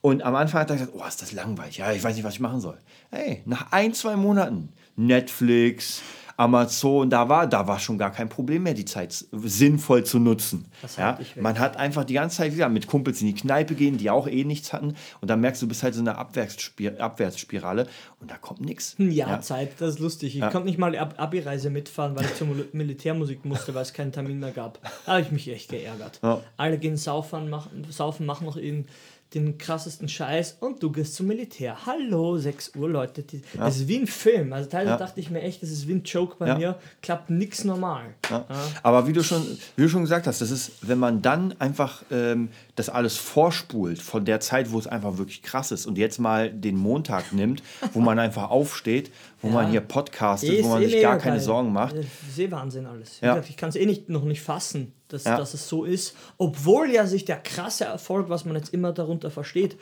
Und 0.02 0.22
am 0.22 0.34
Anfang 0.34 0.60
hat 0.60 0.70
er 0.70 0.76
gesagt, 0.76 0.92
oh, 0.94 1.04
ist 1.06 1.22
das 1.22 1.32
langweilig. 1.32 1.78
Ja, 1.78 1.90
ich 1.92 2.04
weiß 2.04 2.14
nicht, 2.14 2.24
was 2.24 2.34
ich 2.34 2.40
machen 2.40 2.60
soll. 2.60 2.78
Hey, 3.10 3.42
nach 3.46 3.72
ein, 3.72 3.94
zwei 3.94 4.16
Monaten 4.16 4.68
Netflix, 4.94 6.02
Amazon, 6.36 7.08
da 7.10 7.28
war, 7.28 7.46
da 7.46 7.66
war 7.66 7.78
schon 7.78 7.98
gar 7.98 8.12
kein 8.12 8.28
Problem 8.28 8.64
mehr, 8.64 8.74
die 8.74 8.84
Zeit 8.84 9.24
sinnvoll 9.32 10.04
zu 10.04 10.18
nutzen. 10.18 10.66
Das 10.82 10.96
Ja, 10.96 11.18
man 11.40 11.58
hat 11.58 11.76
einfach 11.76 12.04
die 12.04 12.14
ganze 12.14 12.36
Zeit 12.38 12.54
wieder 12.54 12.68
mit 12.68 12.86
Kumpels 12.86 13.20
in 13.22 13.28
die 13.28 13.34
Kneipe 13.34 13.74
gehen, 13.74 13.96
die 13.98 14.10
auch 14.10 14.26
eh 14.28 14.44
nichts 14.44 14.72
hatten. 14.72 14.94
Und 15.20 15.28
dann 15.30 15.40
merkst 15.40 15.62
du, 15.62 15.66
du 15.66 15.68
bist 15.70 15.82
halt 15.82 15.94
so 15.94 16.00
eine 16.00 16.16
Abwärtsspir 16.18 17.00
Abwärtsspirale 17.00 17.86
und 18.20 18.30
da 18.30 18.36
kommt 18.36 18.60
nichts. 18.60 18.96
Ein 18.98 19.10
Jahr 19.12 19.40
Zeit, 19.40 19.72
das 19.78 19.94
ist 19.94 19.98
lustig. 20.00 20.36
Ich 20.36 20.42
konnte 20.42 20.64
nicht 20.64 20.78
mal 20.78 20.92
die 20.92 20.98
Ab 20.98 21.14
Abi-Reise 21.16 21.70
mitfahren, 21.70 22.14
weil 22.16 22.24
ich 22.26 22.34
zur 22.34 22.46
Mil- 22.48 22.68
Militärmusik 22.72 23.44
musste, 23.44 23.74
weil 23.74 23.82
es 23.82 23.92
keinen 23.92 24.12
Termin 24.12 24.38
mehr 24.38 24.52
gab. 24.52 24.78
Da 25.06 25.12
habe 25.12 25.22
ich 25.22 25.30
mich 25.30 25.48
echt 25.48 25.70
geärgert. 25.70 26.20
Ja. 26.22 26.40
Alle 26.56 26.78
gehen 26.78 26.96
saufen, 26.96 27.48
machen, 27.50 27.86
saufen, 27.90 28.26
machen 28.26 28.46
noch 28.46 28.56
den, 28.56 28.86
den 29.34 29.58
krassesten 29.58 30.08
Scheiß 30.08 30.58
und 30.60 30.82
du 30.82 30.92
gehst 30.92 31.16
zum 31.16 31.26
Militär. 31.26 31.84
Hallo, 31.84 32.38
6 32.38 32.76
Uhr, 32.76 32.88
Leute. 32.88 33.22
Die, 33.24 33.42
Das 33.56 33.76
ist 33.76 33.88
wie 33.88 33.96
ein 33.98 34.06
Film. 34.06 34.52
Also 34.52 34.70
teilweise 34.70 34.90
Ja. 34.92 34.96
dachte 34.96 35.18
ich 35.20 35.30
mir 35.30 35.42
echt, 35.42 35.62
das 35.62 35.70
ist 35.70 35.88
wie 35.88 35.94
ein 35.94 36.04
Joke 36.04 36.36
bei 36.38 36.46
Ja. 36.46 36.56
mir. 36.58 36.78
Klappt 37.02 37.28
nix 37.28 37.64
normal. 37.64 38.14
Ja. 38.30 38.46
Aber 38.84 39.06
wie 39.08 39.12
du, 39.12 39.24
schon, 39.24 39.42
wie 39.74 39.82
du 39.82 39.88
schon 39.88 40.02
gesagt 40.02 40.26
hast, 40.28 40.40
das 40.40 40.50
ist, 40.52 40.72
wenn 40.82 40.98
man 40.98 41.22
dann 41.22 41.54
einfach 41.60 42.02
ähm, 42.12 42.50
das 42.76 42.88
alles 42.88 43.16
vorspult 43.16 44.00
von 44.00 44.24
der 44.24 44.38
Zeit, 44.40 44.70
wo 44.70 44.78
es 44.78 44.86
einfach 44.86 45.18
wirklich 45.18 45.42
krass 45.42 45.72
ist 45.72 45.86
und 45.86 45.98
jetzt 45.98 46.18
mal 46.18 46.50
den 46.52 46.76
Montag 46.76 47.32
nimmt, 47.32 47.62
wo 47.94 48.00
man 48.00 48.18
einfach 48.20 48.48
aufsteht, 48.50 49.10
wo 49.42 49.48
man 49.48 49.70
hier 49.70 49.80
podcastet, 49.80 50.62
wo 50.62 50.68
man 50.68 50.82
eh 50.82 50.86
sich 50.88 51.02
gar 51.02 51.18
keine. 51.18 51.40
Sorgen 51.40 51.72
macht. 51.72 51.96
Das 51.96 52.04
ist 52.28 52.38
eh 52.38 52.50
Wahnsinn 52.50 52.86
alles. 52.86 53.20
Ja. 53.20 53.38
ich 53.46 53.56
kann 53.56 53.68
es 53.68 53.76
eh 53.76 53.84
nicht, 53.86 54.08
noch 54.08 54.24
nicht 54.24 54.40
fassen, 54.40 54.92
dass, 55.08 55.24
Ja. 55.24 55.36
dass 55.36 55.54
es 55.54 55.68
so 55.68 55.84
ist. 55.84 56.14
Obwohl 56.38 56.90
ja 56.90 57.06
sich 57.06 57.24
der 57.24 57.36
krasse 57.38 57.84
Erfolg, 57.84 58.28
was 58.28 58.44
man 58.44 58.56
jetzt 58.56 58.72
immer 58.74 58.92
darunter 58.92 59.30
versteht, 59.30 59.76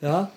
ja, 0.00 0.30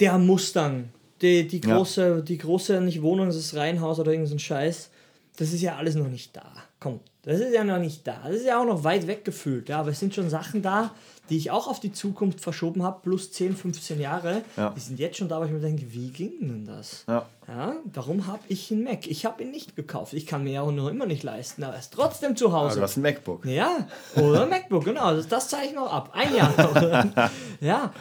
der 0.00 0.18
Mustang, 0.18 0.90
die, 1.22 1.46
die, 1.46 1.60
Ja. 1.60 1.76
große, 1.76 2.22
die 2.22 2.38
große, 2.38 2.80
nicht 2.80 3.02
Wohnung, 3.02 3.26
das 3.26 3.54
Reihenhaus 3.54 3.98
oder 3.98 4.12
irgendein 4.12 4.38
Scheiß, 4.38 4.90
das 5.36 5.52
ist 5.52 5.62
ja 5.62 5.76
alles 5.76 5.94
noch 5.94 6.08
nicht 6.08 6.34
da. 6.36 6.52
Komm, 6.80 7.00
das 7.24 7.40
ist 7.40 7.52
ja 7.54 7.64
noch 7.64 7.78
nicht 7.78 8.06
da. 8.06 8.16
Das 8.24 8.36
ist 8.36 8.46
ja 8.46 8.60
auch 8.60 8.66
noch 8.66 8.84
weit 8.84 9.06
weg 9.06 9.24
gefühlt. 9.24 9.68
Ja, 9.68 9.80
aber 9.80 9.90
es 9.90 10.00
sind 10.00 10.14
schon 10.14 10.28
Sachen 10.30 10.62
da, 10.62 10.90
die 11.30 11.36
ich 11.38 11.50
auch 11.50 11.68
auf 11.68 11.80
die 11.80 11.92
Zukunft 11.92 12.40
verschoben 12.40 12.82
habe, 12.82 13.00
plus 13.02 13.32
10, 13.32 13.56
15 13.56 13.98
Jahre. 14.00 14.42
Ja. 14.56 14.70
Die 14.76 14.80
sind 14.80 14.98
jetzt 14.98 15.16
schon 15.16 15.28
da, 15.28 15.40
wo 15.40 15.44
ich 15.44 15.50
mir 15.50 15.60
denke, 15.60 15.84
wie 15.92 16.10
ging 16.10 16.32
denn 16.40 16.66
das? 16.66 17.04
Ja. 17.08 17.26
Ja, 17.48 17.74
warum 17.92 18.26
habe 18.26 18.40
ich 18.48 18.70
einen 18.72 18.84
Mac? 18.84 19.06
Ich 19.06 19.26
habe 19.26 19.42
ihn 19.42 19.50
nicht 19.50 19.76
gekauft. 19.76 20.12
Ich 20.14 20.26
kann 20.26 20.44
mir 20.44 20.52
ja 20.52 20.62
auch 20.62 20.72
noch 20.72 20.88
immer 20.88 21.06
nicht 21.06 21.22
leisten, 21.22 21.62
aber 21.62 21.74
er 21.74 21.80
ist 21.80 21.92
trotzdem 21.92 22.36
zu 22.36 22.46
Aber 22.48 22.60
Hause. 22.60 22.76
du 22.76 22.82
hast 22.82 22.96
ein 22.96 23.02
MacBook. 23.02 23.44
ja, 23.46 23.86
oder 24.16 24.44
ein 24.44 24.48
MacBook, 24.50 24.84
genau. 24.84 25.14
Das, 25.14 25.28
das 25.28 25.48
zeige 25.48 25.68
ich 25.68 25.74
noch 25.74 25.92
ab. 25.92 26.10
Ein 26.14 26.34
Jahr 26.34 26.52
noch. 26.56 27.30
ja, 27.60 27.92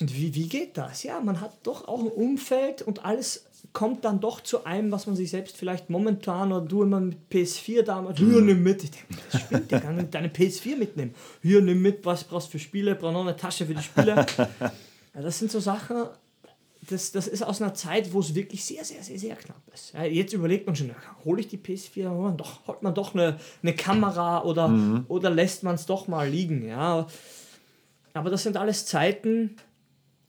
und 0.00 0.14
wie, 0.14 0.34
wie 0.34 0.48
geht 0.48 0.76
das? 0.76 1.02
Ja, 1.02 1.20
man 1.20 1.40
hat 1.40 1.52
doch 1.62 1.88
auch 1.88 2.00
ein 2.00 2.08
Umfeld 2.08 2.82
und 2.82 3.04
alles 3.04 3.46
kommt 3.72 4.04
dann 4.04 4.20
doch 4.20 4.40
zu 4.40 4.64
einem, 4.64 4.90
was 4.92 5.06
man 5.06 5.16
sich 5.16 5.30
selbst 5.30 5.56
vielleicht 5.56 5.90
momentan 5.90 6.52
oder 6.52 6.66
du 6.66 6.82
immer 6.82 7.00
mit 7.00 7.18
PS4 7.30 7.82
damals, 7.82 8.18
hier 8.18 8.40
nimm 8.40 8.62
mit. 8.62 8.84
Ich 8.84 8.90
denke, 8.90 9.14
das 9.30 9.42
stimmt, 9.42 9.70
der 9.70 9.80
kann 9.80 10.10
deine 10.10 10.28
PS4 10.28 10.76
mitnehmen. 10.76 11.14
Hier 11.42 11.60
nimm 11.60 11.82
mit, 11.82 12.04
was 12.04 12.24
brauchst 12.24 12.48
du 12.48 12.52
für 12.52 12.58
Spiele, 12.58 12.94
brauchst 12.94 13.14
noch 13.14 13.22
eine 13.22 13.36
Tasche 13.36 13.66
für 13.66 13.74
die 13.74 13.82
Spiele. 13.82 14.26
Ja, 15.14 15.22
das 15.22 15.38
sind 15.38 15.50
so 15.50 15.60
Sachen, 15.60 16.08
das, 16.90 17.10
das 17.10 17.26
ist 17.26 17.42
aus 17.42 17.62
einer 17.62 17.72
Zeit, 17.72 18.12
wo 18.12 18.20
es 18.20 18.34
wirklich 18.34 18.64
sehr, 18.64 18.84
sehr, 18.84 19.02
sehr, 19.02 19.18
sehr 19.18 19.34
knapp 19.34 19.62
ist. 19.72 19.94
Ja, 19.94 20.04
jetzt 20.04 20.34
überlegt 20.34 20.66
man 20.66 20.76
schon, 20.76 20.90
hole 21.24 21.40
ich 21.40 21.48
die 21.48 21.56
PS4, 21.56 22.10
holt 22.10 22.22
man 22.22 22.36
doch, 22.36 22.66
holt 22.66 22.82
man 22.82 22.94
doch 22.94 23.14
eine, 23.14 23.38
eine 23.62 23.74
Kamera 23.74 24.44
oder, 24.44 25.04
oder 25.08 25.30
lässt 25.30 25.62
man 25.62 25.76
es 25.76 25.86
doch 25.86 26.06
mal 26.06 26.28
liegen. 26.28 26.66
Ja. 26.66 27.06
Aber 28.12 28.30
das 28.30 28.42
sind 28.42 28.56
alles 28.56 28.86
Zeiten, 28.86 29.56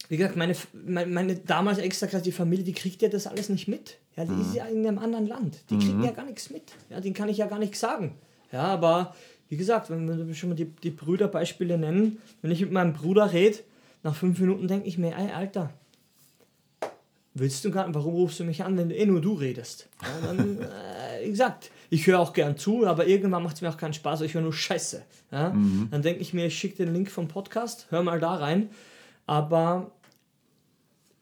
wie 0.08 0.16
gesagt, 0.16 0.36
meine, 0.36 0.56
meine, 0.72 1.10
meine 1.10 1.36
damals 1.36 1.78
extra 1.78 2.06
gerade 2.06 2.24
die 2.24 2.32
Familie, 2.32 2.64
die 2.64 2.72
kriegt 2.72 3.02
ja 3.02 3.08
das 3.08 3.26
alles 3.26 3.48
nicht 3.48 3.68
mit. 3.68 3.98
Ja, 4.16 4.24
die 4.24 4.40
ist 4.40 4.54
ja 4.54 4.64
in 4.66 4.86
einem 4.86 4.98
anderen 4.98 5.26
Land. 5.26 5.58
Die 5.70 5.78
kriegen 5.78 6.02
ja 6.02 6.10
gar 6.10 6.24
nichts 6.24 6.50
mit. 6.50 6.64
Ja, 6.90 7.00
denen 7.00 7.14
kann 7.14 7.28
ich 7.28 7.36
ja 7.36 7.46
gar 7.46 7.58
nichts 7.58 7.78
sagen. 7.78 8.14
Ja, 8.50 8.62
aber 8.62 9.14
wie 9.48 9.56
gesagt, 9.56 9.90
wenn 9.90 10.26
wir 10.26 10.34
schon 10.34 10.48
mal 10.48 10.54
die, 10.54 10.64
die 10.64 10.90
Brüderbeispiele 10.90 11.78
nennen, 11.78 12.18
wenn 12.42 12.50
ich 12.50 12.60
mit 12.60 12.72
meinem 12.72 12.94
Bruder 12.94 13.32
rede, 13.32 13.58
nach 14.02 14.14
fünf 14.14 14.38
Minuten 14.40 14.66
denke 14.66 14.88
ich 14.88 14.98
mir, 14.98 15.16
ey, 15.16 15.30
Alter, 15.32 15.70
willst 17.34 17.64
du 17.64 17.70
gerade, 17.70 17.94
warum 17.94 18.14
rufst 18.14 18.40
du 18.40 18.44
mich 18.44 18.64
an, 18.64 18.76
wenn 18.76 18.90
eh 18.90 19.06
nur 19.06 19.20
du 19.20 19.34
redest? 19.34 19.88
Ja, 20.02 20.26
dann, 20.26 20.58
äh, 20.62 21.24
wie 21.24 21.30
gesagt, 21.30 21.70
ich 21.90 22.06
höre 22.06 22.18
auch 22.18 22.32
gern 22.32 22.56
zu, 22.56 22.86
aber 22.86 23.06
irgendwann 23.06 23.42
macht 23.42 23.56
es 23.56 23.62
mir 23.62 23.68
auch 23.68 23.76
keinen 23.76 23.94
Spaß, 23.94 24.22
ich 24.22 24.34
höre 24.34 24.42
nur 24.42 24.52
Scheiße. 24.52 25.02
Ja? 25.30 25.50
Dann 25.90 26.02
denke 26.02 26.20
ich 26.20 26.34
mir, 26.34 26.46
ich 26.46 26.58
schicke 26.58 26.84
den 26.84 26.92
Link 26.92 27.10
vom 27.10 27.28
Podcast, 27.28 27.86
hör 27.90 28.02
mal 28.02 28.20
da 28.20 28.34
rein. 28.34 28.70
Aber 29.26 29.92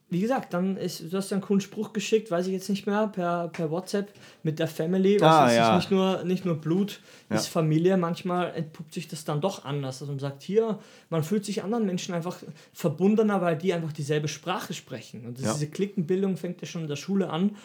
wie 0.09 0.21
gesagt, 0.21 0.55
dann 0.55 0.77
ist, 0.77 1.13
du 1.13 1.17
hast 1.17 1.31
ja 1.31 1.35
einen 1.37 1.43
coolen 1.43 1.61
Spruch 1.61 1.93
geschickt, 1.93 2.31
weiß 2.31 2.47
ich 2.47 2.53
jetzt 2.53 2.69
nicht 2.71 2.87
mehr, 2.87 3.09
per, 3.09 3.49
per 3.49 3.73
WhatsApp 3.73 4.09
mit 4.45 4.61
der 4.61 4.69
Family. 4.69 5.21
Was 5.21 5.35
Ah, 5.35 5.47
ist, 5.49 5.57
ja. 5.57 5.77
nicht, 5.77 5.91
nur, 5.91 6.23
nicht 6.23 6.45
nur 6.45 6.55
Blut, 6.61 7.01
Ja. 7.29 7.35
ist 7.37 7.49
Familie. 7.49 7.97
Manchmal 7.97 8.55
entpuppt 8.55 8.95
sich 8.95 9.09
das 9.09 9.25
dann 9.25 9.41
doch 9.41 9.65
anders. 9.65 10.01
Also 10.01 10.13
man 10.13 10.21
sagt, 10.21 10.45
hier, 10.45 10.79
man 11.11 11.25
fühlt 11.25 11.45
sich 11.45 11.65
anderen 11.65 11.87
Menschen 11.87 12.15
einfach 12.15 12.37
verbundener, 12.73 13.41
weil 13.43 13.57
die 13.57 13.73
einfach 13.73 13.93
dieselbe 13.93 14.29
Sprache 14.29 14.75
sprechen. 14.75 15.27
Und 15.27 15.41
Ja. 15.41 15.53
diese 15.53 15.67
Klickenbildung 15.69 16.37
fängt 16.37 16.61
ja 16.61 16.69
schon 16.69 16.83
in 16.83 16.89
der 16.89 16.97
Schule 16.97 17.29
an. 17.31 17.57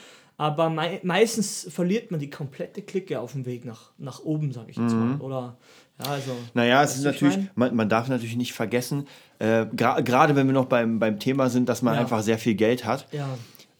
Aber 0.41 0.69
mei 0.71 0.99
meistens 1.03 1.67
verliert 1.69 2.09
man 2.09 2.19
die 2.19 2.31
komplette 2.31 2.81
Clique 2.81 3.19
auf 3.19 3.33
dem 3.33 3.45
Weg 3.45 3.63
nach, 3.63 3.91
nach 3.99 4.21
oben, 4.23 4.51
sage 4.51 4.71
ich 4.71 4.77
jetzt 4.77 4.93
Mhm. 4.95 4.99
mal. 4.99 5.21
Oder, 5.21 5.55
ja, 6.03 6.09
also. 6.11 6.31
Naja, 6.55 6.81
es 6.81 6.95
ist 6.95 7.03
natürlich, 7.03 7.37
man, 7.53 7.75
man 7.75 7.89
darf 7.89 8.07
natürlich 8.07 8.35
nicht 8.35 8.53
vergessen, 8.53 9.07
äh, 9.37 9.65
gra- 9.75 10.01
gerade 10.01 10.35
wenn 10.35 10.47
wir 10.47 10.53
noch 10.55 10.65
beim, 10.65 10.97
beim 10.97 11.19
Thema 11.19 11.49
sind, 11.51 11.69
dass 11.69 11.83
man 11.83 11.93
Ja. 11.93 11.99
einfach 12.01 12.23
sehr 12.23 12.39
viel 12.39 12.55
Geld 12.55 12.85
hat. 12.85 13.05
Ja, 13.11 13.27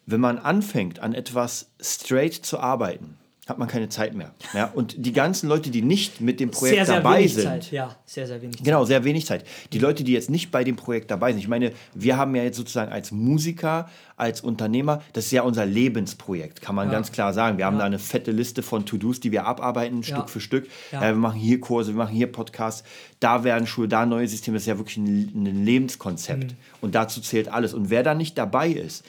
Wenn 0.06 0.20
man 0.20 0.38
anfängt, 0.38 1.00
an 1.00 1.16
etwas 1.16 1.72
straight 1.80 2.34
zu 2.36 2.60
arbeiten, 2.60 3.18
hat 3.48 3.58
man 3.58 3.68
keine 3.68 3.90
Zeit 3.90 4.14
mehr. 4.14 4.34
Ja? 4.54 4.66
Und 4.74 4.96
die 5.04 5.14
ganzen 5.14 5.50
Leute, 5.50 5.72
die 5.72 5.82
nicht 5.82 6.22
mit 6.22 6.40
dem 6.40 6.52
Projekt 6.52 6.76
sehr, 6.78 6.86
sehr 6.86 6.96
dabei 6.98 7.20
wenig 7.20 7.34
sind, 7.34 7.44
Zeit. 7.46 7.72
Ja, 7.72 7.96
sehr, 8.06 8.28
sehr 8.28 8.40
wenig 8.42 8.58
Zeit. 8.58 8.66
Genau, 8.66 8.86
sehr 8.86 9.04
wenig 9.04 9.26
Zeit. 9.26 9.46
Die 9.74 9.80
Leute, 9.80 10.04
die 10.04 10.14
jetzt 10.14 10.30
nicht 10.30 10.52
bei 10.52 10.64
dem 10.64 10.76
Projekt 10.76 11.10
dabei 11.10 11.32
sind, 11.32 11.40
ich 11.40 11.48
meine, 11.48 11.72
wir 11.96 12.18
haben 12.18 12.36
ja 12.36 12.44
jetzt 12.44 12.58
sozusagen 12.58 12.92
als 12.92 13.12
Musiker, 13.12 13.90
als 14.16 14.42
Unternehmer, 14.42 15.02
das 15.14 15.26
ist 15.26 15.32
ja 15.32 15.42
unser 15.42 15.66
Lebensprojekt, 15.66 16.62
kann 16.62 16.76
man 16.76 16.88
Ja. 16.88 16.92
ganz 16.94 17.12
klar 17.12 17.34
sagen. 17.34 17.58
Wir 17.58 17.66
haben 17.66 17.74
Ja. 17.76 17.80
da 17.80 17.86
eine 17.86 17.98
fette 18.00 18.32
Liste 18.32 18.62
von 18.62 18.86
To-Dos, 18.86 19.20
die 19.20 19.32
wir 19.32 19.46
abarbeiten. 19.48 20.04
Stück 20.04 20.30
für 20.30 20.40
Stück. 20.40 20.68
Ja. 20.92 21.02
wir 21.02 21.14
machen 21.16 21.40
hier 21.40 21.60
Kurse, 21.60 21.94
wir 21.94 21.98
machen 21.98 22.16
hier 22.16 22.32
Podcasts, 22.32 22.84
da 23.20 23.44
werden 23.44 23.66
Schulen, 23.66 23.90
da 23.90 24.06
neue 24.06 24.28
Systeme. 24.28 24.56
Das 24.58 24.64
ist 24.64 24.68
ja 24.68 24.78
wirklich 24.78 24.98
ein, 24.98 25.32
ein 25.36 25.66
Lebenskonzept. 25.66 26.44
Mhm. 26.52 26.58
Und 26.82 26.94
dazu 26.96 27.20
zählt 27.22 27.48
alles. 27.50 27.74
Und 27.74 27.90
wer 27.90 28.04
da 28.04 28.14
nicht 28.14 28.38
dabei 28.38 28.70
ist, 28.70 29.04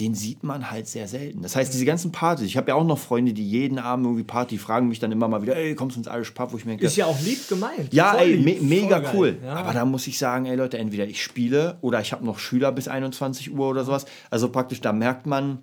den 0.00 0.14
sieht 0.14 0.42
man 0.42 0.70
halt 0.70 0.88
sehr 0.88 1.06
selten. 1.06 1.42
Das 1.42 1.54
heißt, 1.54 1.72
diese 1.72 1.84
ganzen 1.84 2.12
Partys, 2.12 2.46
ich 2.46 2.56
habe 2.56 2.68
ja 2.70 2.74
auch 2.74 2.84
noch 2.84 2.98
Freunde, 2.98 3.32
die 3.34 3.46
jeden 3.48 3.78
Abend 3.78 4.06
irgendwie 4.06 4.24
Party 4.24 4.56
fragen 4.58 4.88
mich 4.88 4.98
dann 5.00 5.12
immer 5.12 5.28
mal 5.28 5.42
wieder, 5.42 5.54
ey, 5.54 5.74
kommst 5.74 5.96
du 5.96 6.00
ins 6.00 6.08
Irish 6.08 6.30
Pub, 6.30 6.52
wo 6.52 6.56
ich 6.56 6.64
mir 6.64 6.72
denke, 6.72 6.86
Ist 6.86 6.96
ja 6.96 7.06
auch 7.06 7.20
lieb 7.20 7.46
gemeint. 7.48 7.92
ja, 7.92 8.14
ey, 8.14 8.38
me 8.38 8.56
mega 8.60 9.00
geil. 9.00 9.12
cool. 9.14 9.38
Ja. 9.44 9.54
Aber 9.54 9.72
da 9.74 9.84
muss 9.84 10.06
ich 10.06 10.18
sagen, 10.18 10.46
ey 10.46 10.56
Leute, 10.56 10.78
entweder 10.78 11.06
ich 11.06 11.22
spiele 11.22 11.76
oder 11.82 12.00
ich 12.00 12.12
habe 12.12 12.24
noch 12.24 12.38
Schüler 12.38 12.72
bis 12.72 12.88
21 12.88 13.52
Uhr 13.52 13.68
oder 13.68 13.84
sowas. 13.84 14.06
Also 14.30 14.48
praktisch, 14.50 14.80
da 14.80 14.92
merkt 14.94 15.26
man, 15.26 15.58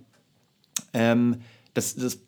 ähm, 0.94 1.38
das, 1.74 1.96
das 1.96 2.20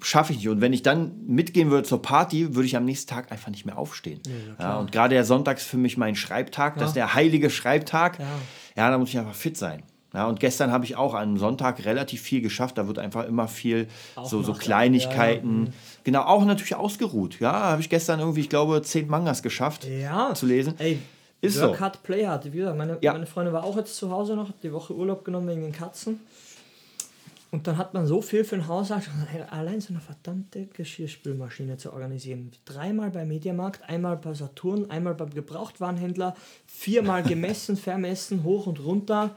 schaffe 0.00 0.32
ich 0.32 0.38
nicht. 0.38 0.48
Und 0.48 0.60
wenn 0.62 0.72
ich 0.72 0.82
dann 0.82 1.12
mitgehen 1.26 1.70
würde 1.70 1.86
zur 1.86 2.00
Party, 2.00 2.54
würde 2.54 2.66
ich 2.66 2.76
am 2.76 2.84
nächsten 2.86 3.10
Tag 3.10 3.30
einfach 3.30 3.50
nicht 3.50 3.66
mehr 3.66 3.78
aufstehen. 3.78 4.20
Ja, 4.58 4.78
und 4.78 4.92
gerade 4.92 5.14
der 5.14 5.24
Sonntag 5.24 5.58
ist 5.58 5.66
für 5.66 5.76
mich 5.76 5.96
mein 5.98 6.16
Schreibtag, 6.16 6.78
das 6.78 6.88
ist 6.88 6.96
der 6.96 7.14
heilige 7.14 7.50
Schreibtag. 7.50 8.18
Ja. 8.18 8.26
Ja, 8.76 8.90
da 8.90 8.98
muss 8.98 9.10
ich 9.10 9.18
einfach 9.18 9.34
fit 9.34 9.56
sein. 9.56 9.82
Ja, 10.14 10.28
und 10.28 10.38
gestern 10.38 10.70
habe 10.70 10.84
ich 10.84 10.94
auch 10.96 11.12
am 11.14 11.36
Sonntag 11.38 11.84
relativ 11.84 12.22
viel 12.22 12.40
geschafft. 12.40 12.78
Da 12.78 12.86
wird 12.86 13.00
einfach 13.00 13.26
immer 13.26 13.48
viel 13.48 13.88
Auch 14.14 14.28
so, 14.28 14.42
so 14.42 14.52
Kleinigkeiten. 14.52 15.72
Genau, 16.04 16.22
auch 16.22 16.44
natürlich 16.44 16.76
ausgeruht. 16.76 17.40
Ja, 17.40 17.52
habe 17.52 17.80
ich 17.80 17.90
gestern 17.90 18.20
irgendwie, 18.20 18.40
ich 18.40 18.48
glaube, 18.48 18.80
zehn 18.82 19.08
Mangas 19.08 19.42
geschafft 19.42 19.84
ja. 19.84 20.32
zu 20.34 20.46
lesen. 20.46 20.74
Ey, 20.78 21.00
Ist 21.40 21.60
Work 21.60 21.76
so. 21.76 21.80
hard, 21.80 22.02
play 22.04 22.24
hard. 22.26 22.44
Wie 22.52 22.58
gesagt, 22.58 22.78
meine, 22.78 22.96
Ja. 23.00 23.12
meine 23.12 23.26
Freundin 23.26 23.52
war 23.52 23.64
auch 23.64 23.76
jetzt 23.76 23.96
zu 23.96 24.10
Hause 24.10 24.36
noch, 24.36 24.48
hat 24.50 24.62
die 24.62 24.72
Woche 24.72 24.94
Urlaub 24.94 25.24
genommen 25.24 25.48
wegen 25.48 25.62
den 25.62 25.72
Katzen. 25.72 26.20
Und 27.50 27.68
dann 27.68 27.78
hat 27.78 27.94
man 27.94 28.04
so 28.06 28.20
viel 28.20 28.42
für 28.42 28.56
den 28.56 28.66
Haushalt, 28.66 29.08
allein 29.50 29.80
so 29.80 29.92
eine 29.92 30.00
verdammte 30.00 30.66
Geschirrspülmaschine 30.66 31.76
zu 31.76 31.92
organisieren. 31.92 32.50
Dreimal 32.64 33.10
beim 33.10 33.28
Mediamarkt, 33.28 33.88
einmal 33.88 34.16
bei 34.16 34.34
Saturn, 34.34 34.90
einmal 34.90 35.14
beim 35.14 35.30
Gebrauchtwarenhändler, 35.30 36.34
viermal 36.66 37.22
gemessen, 37.22 37.76
vermessen, 37.76 38.42
hoch 38.42 38.66
und 38.66 38.84
runter, 38.84 39.36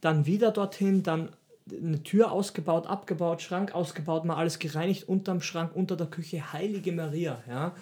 dann 0.00 0.26
wieder 0.26 0.50
dorthin, 0.50 1.02
dann 1.02 1.30
eine 1.70 2.02
Tür 2.02 2.32
ausgebaut, 2.32 2.86
abgebaut, 2.86 3.42
Schrank 3.42 3.74
ausgebaut, 3.74 4.24
mal 4.24 4.36
alles 4.36 4.58
gereinigt, 4.58 5.08
unterm 5.08 5.40
Schrank, 5.40 5.72
unter 5.74 5.96
der 5.96 6.06
Küche, 6.06 6.52
heilige 6.52 6.92
Maria, 6.92 7.42
ja. 7.48 7.72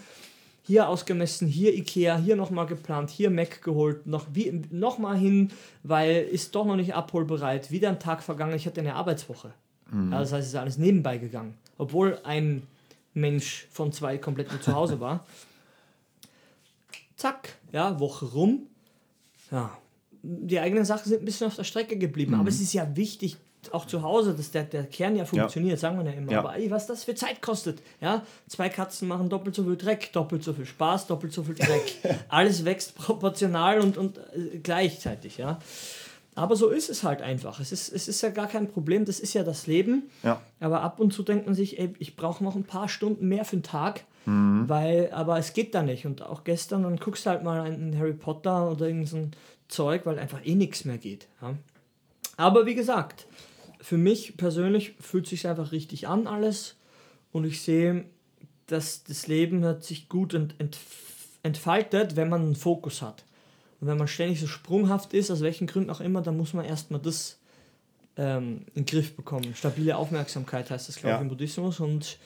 Hier 0.62 0.86
ausgemessen, 0.86 1.48
hier 1.48 1.74
Ikea, 1.74 2.18
hier 2.18 2.36
nochmal 2.36 2.66
geplant, 2.66 3.08
hier 3.08 3.30
Mac 3.30 3.62
geholt, 3.62 4.06
noch, 4.06 4.26
wie, 4.34 4.66
noch 4.70 4.98
mal 4.98 5.16
hin, 5.16 5.50
weil 5.82 6.24
ist 6.24 6.54
doch 6.54 6.66
noch 6.66 6.76
nicht 6.76 6.94
abholbereit. 6.94 7.70
Wieder 7.70 7.88
ein 7.88 7.98
Tag 7.98 8.22
vergangen, 8.22 8.54
ich 8.54 8.66
hatte 8.66 8.82
eine 8.82 8.94
Arbeitswoche. 8.94 9.54
Mhm. 9.90 10.12
Ja, 10.12 10.20
das 10.20 10.32
heißt, 10.32 10.46
es 10.46 10.52
ist 10.52 10.58
alles 10.58 10.76
nebenbei 10.76 11.16
gegangen. 11.16 11.54
Obwohl 11.78 12.18
ein 12.22 12.66
Mensch 13.14 13.66
von 13.70 13.92
zwei 13.92 14.18
komplett 14.18 14.50
zu 14.62 14.74
Hause 14.74 15.00
war. 15.00 15.24
Zack, 17.16 17.56
ja, 17.72 17.98
Woche 17.98 18.26
rum. 18.26 18.66
Ja, 19.50 19.70
die 20.22 20.58
eigenen 20.58 20.84
Sachen 20.84 21.08
sind 21.08 21.22
ein 21.22 21.24
bisschen 21.24 21.46
auf 21.46 21.56
der 21.56 21.64
Strecke 21.64 21.96
geblieben. 21.96 22.32
Mhm. 22.32 22.40
Aber 22.40 22.48
es 22.48 22.60
ist 22.60 22.72
ja 22.72 22.96
wichtig, 22.96 23.36
auch 23.72 23.86
zu 23.86 24.02
Hause, 24.02 24.34
dass 24.34 24.50
der, 24.50 24.64
der 24.64 24.84
Kern 24.84 25.16
ja 25.16 25.24
funktioniert, 25.24 25.72
ja. 25.72 25.76
sagen 25.76 25.98
wir 25.98 26.10
ja 26.10 26.16
immer. 26.16 26.32
Ja. 26.32 26.38
Aber 26.40 26.56
ey, 26.56 26.70
was 26.70 26.86
das 26.86 27.04
für 27.04 27.14
Zeit 27.14 27.42
kostet. 27.42 27.82
Ja? 28.00 28.22
Zwei 28.46 28.68
Katzen 28.68 29.08
machen 29.08 29.28
doppelt 29.28 29.54
so 29.54 29.64
viel 29.64 29.76
Dreck, 29.76 30.12
doppelt 30.12 30.42
so 30.42 30.52
viel 30.52 30.66
Spaß, 30.66 31.06
doppelt 31.06 31.32
so 31.32 31.42
viel 31.42 31.54
Dreck. 31.54 31.96
Alles 32.28 32.64
wächst 32.64 32.94
proportional 32.94 33.80
und, 33.80 33.96
und 33.98 34.18
äh, 34.18 34.58
gleichzeitig. 34.62 35.38
Ja? 35.38 35.58
Aber 36.34 36.56
so 36.56 36.68
ist 36.68 36.88
es 36.88 37.02
halt 37.02 37.20
einfach. 37.20 37.60
Es 37.60 37.72
ist, 37.72 37.92
es 37.92 38.06
ist 38.06 38.22
ja 38.22 38.30
gar 38.30 38.46
kein 38.46 38.68
Problem, 38.68 39.04
das 39.04 39.18
ist 39.18 39.34
ja 39.34 39.42
das 39.42 39.66
Leben. 39.66 40.04
Ja. 40.22 40.40
Aber 40.60 40.82
ab 40.82 41.00
und 41.00 41.12
zu 41.12 41.22
denkt 41.22 41.46
man 41.46 41.54
sich, 41.54 41.78
ey, 41.78 41.92
ich 41.98 42.16
brauche 42.16 42.42
noch 42.44 42.54
ein 42.54 42.64
paar 42.64 42.88
Stunden 42.88 43.28
mehr 43.28 43.44
für 43.44 43.56
den 43.56 43.64
Tag. 43.64 44.04
Mhm. 44.24 44.68
Weil, 44.68 45.10
aber 45.12 45.38
es 45.38 45.52
geht 45.52 45.74
da 45.74 45.82
nicht. 45.82 46.06
Und 46.06 46.22
auch 46.22 46.44
gestern, 46.44 46.84
dann 46.84 46.96
guckst 46.96 47.26
du 47.26 47.30
halt 47.30 47.42
mal 47.42 47.60
einen 47.62 47.98
Harry 47.98 48.12
Potter 48.12 48.70
oder 48.70 48.86
irgend 48.86 49.08
so 49.08 49.16
ein 49.16 49.30
Zeug, 49.68 50.06
weil 50.06 50.18
einfach 50.18 50.44
eh 50.44 50.54
nichts 50.54 50.84
mehr 50.84 50.98
geht. 50.98 51.28
Ja? 51.40 51.56
Aber 52.36 52.66
wie 52.66 52.74
gesagt, 52.74 53.26
für 53.80 53.98
mich 53.98 54.36
persönlich 54.36 54.94
fühlt 55.00 55.26
sich 55.26 55.46
einfach 55.46 55.72
richtig 55.72 56.08
an 56.08 56.26
alles 56.26 56.76
und 57.32 57.44
ich 57.44 57.62
sehe, 57.62 58.04
dass 58.66 59.04
das 59.04 59.26
Leben 59.26 59.64
hat 59.64 59.84
sich 59.84 60.08
gut 60.08 60.34
ent, 60.34 60.54
ent, 60.58 60.78
entfaltet, 61.42 62.16
wenn 62.16 62.28
man 62.28 62.42
einen 62.42 62.56
Fokus 62.56 63.02
hat. 63.02 63.24
Und 63.80 63.86
wenn 63.86 63.96
man 63.96 64.08
ständig 64.08 64.40
so 64.40 64.46
sprunghaft 64.46 65.14
ist, 65.14 65.30
aus 65.30 65.40
welchen 65.40 65.66
Gründen 65.66 65.90
auch 65.90 66.00
immer, 66.00 66.20
dann 66.20 66.36
muss 66.36 66.52
man 66.52 66.64
erstmal 66.64 67.00
das 67.00 67.38
ähm, 68.16 68.66
in 68.74 68.84
den 68.84 68.86
Griff 68.86 69.16
bekommen. 69.16 69.54
Stabile 69.54 69.96
Aufmerksamkeit 69.96 70.70
heißt 70.70 70.88
das, 70.88 70.96
glaube 70.96 71.10
ja. 71.10 71.16
ich, 71.16 71.22
im 71.22 71.28
Buddhismus. 71.28 71.80
Und 71.80 72.18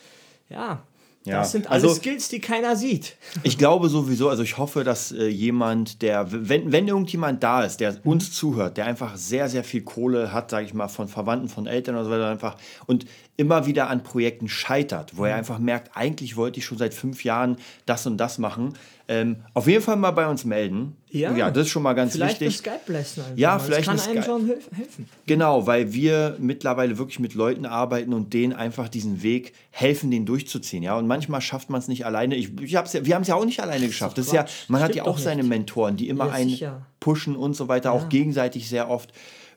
ja, 0.49 0.83
ja, 1.25 1.39
das 1.39 1.53
sind 1.53 1.71
alles 1.71 1.85
also, 1.85 1.95
Skills, 1.95 2.29
die 2.29 2.41
keiner 2.41 2.77
sieht. 2.77 3.17
Ich 3.45 3.59
glaube 3.59 3.89
sowieso, 3.89 4.29
also 4.29 4.43
ich 4.43 4.59
hoffe, 4.59 4.85
dass 4.85 5.13
äh, 5.13 5.27
jemand, 5.27 6.03
der, 6.03 6.27
wenn, 6.31 6.73
wenn 6.73 6.89
irgendjemand 6.89 7.43
da 7.43 7.65
ist, 7.65 7.81
der 7.81 7.97
uns 8.05 8.33
zuhört, 8.33 8.77
der 8.77 8.87
einfach 8.87 9.17
sehr, 9.17 9.49
sehr 9.49 9.65
viel 9.65 9.83
Kohle 9.83 10.33
hat, 10.33 10.51
sage 10.51 10.67
ich 10.67 10.75
mal, 10.75 10.89
von 10.89 11.09
Verwandten, 11.09 11.49
von 11.49 11.67
Eltern 11.67 11.95
oder 11.95 12.05
so 12.05 12.11
weiter, 12.11 12.29
einfach 12.29 12.57
und 12.87 13.07
immer 13.37 13.67
wieder 13.67 13.89
an 13.89 14.03
Projekten 14.03 14.49
scheitert, 14.49 15.17
wo 15.17 15.25
er 15.25 15.33
mhm. 15.33 15.39
einfach 15.39 15.59
merkt, 15.59 15.97
eigentlich 15.97 16.37
wollte 16.37 16.59
ich 16.61 16.67
schon 16.67 16.79
seit 16.79 16.93
fünf 16.93 17.25
Jahren 17.25 17.57
das 17.87 18.07
und 18.07 18.19
das 18.19 18.39
machen. 18.39 18.75
Ähm, 19.09 19.37
auf 19.55 19.67
jeden 19.67 19.83
Fall 19.83 19.97
mal 19.97 20.11
bei 20.11 20.29
uns 20.29 20.45
melden. 20.45 20.97
Ja, 21.11 21.35
ja 21.35 21.51
das 21.51 21.67
ist 21.67 21.71
schon 21.71 21.83
mal 21.83 21.95
ganz 21.95 22.13
vielleicht 22.13 22.41
wichtig. 22.41 22.63
Vielleicht 22.63 22.79
Skype 22.85 22.93
lassen. 22.93 23.23
Ja, 23.37 23.59
vielleicht 23.59 23.89
das 23.89 24.05
kann 24.07 24.17
einem 24.17 24.23
schon 24.23 24.47
helfen. 24.47 25.09
Genau, 25.27 25.67
weil 25.67 25.93
wir 25.93 26.37
mittlerweile 26.39 26.99
wirklich 26.99 27.19
mit 27.19 27.35
Leuten 27.35 27.67
arbeiten 27.67 28.13
und 28.13 28.33
denen 28.33 28.53
einfach 28.53 28.89
diesen 28.89 29.23
Weg 29.23 29.55
helfen, 29.71 30.11
den 30.11 30.25
durchzuziehen. 30.25 30.83
Ja, 30.83 30.97
und 30.97 31.07
manchmal 31.07 31.41
schafft 31.41 31.69
man 31.69 31.81
es 31.81 31.89
nicht 31.89 32.07
alleine. 32.07 32.37
Ich, 32.37 32.59
ich 32.61 32.77
hab's 32.77 32.93
ja, 32.93 33.05
wir 33.05 33.15
haben 33.15 33.23
es 33.23 33.29
ja 33.29 33.35
auch 33.35 33.45
nicht 33.45 33.61
alleine 33.61 33.87
geschafft. 33.87 34.19
Das 34.19 34.27
ist 34.27 34.33
ja, 34.33 34.47
man 34.69 34.81
Stimmt 34.81 34.83
hat 34.83 34.95
ja 34.95 35.05
auch 35.05 35.19
seine 35.19 35.43
Mentoren, 35.43 35.97
die 35.97 36.09
immer 36.09 36.27
ja, 36.27 36.33
einen 36.33 36.59
pushen 37.01 37.35
und 37.35 37.55
so 37.55 37.69
weiter, 37.69 37.93
auch 37.93 38.09
gegenseitig 38.09 38.69
sehr 38.69 38.89
oft 38.89 39.13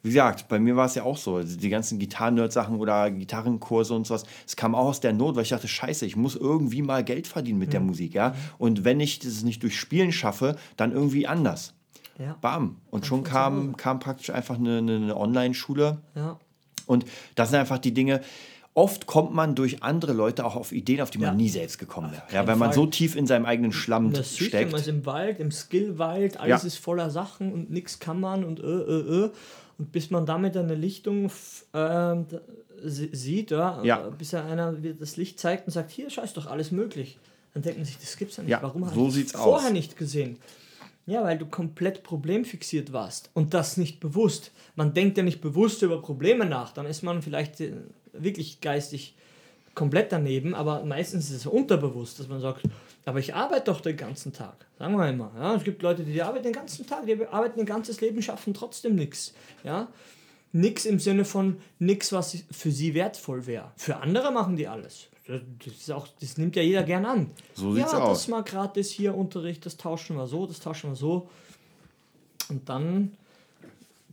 wie 0.06 0.10
gesagt, 0.10 0.48
bei 0.48 0.60
mir 0.60 0.76
war 0.76 0.86
es 0.86 0.94
ja 0.94 1.02
auch 1.02 1.18
so, 1.18 1.42
die 1.42 1.70
ganzen 1.70 1.98
Gitarren-Nerd-Sachen 1.98 2.78
oder 2.78 3.10
Gitarrenkurse 3.10 3.96
und 3.96 4.06
sowas, 4.06 4.24
es 4.46 4.56
kam 4.56 4.76
auch 4.76 4.86
aus 4.86 5.00
der 5.00 5.14
Not, 5.14 5.36
weil 5.36 5.42
ich 5.42 5.50
dachte, 5.50 5.68
scheiße, 5.68 6.06
ich 6.06 6.16
muss 6.16 6.36
irgendwie 6.36 6.84
mal 6.84 7.04
Geld 7.04 7.26
verdienen 7.26 7.58
mit 7.58 7.70
mhm. 7.70 7.72
der 7.72 7.80
Musik, 7.82 8.14
ja. 8.14 8.36
Und 8.60 8.84
wenn 8.84 9.00
ich 9.00 9.18
das 9.18 9.42
nicht 9.42 9.64
durch 9.64 9.80
Spielen 9.80 10.12
schaffe, 10.12 10.58
dann 10.78 10.92
irgendwie 10.92 11.26
anders. 11.26 11.74
Ja. 12.20 12.38
Bam. 12.40 12.78
Und 12.92 13.08
schon 13.08 13.24
kam, 13.24 13.76
kam 13.78 14.00
praktisch 14.00 14.30
einfach 14.30 14.60
eine, 14.60 14.78
eine 14.78 15.18
Online-Schule. 15.18 15.98
Ja. 16.14 16.40
Und 16.86 17.06
das 17.34 17.50
sind 17.50 17.60
einfach 17.60 17.80
die 17.80 17.94
Dinge, 17.94 18.22
oft 18.76 19.08
kommt 19.08 19.34
man 19.34 19.56
durch 19.56 19.82
andere 19.82 20.14
Leute 20.14 20.46
auch 20.46 20.56
auf 20.56 20.72
Ideen, 20.72 21.02
auf 21.02 21.10
die 21.10 21.18
man 21.18 21.30
ja. 21.30 21.34
nie 21.34 21.50
selbst 21.50 21.80
gekommen 21.80 22.12
wäre. 22.12 22.24
Ja, 22.32 22.46
wenn 22.46 22.60
man 22.60 22.74
so 22.74 22.86
tief 22.86 23.16
in 23.16 23.26
seinem 23.26 23.46
eigenen 23.46 23.72
Schlamm 23.72 24.14
das 24.14 24.38
steckt. 24.38 24.72
Man 24.72 24.82
ist 24.82 24.88
im 24.88 25.06
Wald, 25.06 25.40
im 25.40 25.52
Skillwald, 25.52 26.38
alles 26.38 26.62
ja. 26.62 26.68
ist 26.68 26.78
voller 26.78 27.10
Sachen 27.10 27.52
und 27.52 27.72
nichts 27.72 28.00
kann 28.00 28.20
man 28.20 28.44
und 28.44 28.60
äh, 28.60 28.64
äh, 28.64 29.26
äh. 29.26 29.32
Und 29.78 29.92
bis 29.92 30.10
man 30.10 30.26
damit 30.26 30.56
eine 30.56 30.76
Lichtung 30.76 31.30
äh, 31.74 32.16
sieht, 32.82 33.52
ja, 33.52 33.84
ja. 33.84 34.10
bis 34.10 34.32
ja 34.32 34.46
einer 34.46 34.72
das 34.74 35.18
Licht 35.18 35.40
zeigt 35.40 35.68
und 35.68 35.74
sagt, 35.74 35.92
hier 35.92 36.10
scheiß 36.10 36.34
doch 36.34 36.48
alles 36.48 36.72
möglich. 36.72 37.18
Dann 37.54 37.64
denkt 37.64 37.80
man 37.80 37.86
sich, 37.86 37.98
das 37.98 38.18
gibt's 38.18 38.38
ja 38.38 38.44
nicht. 38.44 38.52
Ja, 38.52 38.62
Warum 38.62 38.84
so 38.84 38.92
habe 38.92 39.20
ich 39.20 39.32
das 39.32 39.42
vorher 39.42 39.68
aus. 39.68 39.74
nicht 39.74 39.98
gesehen? 39.98 40.38
Ja, 41.08 41.24
weil 41.24 41.38
du 41.38 41.46
komplett 41.46 42.04
problemfixiert 42.04 42.92
warst 42.92 43.30
und 43.34 43.54
das 43.54 43.78
nicht 43.78 44.00
bewusst. 44.00 44.52
Man 44.76 44.94
denkt 44.94 45.18
ja 45.18 45.24
nicht 45.24 45.40
bewusst 45.40 45.82
über 45.84 46.02
Probleme 46.02 46.46
nach, 46.46 46.74
dann 46.74 46.86
ist 46.86 47.04
man 47.04 47.22
vielleicht 47.22 47.62
äh, 47.62 47.74
wirklich 48.14 48.60
geistig 48.62 49.16
komplett 49.76 50.12
daneben, 50.12 50.56
aber 50.56 50.84
meistens 50.86 51.30
ist 51.30 51.36
es 51.36 51.46
unterbewusst, 51.46 52.20
dass 52.20 52.28
man 52.28 52.40
sagt, 52.40 52.64
aber 53.06 53.20
ich 53.20 53.36
arbeite 53.36 53.66
doch 53.66 53.82
den 53.82 53.98
ganzen 53.98 54.34
Tag. 54.34 54.66
Sagen 54.80 54.98
wir 54.98 55.08
immer. 55.08 55.32
Ja? 55.38 55.56
Es 55.56 55.64
gibt 55.64 55.82
Leute, 55.84 56.04
die 56.04 56.22
arbeiten 56.22 56.44
den 56.44 56.54
ganzen 56.54 56.88
Tag, 56.88 57.06
die 57.06 57.26
arbeiten 57.28 57.60
ein 57.60 57.66
ganzes 57.66 58.02
Leben, 58.02 58.22
schaffen 58.22 58.54
trotzdem 58.54 58.96
nichts. 58.96 59.34
Ja? 59.64 59.88
Nichts 60.52 60.86
im 60.86 61.00
Sinne 61.00 61.24
von 61.24 61.58
nichts, 61.78 62.12
was 62.12 62.38
für 62.52 62.72
sie 62.72 62.94
wertvoll 62.96 63.46
wäre. 63.46 63.72
Für 63.78 63.98
andere 63.98 64.32
machen 64.32 64.56
die 64.56 64.68
alles. 64.68 65.08
Das, 65.28 65.42
ist 65.66 65.92
auch, 65.92 66.08
das 66.20 66.38
nimmt 66.38 66.56
ja 66.56 66.62
jeder 66.62 66.84
gern 66.84 67.06
an. 67.06 67.32
So 67.54 67.74
sieht's 67.74 67.92
ja, 67.92 68.00
aus. 68.00 68.20
das 68.20 68.28
mal 68.28 68.44
gratis 68.44 68.92
hier 68.92 69.16
Unterricht, 69.16 69.66
das 69.66 69.78
tauschen 69.78 70.18
wir 70.18 70.28
so, 70.28 70.46
das 70.46 70.60
tauschen 70.60 70.92
wir 70.92 70.96
so. 70.96 71.30
Und 72.50 72.70
dann 72.70 73.18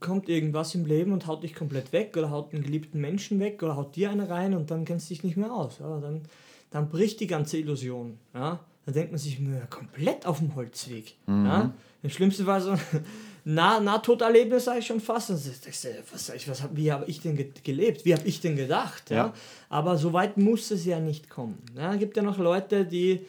kommt 0.00 0.28
irgendwas 0.28 0.74
im 0.74 0.84
Leben 0.84 1.12
und 1.12 1.26
haut 1.26 1.42
dich 1.42 1.54
komplett 1.54 1.92
weg 1.92 2.16
oder 2.16 2.30
haut 2.30 2.52
einen 2.52 2.62
geliebten 2.62 3.00
Menschen 3.00 3.40
weg 3.40 3.62
oder 3.62 3.76
haut 3.76 3.94
dir 3.94 4.10
eine 4.10 4.28
rein 4.28 4.54
und 4.54 4.70
dann 4.70 4.84
kennst 4.84 5.08
du 5.08 5.14
dich 5.14 5.22
nicht 5.22 5.36
mehr 5.36 5.52
aus. 5.52 5.78
Ja, 5.78 5.98
dann, 6.00 6.22
dann 6.70 6.88
bricht 6.88 7.20
die 7.20 7.26
ganze 7.26 7.58
Illusion. 7.58 8.18
Ja? 8.34 8.60
Dann 8.84 8.94
denkt 8.94 9.12
man 9.12 9.18
sich, 9.18 9.38
ja, 9.38 9.66
komplett 9.70 10.26
auf 10.26 10.38
dem 10.38 10.54
Holzweg. 10.54 11.14
Mhm. 11.26 11.46
Ja? 11.46 11.72
Im 12.02 12.10
schlimmsten 12.10 12.44
Fall 12.44 12.60
so 12.60 12.76
nah, 13.44 13.78
Nahtoderlebnis 13.78 14.64
sage 14.64 14.80
ich 14.80 14.86
schon 14.86 15.00
fast. 15.00 15.30
Und 15.30 15.36
was, 15.36 16.30
was, 16.30 16.48
was, 16.48 16.68
wie 16.74 16.90
habe 16.90 17.04
ich 17.06 17.20
denn 17.20 17.52
gelebt? 17.62 18.04
Wie 18.04 18.14
habe 18.14 18.26
ich 18.26 18.40
denn 18.40 18.56
gedacht? 18.56 19.10
Ja? 19.10 19.16
ja? 19.16 19.34
Aber 19.68 19.96
so 19.96 20.12
weit 20.12 20.36
muss 20.36 20.70
es 20.70 20.84
ja 20.84 20.98
nicht 20.98 21.30
kommen. 21.30 21.58
Ja? 21.76 21.92
Es 21.92 22.00
gibt 22.00 22.16
ja 22.16 22.22
noch 22.22 22.38
Leute, 22.38 22.84
die 22.84 23.24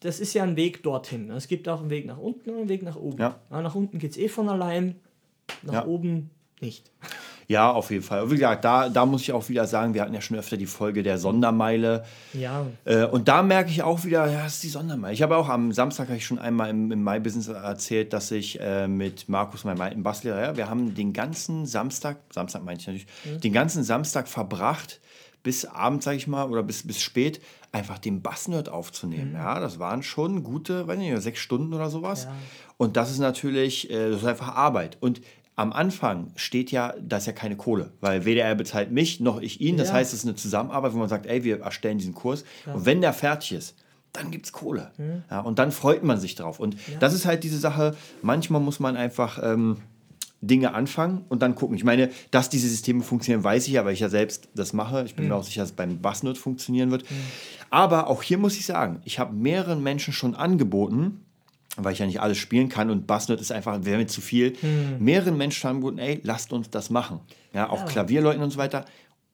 das 0.00 0.20
ist 0.20 0.34
ja 0.34 0.44
ein 0.44 0.56
Weg 0.56 0.82
dorthin. 0.82 1.30
Es 1.30 1.48
gibt 1.48 1.68
auch 1.68 1.80
einen 1.80 1.90
Weg 1.90 2.06
nach 2.06 2.18
unten 2.18 2.50
und 2.50 2.58
einen 2.58 2.68
Weg 2.68 2.82
nach 2.82 2.96
oben. 2.96 3.18
Ja. 3.18 3.40
Nach 3.50 3.74
unten 3.74 3.98
geht 3.98 4.12
es 4.12 4.16
eh 4.16 4.28
von 4.28 4.48
allein, 4.48 4.94
nach 5.62 5.86
oben 5.86 6.30
nicht. 6.60 6.90
Ja, 7.48 7.70
auf 7.70 7.90
jeden 7.90 8.02
Fall. 8.02 8.30
Wie 8.30 8.34
gesagt, 8.34 8.62
da, 8.62 8.90
da 8.90 9.06
muss 9.06 9.22
ich 9.22 9.32
auch 9.32 9.48
wieder 9.48 9.66
sagen, 9.66 9.94
wir 9.94 10.02
hatten 10.02 10.12
ja 10.12 10.20
schon 10.20 10.36
öfter 10.36 10.58
die 10.58 10.66
Folge 10.66 11.02
der 11.02 11.16
Sondermeile. 11.16 12.04
Ja. 12.34 12.66
Äh, 12.84 13.06
und 13.06 13.26
da 13.26 13.42
merke 13.42 13.70
ich 13.70 13.82
auch 13.82 14.04
wieder, 14.04 14.30
ja, 14.30 14.42
das 14.42 14.56
ist 14.56 14.64
die 14.64 14.68
Sondermeile. 14.68 15.14
Ich 15.14 15.22
habe 15.22 15.34
auch 15.34 15.48
am 15.48 15.72
Samstag, 15.72 16.08
habe 16.08 16.18
ich 16.18 16.26
schon 16.26 16.38
einmal 16.38 16.68
im, 16.68 16.92
im 16.92 17.02
My 17.02 17.18
Business 17.18 17.48
erzählt, 17.48 18.12
dass 18.12 18.30
ich 18.32 18.60
äh, 18.60 18.86
mit 18.86 19.30
Markus, 19.30 19.64
meinem 19.64 19.80
alten 19.80 20.02
Basslehrer, 20.02 20.42
ja, 20.42 20.56
wir 20.58 20.68
haben 20.68 20.94
den 20.94 21.14
ganzen 21.14 21.64
Samstag, 21.64 22.18
Samstag 22.34 22.64
meine 22.64 22.78
ich 22.78 22.86
natürlich, 22.86 23.06
mhm. 23.24 23.40
den 23.40 23.52
ganzen 23.54 23.82
Samstag 23.82 24.28
verbracht, 24.28 25.00
bis 25.42 25.64
abends, 25.64 26.04
sage 26.04 26.18
ich 26.18 26.26
mal, 26.26 26.50
oder 26.50 26.62
bis, 26.62 26.86
bis 26.86 27.00
spät, 27.00 27.40
einfach 27.72 27.98
den 27.98 28.20
Bassnerd 28.20 28.68
aufzunehmen. 28.68 29.30
Mhm. 29.30 29.36
Ja, 29.36 29.58
das 29.58 29.78
waren 29.78 30.02
schon 30.02 30.42
gute, 30.42 30.86
weiß 30.86 30.98
nicht, 30.98 31.18
sechs 31.22 31.40
Stunden 31.40 31.72
oder 31.72 31.88
sowas. 31.88 32.24
Ja. 32.24 32.34
Und 32.76 32.98
das 32.98 33.10
ist 33.10 33.20
natürlich, 33.20 33.90
äh, 33.90 34.10
das 34.10 34.20
ist 34.20 34.26
einfach 34.26 34.54
Arbeit. 34.54 34.98
Und 35.00 35.22
am 35.58 35.72
Anfang 35.72 36.30
steht 36.36 36.70
ja, 36.70 36.94
da 37.00 37.16
ist 37.16 37.26
ja 37.26 37.32
keine 37.32 37.56
Kohle, 37.56 37.90
weil 38.00 38.24
weder 38.24 38.44
er 38.44 38.54
bezahlt 38.54 38.92
mich 38.92 39.18
noch 39.18 39.40
ich 39.40 39.60
ihn. 39.60 39.76
Das 39.76 39.88
ja. 39.88 39.94
heißt, 39.94 40.12
es 40.12 40.20
ist 40.20 40.24
eine 40.24 40.36
Zusammenarbeit, 40.36 40.92
wo 40.92 40.98
man 40.98 41.08
sagt, 41.08 41.26
ey, 41.26 41.42
wir 41.42 41.62
erstellen 41.62 41.98
diesen 41.98 42.14
Kurs. 42.14 42.44
Ja. 42.64 42.74
Und 42.74 42.86
wenn 42.86 43.00
der 43.00 43.12
fertig 43.12 43.52
ist, 43.52 43.74
dann 44.12 44.30
gibt 44.30 44.46
es 44.46 44.52
Kohle. 44.52 44.92
Mhm. 44.98 45.24
Ja, 45.28 45.40
und 45.40 45.58
dann 45.58 45.72
freut 45.72 46.04
man 46.04 46.20
sich 46.20 46.36
drauf. 46.36 46.60
Und 46.60 46.76
das 47.00 47.12
ist 47.12 47.26
halt 47.26 47.42
diese 47.42 47.58
Sache, 47.58 47.96
manchmal 48.22 48.60
muss 48.60 48.78
man 48.78 48.96
einfach 48.96 49.40
ähm, 49.42 49.78
Dinge 50.40 50.74
anfangen 50.74 51.24
und 51.28 51.42
dann 51.42 51.56
gucken. 51.56 51.76
Ich 51.76 51.82
meine, 51.82 52.10
dass 52.30 52.48
diese 52.48 52.68
Systeme 52.68 53.02
funktionieren, 53.02 53.42
weiß 53.42 53.66
ich 53.66 53.72
ja, 53.72 53.84
weil 53.84 53.94
ich 53.94 54.00
ja 54.00 54.08
selbst 54.08 54.48
das 54.54 54.72
mache. 54.72 55.02
Ich 55.06 55.16
bin 55.16 55.24
mhm. 55.24 55.30
mir 55.30 55.36
auch 55.36 55.44
sicher, 55.44 55.62
dass 55.62 55.70
es 55.70 55.76
beim 55.76 55.98
Bassnode 55.98 56.38
funktionieren 56.38 56.92
wird. 56.92 57.02
Mhm. 57.10 57.16
Aber 57.70 58.06
auch 58.06 58.22
hier 58.22 58.38
muss 58.38 58.56
ich 58.56 58.64
sagen, 58.64 59.00
ich 59.04 59.18
habe 59.18 59.34
mehreren 59.34 59.82
Menschen 59.82 60.12
schon 60.12 60.36
angeboten, 60.36 61.24
weil 61.84 61.92
ich 61.92 61.98
ja 62.00 62.06
nicht 62.06 62.20
alles 62.20 62.38
spielen 62.38 62.68
kann 62.68 62.90
und 62.90 63.06
Bassnerd 63.06 63.40
ist 63.40 63.52
einfach, 63.52 63.84
wäre 63.84 63.98
mir 63.98 64.06
zu 64.06 64.20
viel. 64.20 64.56
Hm. 64.60 64.96
Mehreren 64.98 65.36
Menschen 65.36 65.68
haben 65.68 65.76
angeboten, 65.76 65.98
ey, 65.98 66.20
lasst 66.24 66.52
uns 66.52 66.70
das 66.70 66.90
machen. 66.90 67.20
Ja, 67.52 67.70
auch 67.70 67.80
ja. 67.80 67.84
Klavierleuten 67.86 68.42
und 68.42 68.50
so 68.50 68.58
weiter. 68.58 68.84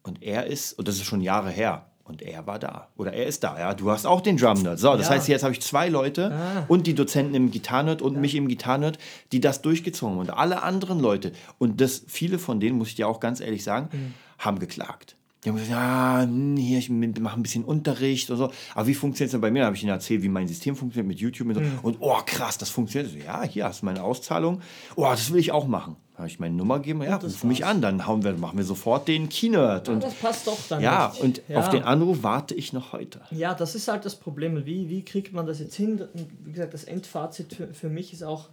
Und 0.03 0.23
er 0.23 0.47
ist, 0.47 0.75
und 0.79 0.87
das 0.87 0.97
ist 0.97 1.05
schon 1.05 1.21
Jahre 1.23 1.51
her, 1.51 1.87
und 2.05 2.21
er 2.21 2.47
war 2.47 2.59
da. 2.59 2.89
Oder 2.97 3.15
er 3.15 3.25
ist 3.27 3.43
da, 3.45 3.59
ja. 3.59 3.73
Du 3.73 3.91
hast 3.91 4.05
auch 4.07 4.21
den 4.21 4.37
Drum 4.37 4.61
Nerd. 4.63 4.79
So, 4.79 4.95
das 4.95 5.09
Ja. 5.09 5.15
heißt, 5.15 5.27
jetzt 5.29 5.43
habe 5.43 5.55
ich 5.55 5.63
zwei 5.63 5.89
Leute 5.89 6.33
Ah. 6.35 6.65
und 6.69 6.87
die 6.87 6.95
Dozenten 6.95 7.35
im 7.35 7.51
Gitarrenerd 7.51 8.03
und 8.03 8.21
mich 8.21 8.35
im 8.35 8.47
Gitarrenerd, 8.47 8.99
die 9.33 9.41
das 9.41 9.63
durchgezogen 9.63 10.15
haben. 10.17 10.21
Und 10.21 10.31
alle 10.31 10.63
anderen 10.63 11.01
Leute, 11.01 11.33
und 11.59 11.81
das, 11.81 12.05
viele 12.07 12.39
von 12.39 12.61
denen, 12.61 12.77
muss 12.77 12.89
ich 12.89 12.95
dir 12.97 13.09
auch 13.09 13.21
ganz 13.21 13.41
ehrlich 13.41 13.65
sagen, 13.65 13.89
Mhm. 13.91 14.15
haben 14.39 14.59
geklagt. 14.59 15.17
Die 15.45 15.51
haben 15.51 15.57
gesagt, 15.57 15.73
ja, 15.73 16.23
hm, 16.23 16.57
hier, 16.57 16.79
ich 16.79 16.89
mache 16.89 17.37
ein 17.37 17.43
bisschen 17.43 17.65
Unterricht 17.65 18.31
und 18.31 18.39
so. 18.39 18.51
Aber 18.75 18.87
wie 18.87 18.95
funktioniert 18.95 19.29
es 19.29 19.33
denn 19.33 19.41
bei 19.43 19.51
mir? 19.51 19.61
Da 19.61 19.67
habe 19.67 19.77
ich 19.77 19.83
ihnen 19.83 19.93
erzählt, 19.93 20.23
wie 20.23 20.29
mein 20.29 20.49
System 20.49 20.75
funktioniert 20.75 21.07
mit 21.07 21.19
YouTube 21.21 21.49
und 21.49 21.55
so. 21.55 21.61
Mhm. 21.61 21.79
Und 21.83 21.97
oh, 22.01 22.17
krass, 22.25 22.57
das 22.57 22.71
funktioniert. 22.71 23.13
So, 23.13 23.19
ja, 23.19 23.43
hier 23.43 23.67
hast 23.67 23.83
du 23.83 23.87
meine 23.87 24.03
Auszahlung. 24.03 24.63
Oh, 24.97 25.05
das 25.05 25.31
will 25.33 25.41
ich 25.41 25.53
auch 25.53 25.67
machen. 25.67 25.97
Da 26.13 26.19
habe 26.19 26.29
ich 26.29 26.39
meine 26.39 26.55
Nummer 26.55 26.79
gegeben. 26.79 27.03
Ja, 27.03 27.17
ruf 27.17 27.45
mich 27.45 27.67
an. 27.67 27.83
Dann 27.83 28.07
hauen 28.07 28.25
wir, 28.25 28.33
machen 28.35 28.57
wir 28.57 28.65
sofort 28.65 29.07
den 29.07 29.29
Keynerd. 29.29 29.89
Ja, 29.89 29.95
Und 29.95 30.03
das 30.03 30.15
passt 30.15 30.47
doch 30.47 30.59
dann 30.69 30.81
ja, 30.83 31.09
nicht. 31.13 31.23
und 31.23 31.43
Ja. 31.49 31.59
auf 31.59 31.69
den 31.69 31.83
Anruf 31.83 32.23
warte 32.23 32.55
ich 32.55 32.73
noch 32.73 32.93
heute. 32.93 33.21
Ja, 33.31 33.53
das 33.53 33.75
ist 33.75 33.89
halt 33.89 34.05
das 34.05 34.15
Problem. 34.17 34.65
Wie, 34.65 34.89
wie 34.89 35.05
kriegt 35.05 35.33
man 35.35 35.45
das 35.45 35.59
jetzt 35.59 35.75
hin? 35.75 36.01
Wie 36.45 36.53
gesagt, 36.53 36.73
das 36.73 36.85
Endfazit 36.85 37.53
für, 37.53 37.75
für 37.75 37.89
mich 37.91 38.13
ist 38.13 38.23
auch 38.23 38.49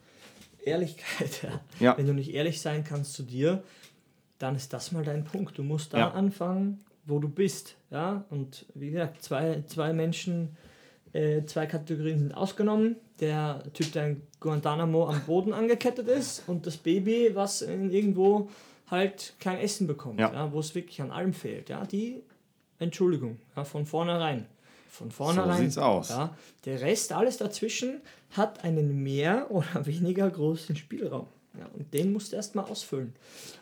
Ehrlichkeit. 0.65 1.43
Ja. 1.43 1.49
Ja. 1.79 1.97
Wenn 1.97 2.05
du 2.05 2.13
nicht 2.13 2.33
ehrlich 2.33 2.61
sein 2.61 2.83
kannst 2.83 3.13
zu 3.13 3.23
dir, 3.23 3.63
dann 4.41 4.55
ist 4.55 4.73
das 4.73 4.91
mal 4.91 5.03
dein 5.03 5.23
Punkt. 5.23 5.57
Du 5.57 5.63
musst 5.63 5.93
da 5.93 5.97
Ja. 5.99 6.11
anfangen, 6.11 6.83
wo 7.05 7.19
du 7.19 7.27
bist. 7.29 7.75
Ja? 7.89 8.25
Und 8.29 8.65
wie 8.73 8.91
gesagt, 8.91 9.21
zwei, 9.21 9.63
zwei 9.67 9.93
Menschen, 9.93 10.55
äh, 11.13 11.43
zwei 11.45 11.65
Kategorien 11.65 12.19
sind 12.19 12.33
ausgenommen. 12.33 12.95
Der 13.19 13.63
Typ, 13.73 13.91
der 13.93 14.07
in 14.07 14.21
Guantanamo 14.39 15.07
am 15.07 15.21
Boden 15.21 15.53
angekettet 15.53 16.07
ist 16.07 16.43
und 16.47 16.65
das 16.65 16.77
Baby, 16.77 17.31
was 17.33 17.61
irgendwo 17.61 18.49
halt 18.89 19.33
kein 19.39 19.57
Essen 19.59 19.87
bekommt, 19.87 20.19
Ja. 20.19 20.31
ja. 20.33 20.51
wo 20.51 20.59
es 20.59 20.73
wirklich 20.75 21.01
an 21.01 21.11
allem 21.11 21.33
fehlt. 21.33 21.69
Ja? 21.69 21.85
Die 21.85 22.23
Entschuldigung, 22.79 23.37
ja, 23.55 23.63
von 23.63 23.85
vornherein. 23.85 24.47
Von 24.89 25.11
vornherein. 25.11 25.57
sieht's 25.57 25.77
aus. 25.77 26.09
Ja, 26.09 26.35
der 26.65 26.81
Rest, 26.81 27.13
alles 27.13 27.37
dazwischen, 27.37 28.01
hat 28.31 28.63
einen 28.63 29.01
mehr 29.03 29.49
oder 29.51 29.85
weniger 29.85 30.29
großen 30.29 30.75
Spielraum. 30.75 31.27
Ja, 31.59 31.65
und 31.73 31.93
den 31.93 32.13
musst 32.13 32.31
du 32.31 32.37
erstmal 32.37 32.65
ausfüllen. 32.65 33.13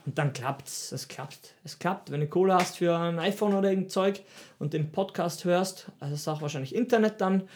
Und 0.05 0.17
dann 0.17 0.31
klappt's. 0.33 0.91
Es 0.91 1.07
klappt. 1.07 1.55
Es 1.63 1.79
klappt. 1.79 2.11
Wenn 2.11 2.19
du 2.19 2.27
Kohle 2.27 2.53
hast 2.53 2.77
für 2.77 2.95
ein 2.95 3.17
iPhone 3.19 3.53
oder 3.55 3.69
irgendein 3.69 3.89
Zeug 3.89 4.21
und 4.59 4.73
den 4.73 4.91
Podcast 4.91 5.43
hörst, 5.45 5.87
also 5.99 6.11
das 6.13 6.21
ist 6.21 6.27
auch 6.27 6.41
wahrscheinlich 6.41 6.75
Internet 6.75 7.19
dann, 7.19 7.47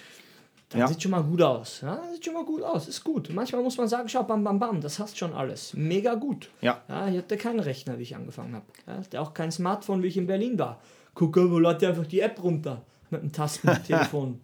dann 0.70 0.80
Ja. 0.80 0.88
sieht 0.88 1.04
schon 1.04 1.12
mal 1.12 1.22
gut 1.24 1.42
aus. 1.44 1.82
Ja, 1.82 2.02
sieht 2.12 2.26
schon 2.26 2.34
mal 2.34 2.46
gut 2.46 2.64
aus. 2.64 2.88
Ist 2.88 3.04
gut. 3.04 3.30
Manchmal 3.32 3.62
muss 3.62 3.78
man 3.78 3.88
sagen, 3.88 4.10
schau, 4.10 4.24
bam, 4.24 4.44
bam, 4.44 4.58
bam, 4.58 4.82
das 4.82 4.98
hast 4.98 5.18
schon 5.20 5.34
alles. 5.36 5.76
Mega 5.76 6.16
gut. 6.16 6.50
Ja. 6.62 6.82
Ja, 6.90 7.08
ich 7.08 7.18
hatte 7.20 7.38
keinen 7.38 7.60
Rechner, 7.60 8.00
wie 8.00 8.04
ich 8.04 8.16
angefangen 8.16 8.56
habe. 8.56 8.66
Ja, 8.88 8.94
hatte 8.98 9.22
auch 9.22 9.36
kein 9.36 9.52
Smartphone, 9.52 10.02
wie 10.02 10.08
ich 10.08 10.18
in 10.18 10.26
Berlin 10.26 10.58
war. 10.58 10.82
Gucke, 11.14 11.52
wo 11.52 11.60
lad 11.60 11.80
dir 11.84 11.90
einfach 11.90 12.08
die 12.08 12.22
App 12.22 12.42
runter 12.44 12.82
mit 13.14 13.22
dem 13.22 13.32
Tastentelefon. 13.32 14.41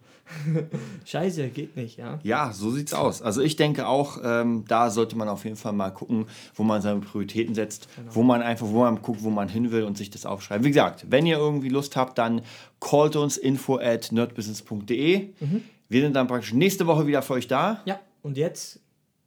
Scheiße, 1.04 1.48
geht 1.48 1.76
nicht, 1.76 1.98
ja. 1.98 2.20
Ja, 2.22 2.52
so 2.52 2.70
sieht's 2.70 2.94
aus. 2.94 3.20
Also 3.20 3.40
ich 3.40 3.56
denke 3.56 3.88
auch, 3.88 4.18
ähm, 4.22 4.64
da 4.68 4.90
sollte 4.90 5.16
man 5.16 5.28
auf 5.28 5.44
jeden 5.44 5.56
Fall 5.56 5.72
mal 5.72 5.90
gucken, 5.90 6.26
wo 6.54 6.62
man 6.62 6.80
seine 6.82 7.00
Prioritäten 7.00 7.54
setzt, 7.54 7.88
Genau. 7.96 8.14
wo 8.14 8.22
man 8.22 8.40
einfach, 8.40 8.66
wo 8.68 8.80
man 8.80 9.02
guckt, 9.02 9.22
wo 9.24 9.30
man 9.30 9.48
hin 9.48 9.72
will 9.72 9.82
und 9.82 9.98
sich 9.98 10.08
das 10.10 10.26
aufschreibt. 10.26 10.64
Wie 10.64 10.68
gesagt, 10.68 11.06
wenn 11.10 11.26
ihr 11.26 11.36
irgendwie 11.36 11.68
Lust 11.68 11.96
habt, 11.96 12.16
dann 12.18 12.42
callt 12.80 13.16
uns 13.16 13.36
info 13.36 13.78
at 13.78 14.12
nerdbusiness.de. 14.12 15.30
Mhm. 15.40 15.64
Wir 15.88 16.00
sind 16.02 16.14
dann 16.14 16.28
praktisch 16.28 16.52
nächste 16.52 16.86
Woche 16.86 17.06
wieder 17.08 17.22
für 17.22 17.32
euch 17.34 17.48
da. 17.48 17.80
Ja, 17.84 17.98
und 18.22 18.36
jetzt 18.36 18.78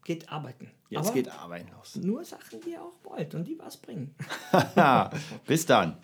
geht 0.05 0.29
arbeiten. 0.31 0.71
Jetzt 0.89 1.07
Aber 1.07 1.13
geht 1.15 1.29
Arbeiten 1.31 1.67
los. 1.77 1.95
nur 2.01 2.23
Sachen, 2.23 2.61
die 2.65 2.71
ihr 2.71 2.81
auch 2.81 2.93
wollt 3.03 3.33
und 3.35 3.45
die 3.45 3.57
was 3.59 3.75
bringen. 3.77 4.13
Bis 5.47 5.65
dann. 5.65 5.97